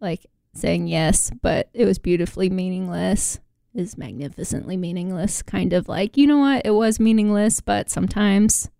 like 0.00 0.26
saying 0.54 0.86
yes, 0.86 1.30
but 1.42 1.68
it 1.74 1.84
was 1.84 1.98
beautifully 1.98 2.48
meaningless 2.50 3.38
is 3.74 3.98
magnificently 3.98 4.76
meaningless. 4.76 5.42
Kind 5.42 5.72
of 5.72 5.88
like, 5.88 6.16
you 6.16 6.26
know 6.26 6.38
what, 6.38 6.64
it 6.64 6.70
was 6.70 7.00
meaningless, 7.00 7.60
but 7.60 7.90
sometimes, 7.90 8.70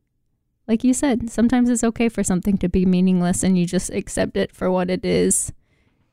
like 0.66 0.84
you 0.84 0.94
said, 0.94 1.30
sometimes 1.30 1.68
it's 1.68 1.84
okay 1.84 2.08
for 2.08 2.22
something 2.22 2.56
to 2.58 2.68
be 2.68 2.86
meaningless 2.86 3.42
and 3.42 3.58
you 3.58 3.66
just 3.66 3.90
accept 3.90 4.36
it 4.36 4.54
for 4.54 4.70
what 4.70 4.90
it 4.90 5.04
is. 5.04 5.52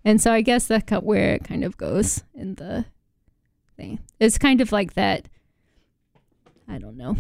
And 0.04 0.20
so 0.22 0.32
I 0.32 0.42
guess 0.42 0.68
that's 0.68 0.92
where 1.04 1.34
it 1.36 1.44
kind 1.44 1.64
of 1.64 1.78
goes 1.78 2.24
in 2.34 2.56
the 2.56 2.86
thing. 3.78 4.00
It's 4.20 4.38
kind 4.38 4.60
of 4.62 4.72
like 4.72 4.94
that, 4.96 5.28
I 6.68 6.78
don't 6.80 6.98
know, 6.98 7.16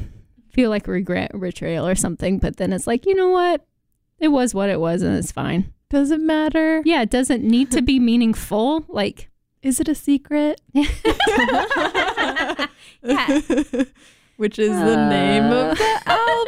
feel 0.50 0.70
like 0.70 0.88
regret, 0.88 1.32
betrayal 1.40 1.88
or 1.88 1.96
something, 1.96 2.40
but 2.40 2.58
then 2.58 2.74
it's 2.74 2.88
like, 2.88 3.06
you 3.06 3.14
know 3.16 3.30
what, 3.30 3.66
it 4.20 4.30
was 4.30 4.54
what 4.56 4.70
it 4.70 4.80
was 4.80 5.02
and 5.04 5.16
it's 5.16 5.32
fine. 5.32 5.74
Does 5.90 6.10
it 6.12 6.22
matter? 6.22 6.82
Yeah, 6.86 7.02
it 7.02 7.10
doesn't 7.10 7.44
need 7.44 7.70
to 7.72 7.82
be 7.82 8.00
meaningful. 8.00 8.86
Like, 8.88 9.30
Is 9.62 9.80
it 9.80 9.88
a 9.88 9.96
secret? 9.96 10.60
Yeah. 13.04 13.42
Which 14.38 14.58
is 14.60 14.70
the 14.70 15.08
name 15.10 15.44
Uh. 15.52 15.72
of 15.72 15.78
the 15.78 16.02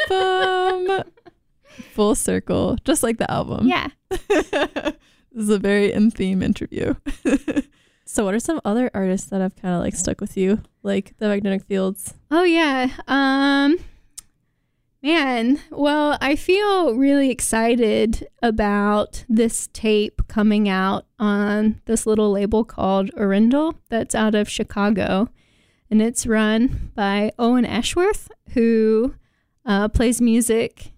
album. 0.10 1.04
Full 1.94 2.16
circle, 2.16 2.78
just 2.86 3.02
like 3.04 3.18
the 3.18 3.30
album. 3.30 3.68
yeah. 3.68 3.88
This 5.34 5.44
is 5.44 5.50
a 5.50 5.60
very 5.60 5.92
in 5.92 6.12
theme 6.12 6.42
interview. 6.42 6.96
So, 8.06 8.26
what 8.26 8.34
are 8.34 8.40
some 8.40 8.60
other 8.66 8.92
artists 8.94 9.30
that 9.30 9.42
have 9.42 9.56
kind 9.56 9.76
of 9.76 9.82
like 9.82 9.96
stuck 9.96 10.20
with 10.20 10.36
you, 10.36 10.62
like 10.84 11.14
the 11.20 11.30
Magnetic 11.30 11.64
Fields? 11.64 12.14
Oh 12.30 12.44
yeah. 12.44 12.90
Um 13.08 13.80
man, 15.02 15.60
well, 15.70 16.18
I 16.22 16.36
feel 16.36 16.96
really 16.96 17.30
excited 17.30 18.28
about 18.42 19.26
this 19.30 19.68
tape 19.74 20.22
coming 20.28 20.68
out 20.70 21.06
on 21.18 21.82
this 21.86 22.06
little 22.06 22.32
label 22.32 22.64
called 22.64 23.10
Orindal 23.16 23.76
that's 23.90 24.16
out 24.16 24.36
of 24.36 24.50
Chicago. 24.50 25.30
And 25.90 26.02
it's 26.02 26.26
run 26.26 26.92
by 26.96 27.32
Owen 27.38 27.66
Ashworth, 27.66 28.32
who 28.54 29.14
uh, 29.66 29.90
plays 29.90 30.22
music 30.22 30.94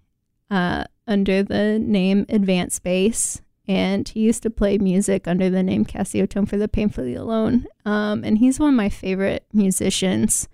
uh, 0.51 0.85
under 1.07 1.43
the 1.43 1.79
name 1.79 2.25
Advance 2.29 2.79
Base. 2.79 3.41
And 3.67 4.07
he 4.07 4.21
used 4.21 4.43
to 4.43 4.49
play 4.49 4.77
music 4.77 5.27
under 5.27 5.49
the 5.49 5.63
name 5.63 5.85
Casiotone 5.85 6.47
for 6.47 6.57
the 6.57 6.67
Painfully 6.67 7.15
Alone. 7.15 7.65
Um, 7.85 8.23
and 8.23 8.37
he's 8.37 8.59
one 8.59 8.69
of 8.69 8.75
my 8.75 8.89
favorite 8.89 9.45
musicians 9.53 10.47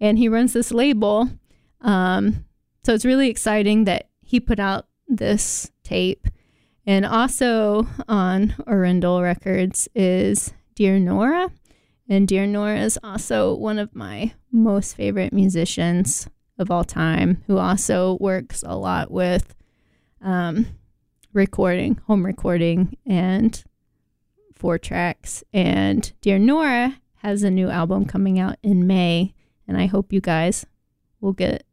and 0.00 0.18
he 0.18 0.28
runs 0.28 0.52
this 0.52 0.72
label. 0.72 1.28
Um, 1.80 2.44
so 2.84 2.94
it's 2.94 3.04
really 3.04 3.30
exciting 3.30 3.84
that 3.84 4.08
he 4.22 4.40
put 4.40 4.58
out 4.58 4.86
this 5.08 5.70
tape. 5.84 6.26
And 6.86 7.04
also 7.04 7.86
on 8.08 8.54
Orindal 8.66 9.22
Records 9.22 9.88
is 9.94 10.52
Dear 10.74 10.98
Nora. 10.98 11.50
And 12.08 12.28
Dear 12.28 12.46
Nora 12.46 12.78
is 12.78 12.98
also 13.02 13.54
one 13.54 13.78
of 13.78 13.94
my 13.94 14.34
most 14.52 14.94
favorite 14.94 15.32
musicians 15.32 16.28
of 16.58 16.70
all 16.70 16.84
time, 16.84 17.42
who 17.46 17.58
also 17.58 18.16
works 18.20 18.62
a 18.64 18.76
lot 18.76 19.10
with 19.10 19.54
um, 20.22 20.66
recording, 21.36 22.00
home 22.06 22.24
recording, 22.24 22.96
and 23.06 23.62
four 24.54 24.78
tracks. 24.78 25.44
And 25.52 26.10
Dear 26.22 26.38
Nora 26.38 27.00
has 27.16 27.42
a 27.42 27.50
new 27.50 27.68
album 27.68 28.06
coming 28.06 28.38
out 28.40 28.56
in 28.62 28.86
May, 28.86 29.34
and 29.68 29.76
I 29.76 29.86
hope 29.86 30.12
you 30.12 30.20
guys 30.20 30.66
will 31.20 31.32
get 31.34 31.64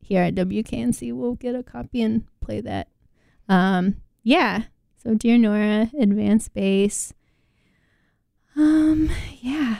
here 0.00 0.22
at 0.22 0.34
WKNC. 0.34 1.12
We'll 1.14 1.34
get 1.34 1.54
a 1.54 1.62
copy 1.62 2.02
and 2.02 2.24
play 2.40 2.60
that. 2.60 2.88
Um, 3.48 3.96
yeah. 4.22 4.64
So 5.02 5.14
Dear 5.14 5.38
Nora, 5.38 5.90
Advance 5.98 6.48
Base. 6.48 7.14
Um, 8.56 9.10
yeah. 9.40 9.78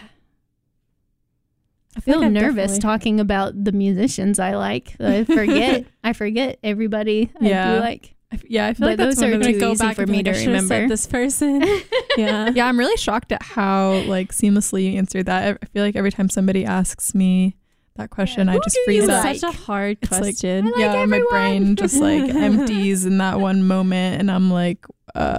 I 1.97 2.01
feel 2.01 2.21
nervous 2.31 2.73
definitely- 2.73 2.79
talking 2.81 3.21
about 3.21 3.65
the 3.65 3.73
musicians 3.73 4.39
I 4.39 4.55
like. 4.55 4.95
I 5.01 5.25
forget. 5.25 5.85
I 6.05 6.13
forget 6.13 6.59
everybody. 6.63 7.31
I 7.41 7.49
Yeah. 7.49 7.75
do 7.75 7.81
like. 7.81 8.15
I 8.31 8.35
f- 8.35 8.43
yeah, 8.49 8.67
I 8.67 8.75
feel 8.75 8.85
But 8.85 8.91
like 8.91 8.97
that's 8.99 9.17
those 9.17 9.23
one 9.25 9.33
are 9.33 9.37
of 9.37 9.43
the 9.43 9.53
too 9.55 9.61
go 9.61 9.73
easy 9.73 9.85
back 9.87 9.97
for 9.97 10.07
me 10.07 10.23
to 10.23 10.31
I 10.37 10.45
remember. 10.45 10.87
this 10.89 11.07
person. 11.07 11.63
yeah. 12.19 12.51
yeah, 12.51 12.67
I'm 12.67 12.79
really 12.79 12.97
shocked 12.99 13.33
at 13.33 13.43
how 13.43 13.93
like 14.07 14.33
seamlessly 14.33 14.91
you 14.93 14.99
answered 14.99 15.27
that. 15.27 15.59
I 15.63 15.67
feel 15.67 15.83
like 15.83 15.97
every 15.97 16.11
time 16.13 16.29
somebody 16.29 16.65
asks 16.65 17.15
me 17.15 17.57
that 17.97 18.11
question, 18.11 18.49
I 18.51 18.53
Who 18.53 18.61
just 18.63 18.77
do 18.77 18.83
freeze 18.85 19.09
up. 19.09 19.25
like? 19.25 19.39
Such 19.39 19.55
a 19.55 19.57
hard 19.57 19.99
It's 20.03 20.13
like- 20.13 20.21
question. 20.23 20.67
I 20.67 20.71
like 20.71 20.79
yeah, 20.79 21.05
my 21.07 21.23
brain 21.31 21.75
just 21.75 21.97
like 22.01 22.23
empties 22.35 23.07
in 23.07 23.17
that 23.19 23.41
one 23.41 23.67
moment, 23.67 24.21
and 24.21 24.31
I'm 24.31 24.51
like, 24.51 24.85
uh, 25.15 25.39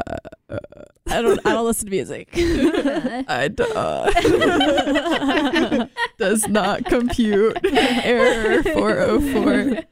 uh, 0.49 0.57
I 1.07 1.21
don't. 1.21 1.39
I 1.45 1.53
don't 1.53 1.65
listen 1.65 1.85
to 1.85 1.91
music. 1.91 2.29
I 2.35 3.47
d- 3.49 3.63
uh, 3.75 4.11
does 6.17 6.47
not 6.47 6.85
compute. 6.85 7.57
Error 7.63 8.63
404. 8.63 9.83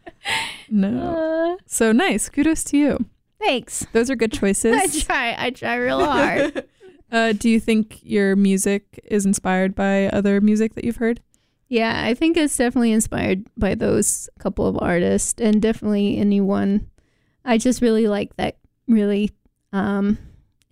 No. 0.69 1.55
Uh, 1.57 1.63
So 1.65 1.91
nice. 1.91 2.29
Kudos 2.29 2.63
to 2.65 2.77
you. 2.77 3.05
thanks. 3.39 3.85
Those 3.93 4.09
are 4.09 4.15
good 4.15 4.31
choices. 4.31 4.75
I 4.77 4.87
try. 5.01 5.35
I 5.37 5.49
try 5.51 5.75
real 5.75 6.03
hard. 6.03 6.65
Uh, 7.09 7.31
do 7.31 7.49
you 7.49 7.57
think 7.57 7.99
your 8.03 8.35
music 8.35 8.99
is 9.05 9.25
inspired 9.25 9.73
by 9.73 10.07
other 10.09 10.41
music 10.41 10.73
that 10.75 10.83
you've 10.83 10.97
heard? 10.97 11.21
Yeah, 11.69 12.03
I 12.05 12.13
think 12.13 12.35
it's 12.35 12.57
definitely 12.57 12.91
inspired 12.91 13.45
by 13.55 13.75
those 13.75 14.29
couple 14.39 14.65
of 14.67 14.77
artists 14.81 15.39
and 15.39 15.61
definitely 15.61 16.17
anyone. 16.17 16.89
I 17.45 17.59
just 17.59 17.81
really 17.81 18.09
like 18.09 18.35
that 18.35 18.57
really 18.89 19.31
um 19.71 20.17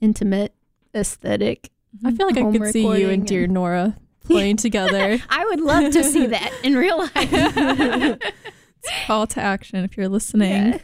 intimate 0.01 0.53
aesthetic. 0.93 1.69
I 2.03 2.11
feel 2.11 2.27
like 2.27 2.35
I 2.37 2.41
Home 2.41 2.51
could 2.59 2.73
see 2.73 2.81
you 2.99 3.09
and 3.09 3.25
Dear 3.25 3.45
and- 3.45 3.53
Nora 3.53 3.95
playing 4.25 4.57
together. 4.57 5.17
I 5.29 5.45
would 5.45 5.61
love 5.61 5.93
to 5.93 6.03
see 6.03 6.25
that 6.25 6.51
in 6.65 6.75
real 6.75 6.97
life. 6.97 8.19
Call 9.05 9.27
to 9.27 9.41
action 9.41 9.83
if 9.83 9.97
you're 9.97 10.09
listening. 10.09 10.73
Yeah. 10.73 10.79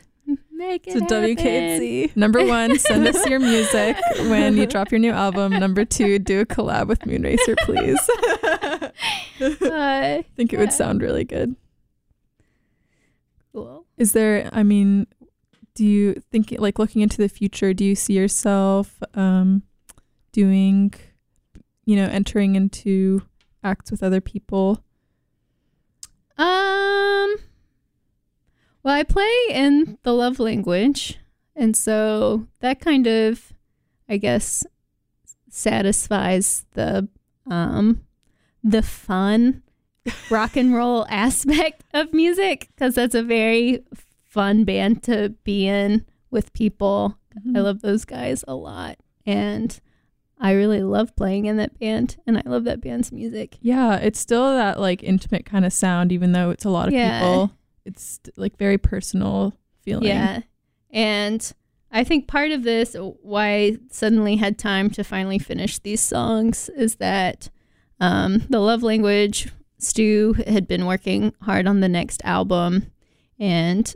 Make 0.51 0.87
it 0.87 0.93
to 0.93 0.99
happen. 1.01 1.35
WKNC. 1.35 2.15
Number 2.15 2.45
one, 2.45 2.77
send 2.77 3.07
us 3.07 3.25
your 3.25 3.39
music 3.39 3.97
when 4.29 4.57
you 4.57 4.67
drop 4.67 4.91
your 4.91 4.99
new 4.99 5.11
album. 5.11 5.53
Number 5.53 5.85
two, 5.85 6.19
do 6.19 6.41
a 6.41 6.45
collab 6.45 6.87
with 6.87 7.03
Moon 7.05 7.23
Racer, 7.23 7.55
please. 7.59 7.99
Uh, 9.41 9.49
I 9.63 10.23
think 10.35 10.53
it 10.53 10.59
would 10.59 10.71
sound 10.71 11.01
really 11.01 11.23
good. 11.23 11.55
cool. 13.53 13.85
Is 13.97 14.11
there, 14.11 14.47
I 14.53 14.61
mean, 14.61 15.07
do 15.73 15.83
you 15.83 16.21
think, 16.31 16.53
like 16.59 16.77
looking 16.77 17.01
into 17.01 17.17
the 17.17 17.27
future, 17.27 17.73
do 17.73 17.83
you 17.83 17.95
see 17.95 18.13
yourself 18.13 19.01
um, 19.15 19.63
doing, 20.31 20.93
you 21.85 21.95
know, 21.95 22.05
entering 22.05 22.55
into 22.55 23.23
acts 23.63 23.89
with 23.89 24.03
other 24.03 24.21
people? 24.21 24.83
Um. 26.37 27.35
Well, 28.83 28.95
I 28.95 29.03
play 29.03 29.31
in 29.51 29.97
the 30.03 30.13
love 30.13 30.39
language, 30.39 31.19
and 31.55 31.75
so 31.77 32.47
that 32.61 32.79
kind 32.79 33.05
of, 33.07 33.53
I 34.09 34.17
guess, 34.17 34.65
satisfies 35.49 36.65
the 36.73 37.07
um 37.49 38.01
the 38.63 38.81
fun 38.81 39.63
rock 40.29 40.55
and 40.55 40.73
roll 40.73 41.05
aspect 41.09 41.83
of 41.93 42.13
music 42.13 42.69
because 42.75 42.95
that's 42.95 43.15
a 43.15 43.23
very 43.23 43.83
fun 44.25 44.63
band 44.63 45.03
to 45.03 45.29
be 45.43 45.67
in 45.67 46.05
with 46.29 46.53
people. 46.53 47.17
I 47.55 47.59
love 47.59 47.81
those 47.81 48.03
guys 48.05 48.43
a 48.47 48.55
lot, 48.55 48.97
and 49.25 49.79
I 50.39 50.51
really 50.53 50.81
love 50.81 51.15
playing 51.15 51.45
in 51.45 51.57
that 51.57 51.77
band, 51.79 52.17
and 52.27 52.37
I 52.37 52.43
love 52.45 52.63
that 52.65 52.81
band's 52.81 53.11
music. 53.11 53.57
Yeah, 53.61 53.97
it's 53.97 54.19
still 54.19 54.55
that 54.55 54.79
like 54.79 55.03
intimate 55.03 55.45
kind 55.45 55.65
of 55.65 55.71
sound, 55.71 56.11
even 56.11 56.31
though 56.31 56.49
it's 56.49 56.65
a 56.65 56.69
lot 56.69 56.87
of 56.87 56.93
Yeah. 56.93 57.19
people. 57.19 57.51
It's 57.85 58.19
like 58.35 58.57
very 58.57 58.77
personal 58.77 59.53
feeling. 59.81 60.05
Yeah. 60.05 60.41
And 60.91 61.51
I 61.91 62.03
think 62.03 62.27
part 62.27 62.51
of 62.51 62.63
this, 62.63 62.95
why 63.21 63.47
I 63.47 63.77
suddenly 63.89 64.37
had 64.37 64.57
time 64.57 64.89
to 64.91 65.03
finally 65.03 65.39
finish 65.39 65.79
these 65.79 66.01
songs, 66.01 66.69
is 66.69 66.95
that 66.95 67.49
um, 67.99 68.43
the 68.49 68.59
love 68.59 68.83
language, 68.83 69.49
Stu 69.77 70.33
had 70.47 70.67
been 70.67 70.85
working 70.85 71.33
hard 71.41 71.67
on 71.67 71.79
the 71.79 71.89
next 71.89 72.21
album, 72.23 72.91
and 73.39 73.93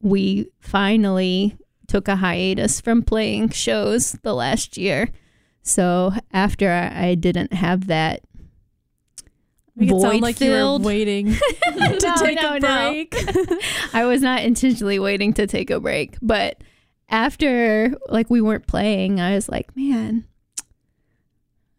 we 0.00 0.48
finally 0.60 1.56
took 1.86 2.08
a 2.08 2.16
hiatus 2.16 2.80
from 2.80 3.02
playing 3.02 3.50
shows 3.50 4.12
the 4.22 4.34
last 4.34 4.76
year. 4.76 5.10
So 5.62 6.12
after 6.32 6.70
I 6.70 7.08
I 7.08 7.14
didn't 7.14 7.52
have 7.52 7.86
that 7.86 8.22
Make 9.78 9.90
it 9.90 10.00
sound 10.00 10.12
void 10.14 10.22
like 10.22 10.40
you 10.40 10.50
were 10.50 10.56
filled 10.56 10.84
waiting 10.84 11.26
to 11.64 11.98
No, 12.02 12.16
take 12.16 12.40
no, 12.42 12.54
a 12.54 12.60
no. 12.60 12.90
break. 12.90 13.14
I 13.94 14.04
was 14.04 14.20
not 14.22 14.42
intentionally 14.42 14.98
waiting 14.98 15.32
to 15.34 15.46
take 15.46 15.70
a 15.70 15.78
break, 15.80 16.16
but 16.20 16.62
after 17.08 17.94
like 18.08 18.28
we 18.28 18.40
weren't 18.40 18.66
playing, 18.66 19.20
I 19.20 19.34
was 19.34 19.48
like, 19.48 19.74
man, 19.76 20.24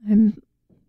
I'm 0.09 0.41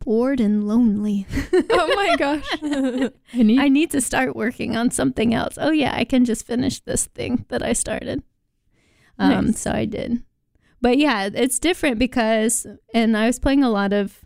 bored 0.05 0.41
and 0.41 0.67
lonely. 0.67 1.27
oh 1.53 1.93
my 1.95 2.17
gosh. 2.17 2.47
I 2.63 3.43
need 3.43 3.61
I 3.61 3.69
need 3.69 3.91
to 3.91 4.01
start 4.01 4.35
working 4.37 4.77
on 4.77 4.91
something 4.91 5.35
else. 5.35 5.59
Oh 5.61 5.71
yeah, 5.73 5.95
I 5.95 6.05
can 6.05 6.25
just 6.25 6.47
finish 6.47 6.81
this 6.81 7.07
thing 7.07 7.45
that 7.49 7.63
I 7.63 7.73
started. 7.73 8.23
Um 9.19 9.47
Nice. 9.47 9.61
so 9.61 9.73
I 9.73 9.85
did. 9.85 10.23
But 10.81 10.97
yeah, 10.97 11.29
it's 11.33 11.59
different 11.59 11.99
because 11.99 12.67
and 12.95 13.17
I 13.17 13.27
was 13.27 13.39
playing 13.39 13.63
a 13.63 13.69
lot 13.71 13.93
of 13.93 14.25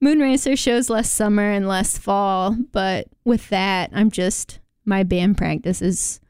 Moon 0.00 0.20
Racer 0.20 0.56
shows 0.56 0.90
last 0.90 1.14
summer 1.14 1.50
and 1.50 1.66
last 1.66 1.98
fall, 1.98 2.56
but 2.72 3.08
with 3.24 3.48
that, 3.48 3.90
I'm 3.94 4.10
just 4.10 4.60
my 4.84 5.02
band 5.02 5.36
practice 5.38 5.82
is 5.82 6.20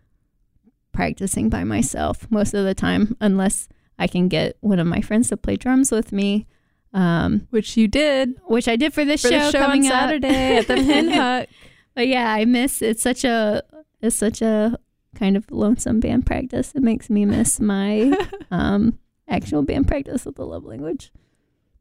practicing 0.93 1.51
by 1.51 1.63
myself 1.65 2.27
most 2.31 2.55
of 2.55 2.65
the 2.65 2.75
time 2.75 3.17
unless 3.21 3.69
I 3.99 4.07
can 4.07 4.29
get 4.29 4.57
one 4.61 4.79
of 4.79 4.87
my 4.87 5.01
friends 5.01 5.29
to 5.29 5.37
play 5.37 5.57
drums 5.57 5.91
with 5.91 6.13
me. 6.13 6.47
Um, 6.95 7.47
which 7.51 7.77
you 7.77 7.89
did 7.89 8.35
which 8.47 8.69
I 8.69 8.77
did 8.77 8.95
for 8.95 9.05
this 9.05 9.21
for 9.21 9.29
show, 9.29 9.51
show 9.51 9.59
on 9.59 9.67
coming 9.67 9.87
up. 9.87 9.93
Saturday 9.93 10.57
at 10.57 10.67
the 10.67 10.75
Pinhook. 10.77 11.47
But 11.95 12.09
yeah, 12.09 12.33
I 12.33 12.45
miss 12.47 12.81
it's 12.81 13.03
such 13.03 13.25
a 13.25 13.63
it's 14.01 14.17
such 14.17 14.41
a 14.41 14.79
kind 15.15 15.37
of 15.37 15.51
lonesome 15.51 16.01
band 16.01 16.25
practice. 16.25 16.73
It 16.75 16.83
makes 16.83 17.11
me 17.11 17.25
miss 17.27 17.61
my 17.61 18.17
um 18.51 18.99
actual 19.29 19.63
band 19.63 19.89
practice 19.89 20.25
with 20.25 20.37
the 20.37 20.47
love 20.47 20.65
language. 20.65 21.11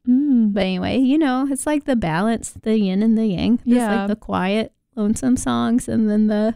Mm. 0.07 0.53
But 0.53 0.63
anyway, 0.63 0.97
you 0.99 1.17
know, 1.17 1.47
it's 1.49 1.65
like 1.65 1.85
the 1.85 1.95
balance, 1.95 2.51
the 2.51 2.77
yin 2.77 3.01
and 3.03 3.17
the 3.17 3.25
yang. 3.27 3.55
It's 3.55 3.65
Yeah. 3.65 3.95
like 3.95 4.07
the 4.07 4.15
quiet, 4.15 4.73
lonesome 4.95 5.37
songs 5.37 5.87
and 5.87 6.09
then 6.09 6.27
the 6.27 6.55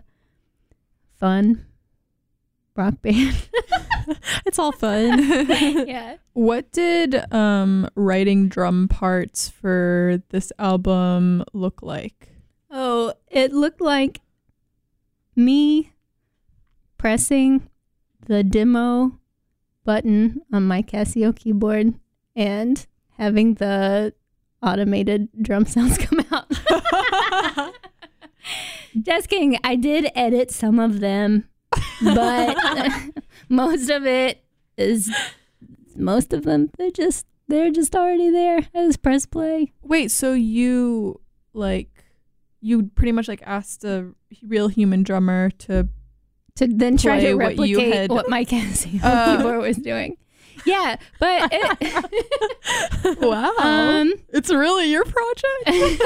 fun 1.20 1.66
rock 2.76 2.96
band. 3.02 3.50
it's 4.46 4.60
all 4.60 4.72
fun. 4.72 5.20
yeah. 5.88 6.18
What 6.34 6.72
did 6.72 7.32
um, 7.34 7.90
writing 7.96 8.48
drum 8.50 8.88
parts 8.88 9.50
for 9.50 10.22
this 10.30 10.52
album 10.60 11.44
look 11.54 11.82
like? 11.82 12.30
Oh, 12.72 13.14
it 13.30 13.52
looked 13.52 13.82
like 13.82 14.22
me 15.36 15.92
pressing 16.98 17.68
the 18.28 18.44
demo 18.44 19.18
button 19.84 20.42
on 20.54 20.64
my 20.68 20.82
Casio 20.84 21.36
keyboard 21.36 21.94
and 22.36 22.86
having 23.20 23.54
the 23.56 24.14
automated 24.64 25.28
drum 25.42 25.66
sounds 25.66 25.98
come 25.98 26.26
out. 26.32 26.52
Just 29.02 29.30
kidding. 29.30 29.58
I 29.64 29.76
did 29.76 30.10
edit 30.16 30.50
some 30.52 30.80
of 30.80 31.00
them, 31.00 31.48
but 32.04 32.58
most 33.50 33.90
of 33.90 34.06
it 34.06 34.44
is 34.78 35.14
most 35.96 36.32
of 36.34 36.44
them 36.44 36.72
they're 36.78 36.90
just 36.92 37.26
they're 37.50 37.70
just 37.72 37.96
already 37.96 38.30
there. 38.30 38.60
I 38.74 38.86
just 38.86 39.02
press 39.02 39.26
play. 39.26 39.74
Wait, 39.84 40.10
so 40.12 40.34
you 40.34 41.20
like 41.54 41.90
you 42.62 42.84
pretty 42.96 43.12
much 43.12 43.28
like 43.28 43.44
asked 43.46 43.84
a 43.84 44.12
real 44.44 44.70
human 44.70 45.04
drummer 45.04 45.50
to 45.60 45.88
to 46.56 46.68
then 46.68 46.98
try 46.98 47.20
to 47.20 47.36
what 47.36 47.58
you 47.68 47.78
replicate 47.78 47.94
had- 47.94 48.10
what, 48.12 48.30
my 48.30 48.44
Casio 48.46 49.00
Uh, 49.04 49.38
keyboard 49.38 49.60
was 49.62 49.78
doing. 49.78 50.18
Yeah, 50.66 50.96
but 51.20 51.50
it, 51.52 53.20
Wow. 53.22 53.54
um, 53.58 54.14
it's 54.30 54.50
really 54.50 54.90
your 54.92 55.06
project? 55.06 56.02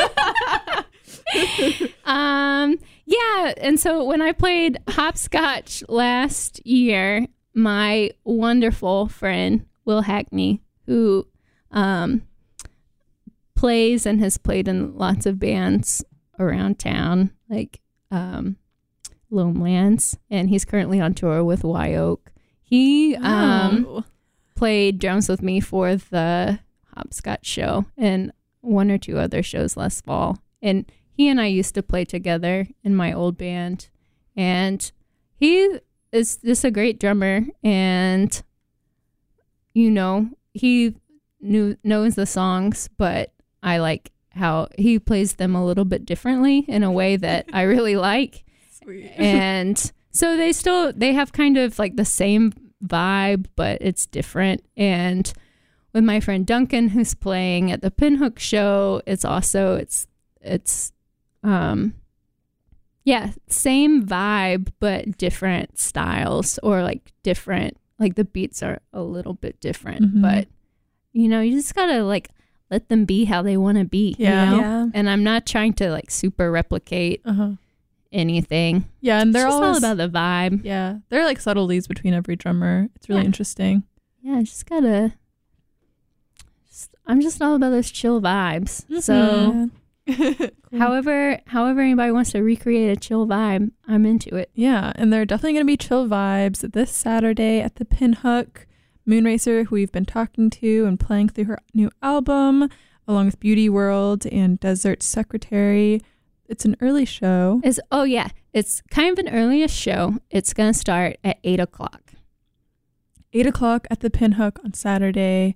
um, 2.05 2.77
yeah. 3.05 3.53
And 3.57 3.79
so 3.79 4.03
when 4.03 4.21
I 4.21 4.31
played 4.31 4.77
hopscotch 4.89 5.83
last 5.89 6.65
year, 6.65 7.27
my 7.53 8.11
wonderful 8.23 9.07
friend 9.07 9.65
Will 9.85 10.01
Hackney, 10.01 10.61
who 10.85 11.27
um, 11.71 12.23
plays 13.55 14.05
and 14.05 14.19
has 14.19 14.37
played 14.37 14.67
in 14.67 14.97
lots 14.97 15.25
of 15.25 15.39
bands 15.39 16.03
around 16.39 16.79
town, 16.79 17.31
like 17.49 17.79
um, 18.11 18.57
Lonelands, 19.31 20.17
and 20.29 20.49
he's 20.49 20.65
currently 20.65 20.99
on 20.99 21.13
tour 21.13 21.43
with 21.43 21.63
Wye 21.63 21.95
Oak. 21.95 22.31
He 22.61 23.15
um, 23.15 23.85
Oh. 23.87 24.03
Played 24.63 24.97
drums 24.97 25.27
with 25.27 25.41
me 25.41 25.59
for 25.59 25.97
the 25.97 26.57
hopscotch 26.95 27.45
show 27.45 27.83
and 27.97 28.31
one 28.61 28.89
or 28.89 28.97
two 28.97 29.17
other 29.17 29.43
shows 29.43 29.75
last 29.75 30.05
fall. 30.05 30.37
And 30.61 30.89
he 31.11 31.27
and 31.27 31.41
I 31.41 31.47
used 31.47 31.75
to 31.75 31.83
play 31.83 32.05
together 32.05 32.69
in 32.81 32.95
my 32.95 33.11
old 33.11 33.37
band. 33.37 33.89
And 34.37 34.89
he 35.35 35.79
is 36.13 36.37
just 36.37 36.63
a 36.63 36.71
great 36.71 36.97
drummer. 36.97 37.41
And, 37.61 38.41
you 39.73 39.91
know, 39.91 40.29
he 40.53 40.95
knew, 41.41 41.75
knows 41.83 42.15
the 42.15 42.25
songs, 42.25 42.89
but 42.97 43.33
I 43.61 43.79
like 43.79 44.13
how 44.31 44.69
he 44.79 44.97
plays 44.97 45.33
them 45.33 45.55
a 45.55 45.65
little 45.65 45.83
bit 45.83 46.05
differently 46.05 46.59
in 46.69 46.83
a 46.83 46.91
way 46.91 47.17
that 47.17 47.49
I 47.51 47.63
really 47.63 47.97
like 47.97 48.45
Sweet. 48.81 49.11
and 49.17 49.91
so 50.11 50.37
they 50.37 50.53
still 50.53 50.93
they 50.93 51.11
have 51.11 51.33
kind 51.33 51.57
of 51.57 51.77
like 51.77 51.97
the 51.97 52.05
same 52.05 52.53
vibe 52.85 53.45
but 53.55 53.77
it's 53.81 54.05
different 54.05 54.63
and 54.75 55.31
with 55.93 56.03
my 56.03 56.19
friend 56.19 56.45
Duncan 56.45 56.89
who's 56.89 57.13
playing 57.13 57.71
at 57.71 57.81
the 57.81 57.91
Pinhook 57.91 58.39
show 58.39 59.01
it's 59.05 59.23
also 59.25 59.75
it's 59.75 60.07
it's 60.41 60.91
um 61.43 61.93
yeah 63.03 63.31
same 63.47 64.05
vibe 64.05 64.69
but 64.79 65.17
different 65.17 65.77
styles 65.79 66.59
or 66.63 66.83
like 66.83 67.11
different 67.23 67.77
like 67.99 68.15
the 68.15 68.25
beats 68.25 68.61
are 68.63 68.79
a 68.91 69.01
little 69.01 69.33
bit 69.33 69.59
different 69.61 70.01
Mhm. 70.15 70.21
but 70.21 70.47
you 71.13 71.27
know 71.29 71.41
you 71.41 71.53
just 71.55 71.75
got 71.75 71.85
to 71.87 72.03
like 72.03 72.29
let 72.71 72.89
them 72.89 73.05
be 73.05 73.25
how 73.25 73.41
they 73.41 73.55
want 73.55 73.77
to 73.77 73.85
be 73.85 74.15
you 74.17 74.25
Yeah. 74.25 74.49
know? 74.49 74.57
Yeah. 74.57 74.85
and 74.93 75.09
I'm 75.09 75.23
not 75.23 75.45
trying 75.45 75.73
to 75.73 75.89
like 75.91 76.09
super 76.11 76.49
replicate 76.51 77.21
Uh-huh. 77.23 77.51
Anything 78.13 78.85
Yeah, 79.01 79.19
and 79.21 79.33
they're 79.33 79.47
all 79.47 79.75
about 79.77 79.97
the 79.97 80.07
vibe. 80.07 80.63
Yeah, 80.63 80.99
there 81.09 81.19
are 81.21 81.25
like 81.25 81.39
subtleties 81.41 81.87
between 81.87 82.13
every 82.13 82.35
drummer. 82.35 82.87
It's 82.95 83.09
really 83.09 83.21
Yeah. 83.21 83.25
interesting. 83.25 83.83
Yeah, 84.21 84.41
just 84.43 84.65
gotta. 84.67 85.13
Just, 86.67 86.95
I'm 87.05 87.21
just 87.21 87.41
all 87.41 87.55
about 87.55 87.71
those 87.71 87.91
chill 87.91 88.21
vibes. 88.21 88.85
So, 89.01 89.13
mm-hmm. 89.13 89.65
Yeah. 90.71 90.79
however, 90.79 91.39
however 91.47 91.81
anybody 91.81 92.11
wants 92.11 92.31
to 92.31 92.41
recreate 92.41 92.97
a 92.97 92.99
chill 92.99 93.25
vibe, 93.27 93.71
I'm 93.87 94.05
into 94.05 94.35
it. 94.35 94.49
Yeah, 94.53 94.91
and 94.95 95.11
there 95.13 95.21
are 95.21 95.25
definitely 95.25 95.53
going 95.53 95.65
to 95.65 95.71
be 95.71 95.77
chill 95.77 96.07
vibes 96.07 96.71
this 96.73 96.91
Saturday 96.91 97.61
at 97.61 97.75
the 97.75 97.85
Pinhook. 97.85 98.65
Moon 99.05 99.25
Racer, 99.25 99.65
who 99.65 99.75
we've 99.75 99.91
been 99.91 100.05
talking 100.05 100.49
to 100.49 100.85
and 100.85 100.97
playing 100.99 101.29
through 101.29 101.43
her 101.45 101.59
new 101.73 101.91
album, 102.01 102.69
along 103.07 103.25
with 103.25 103.39
Beauty 103.39 103.67
World 103.69 104.25
and 104.27 104.59
Desert 104.59 105.03
Secretary. 105.03 106.01
It's 106.47 106.65
an 106.65 106.75
early 106.81 107.05
show. 107.05 107.61
Is 107.63 107.79
oh 107.91 108.03
yeah, 108.03 108.29
it's 108.51 108.81
kind 108.91 109.17
of 109.17 109.25
an 109.25 109.33
earliest 109.33 109.75
show. 109.75 110.17
It's 110.29 110.53
gonna 110.53 110.73
start 110.73 111.17
at 111.23 111.39
eight 111.43 111.59
o'clock. 111.59 112.13
Eight 113.31 113.47
o'clock 113.47 113.87
at 113.89 114.01
the 114.01 114.09
Pinhook 114.09 114.63
on 114.63 114.73
Saturday. 114.73 115.55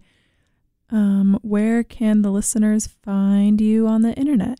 Um, 0.90 1.38
where 1.42 1.84
can 1.84 2.22
the 2.22 2.32
listeners 2.32 2.88
find 2.88 3.60
you 3.60 3.88
on 3.88 4.02
the 4.02 4.14
internet? 4.14 4.60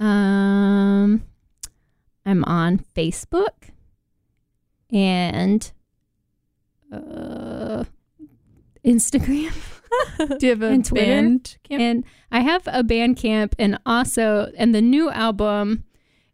Um, 0.00 1.22
I'm 2.26 2.44
on 2.44 2.78
Facebook, 2.78 3.70
and 4.90 5.70
uh, 6.92 7.84
Instagram. 8.84 9.52
Do 10.18 10.38
you 10.46 10.50
have 10.50 10.62
a 10.62 10.66
And 10.68 10.84
Twitter? 10.84 11.04
band 11.06 11.56
camp? 11.64 11.80
And 11.82 12.04
I 12.30 12.40
have 12.40 12.66
a 12.66 12.82
Bandcamp, 12.84 13.54
and 13.58 13.78
also, 13.84 14.50
and 14.56 14.74
the 14.74 14.80
new 14.82 15.10
album 15.10 15.84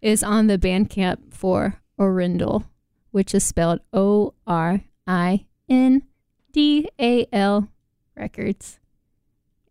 is 0.03 0.23
on 0.23 0.47
the 0.47 0.59
Bandcamp 0.59 1.33
for 1.33 1.81
Orindal, 1.99 2.65
which 3.13 3.35
is 3.35 3.45
spelled 3.45 3.81
O 3.93 4.35
R 4.47 4.83
I 5.07 5.47
N 5.69 6.03
D 6.53 6.89
A 7.01 7.27
L 7.33 7.69
Records. 8.17 8.79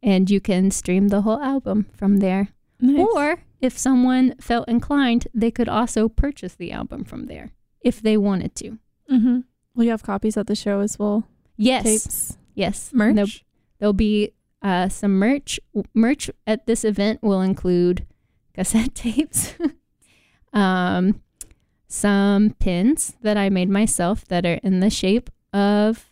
And 0.02 0.30
you 0.30 0.40
can 0.40 0.72
stream 0.72 1.08
the 1.10 1.22
whole 1.22 1.42
album 1.42 1.88
from 1.94 2.18
there. 2.18 2.50
Nice. 2.80 3.08
Or 3.16 3.44
if 3.62 3.78
someone 3.78 4.36
felt 4.40 4.68
inclined, 4.68 5.28
they 5.34 5.50
could 5.52 5.70
also 5.70 6.08
purchase 6.10 6.56
the 6.56 6.72
album 6.72 7.04
from 7.06 7.26
there 7.26 7.52
if 7.82 8.02
they 8.02 8.18
wanted 8.18 8.56
to. 8.56 8.78
mm-hmm. 9.12 9.40
Will 9.76 9.84
you 9.86 9.92
have 9.92 10.04
copies 10.04 10.38
at 10.38 10.48
the 10.48 10.56
show 10.56 10.80
as 10.80 10.98
well? 11.00 11.28
Yes. 11.58 11.84
Tapes. 11.84 12.38
Yes. 12.54 12.92
merch. 12.94 13.16
There'll, 13.16 13.30
there'll 13.86 13.94
be 13.94 14.32
uh, 14.64 14.90
some 14.90 15.20
merch. 15.20 15.60
Merch 15.94 16.32
at 16.48 16.66
this 16.66 16.84
event 16.84 17.22
will 17.22 17.42
include 17.42 18.08
cassette 18.56 18.96
tapes, 18.96 19.54
um, 20.54 21.22
some 21.88 22.56
pins 22.60 23.14
that 23.22 23.38
I 23.38 23.50
made 23.50 23.70
myself 23.70 24.26
that 24.26 24.44
are 24.44 24.60
in 24.64 24.80
the 24.80 24.90
shape 24.90 25.30
of 25.54 26.06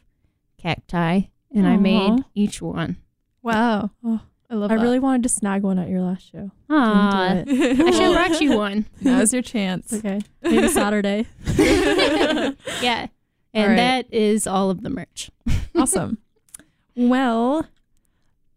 cacti, 0.59 1.21
and 1.51 1.67
I 1.67 1.77
made 1.77 2.19
each 2.35 2.61
one. 2.61 2.97
Wow. 3.41 3.89
Oh, 4.03 4.21
I 4.51 4.53
love 4.53 4.71
I 4.71 4.77
that. 4.77 4.83
really 4.83 4.99
wanted 4.99 5.23
to 5.23 5.29
snag 5.29 5.63
one 5.63 5.79
at 5.79 5.89
your 5.89 6.01
last 6.01 6.31
show. 6.31 6.51
Ah, 6.69 7.41
Didn't 7.43 7.55
do 7.55 7.63
it. 7.63 7.79
I 7.87 7.91
should 7.91 8.01
have 8.03 8.13
brought 8.29 8.39
you 8.41 8.55
one. 8.55 8.85
Now's 9.01 9.33
your 9.33 9.41
chance. 9.41 9.91
Okay. 9.91 10.21
Maybe 10.43 10.67
Saturday. 10.67 11.25
Yeah. 11.57 13.07
And 13.55 13.63
All 13.63 13.69
right. 13.69 13.75
that 13.77 14.13
is 14.13 14.45
all 14.47 14.69
of 14.69 14.81
the 14.83 14.89
merch. 14.91 15.31
awesome. 15.75 16.19
Well, 16.95 17.65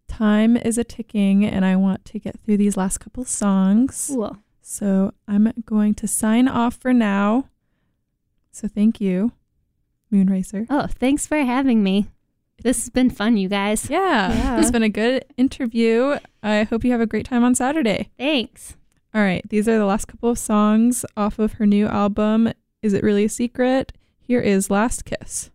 time 0.08 0.56
is 0.56 0.78
a 0.78 0.84
ticking, 0.84 1.44
and 1.44 1.64
I 1.64 1.76
want 1.76 2.04
to 2.06 2.18
get 2.18 2.38
through 2.40 2.56
these 2.58 2.76
last 2.76 2.98
couple 2.98 3.24
songs. 3.24 4.10
Cool. 4.12 4.36
So 4.62 5.12
I'm 5.28 5.52
going 5.64 5.94
to 5.94 6.08
sign 6.08 6.48
off 6.48 6.74
for 6.76 6.92
now. 6.92 7.48
So 8.50 8.68
thank 8.68 9.00
you, 9.00 9.32
Moon 10.10 10.28
Racer. 10.28 10.66
Oh, 10.70 10.86
thanks 10.86 11.26
for 11.26 11.36
having 11.38 11.82
me. 11.82 12.06
This 12.62 12.78
has 12.84 12.90
been 12.90 13.10
fun, 13.10 13.36
you 13.36 13.48
guys. 13.48 13.90
Yeah, 13.90 14.32
Yeah. 14.32 14.58
it's 14.60 14.70
been 14.70 14.82
a 14.82 14.88
good 14.88 15.24
interview. 15.36 16.16
I 16.42 16.62
hope 16.64 16.84
you 16.84 16.92
have 16.92 17.00
a 17.02 17.06
great 17.06 17.26
time 17.26 17.44
on 17.44 17.54
Saturday. 17.54 18.08
Thanks. 18.18 18.76
All 19.14 19.20
right, 19.22 19.46
these 19.48 19.68
are 19.68 19.78
the 19.78 19.84
last 19.86 20.06
couple 20.08 20.30
of 20.30 20.38
songs 20.38 21.04
off 21.16 21.38
of 21.38 21.54
her 21.54 21.66
new 21.66 21.86
album. 21.86 22.52
Is 22.82 22.92
it 22.92 23.02
really 23.02 23.24
a 23.24 23.28
secret? 23.28 23.92
Here 24.20 24.40
is 24.40 24.70
Last 24.70 25.04
Kiss. 25.04 25.50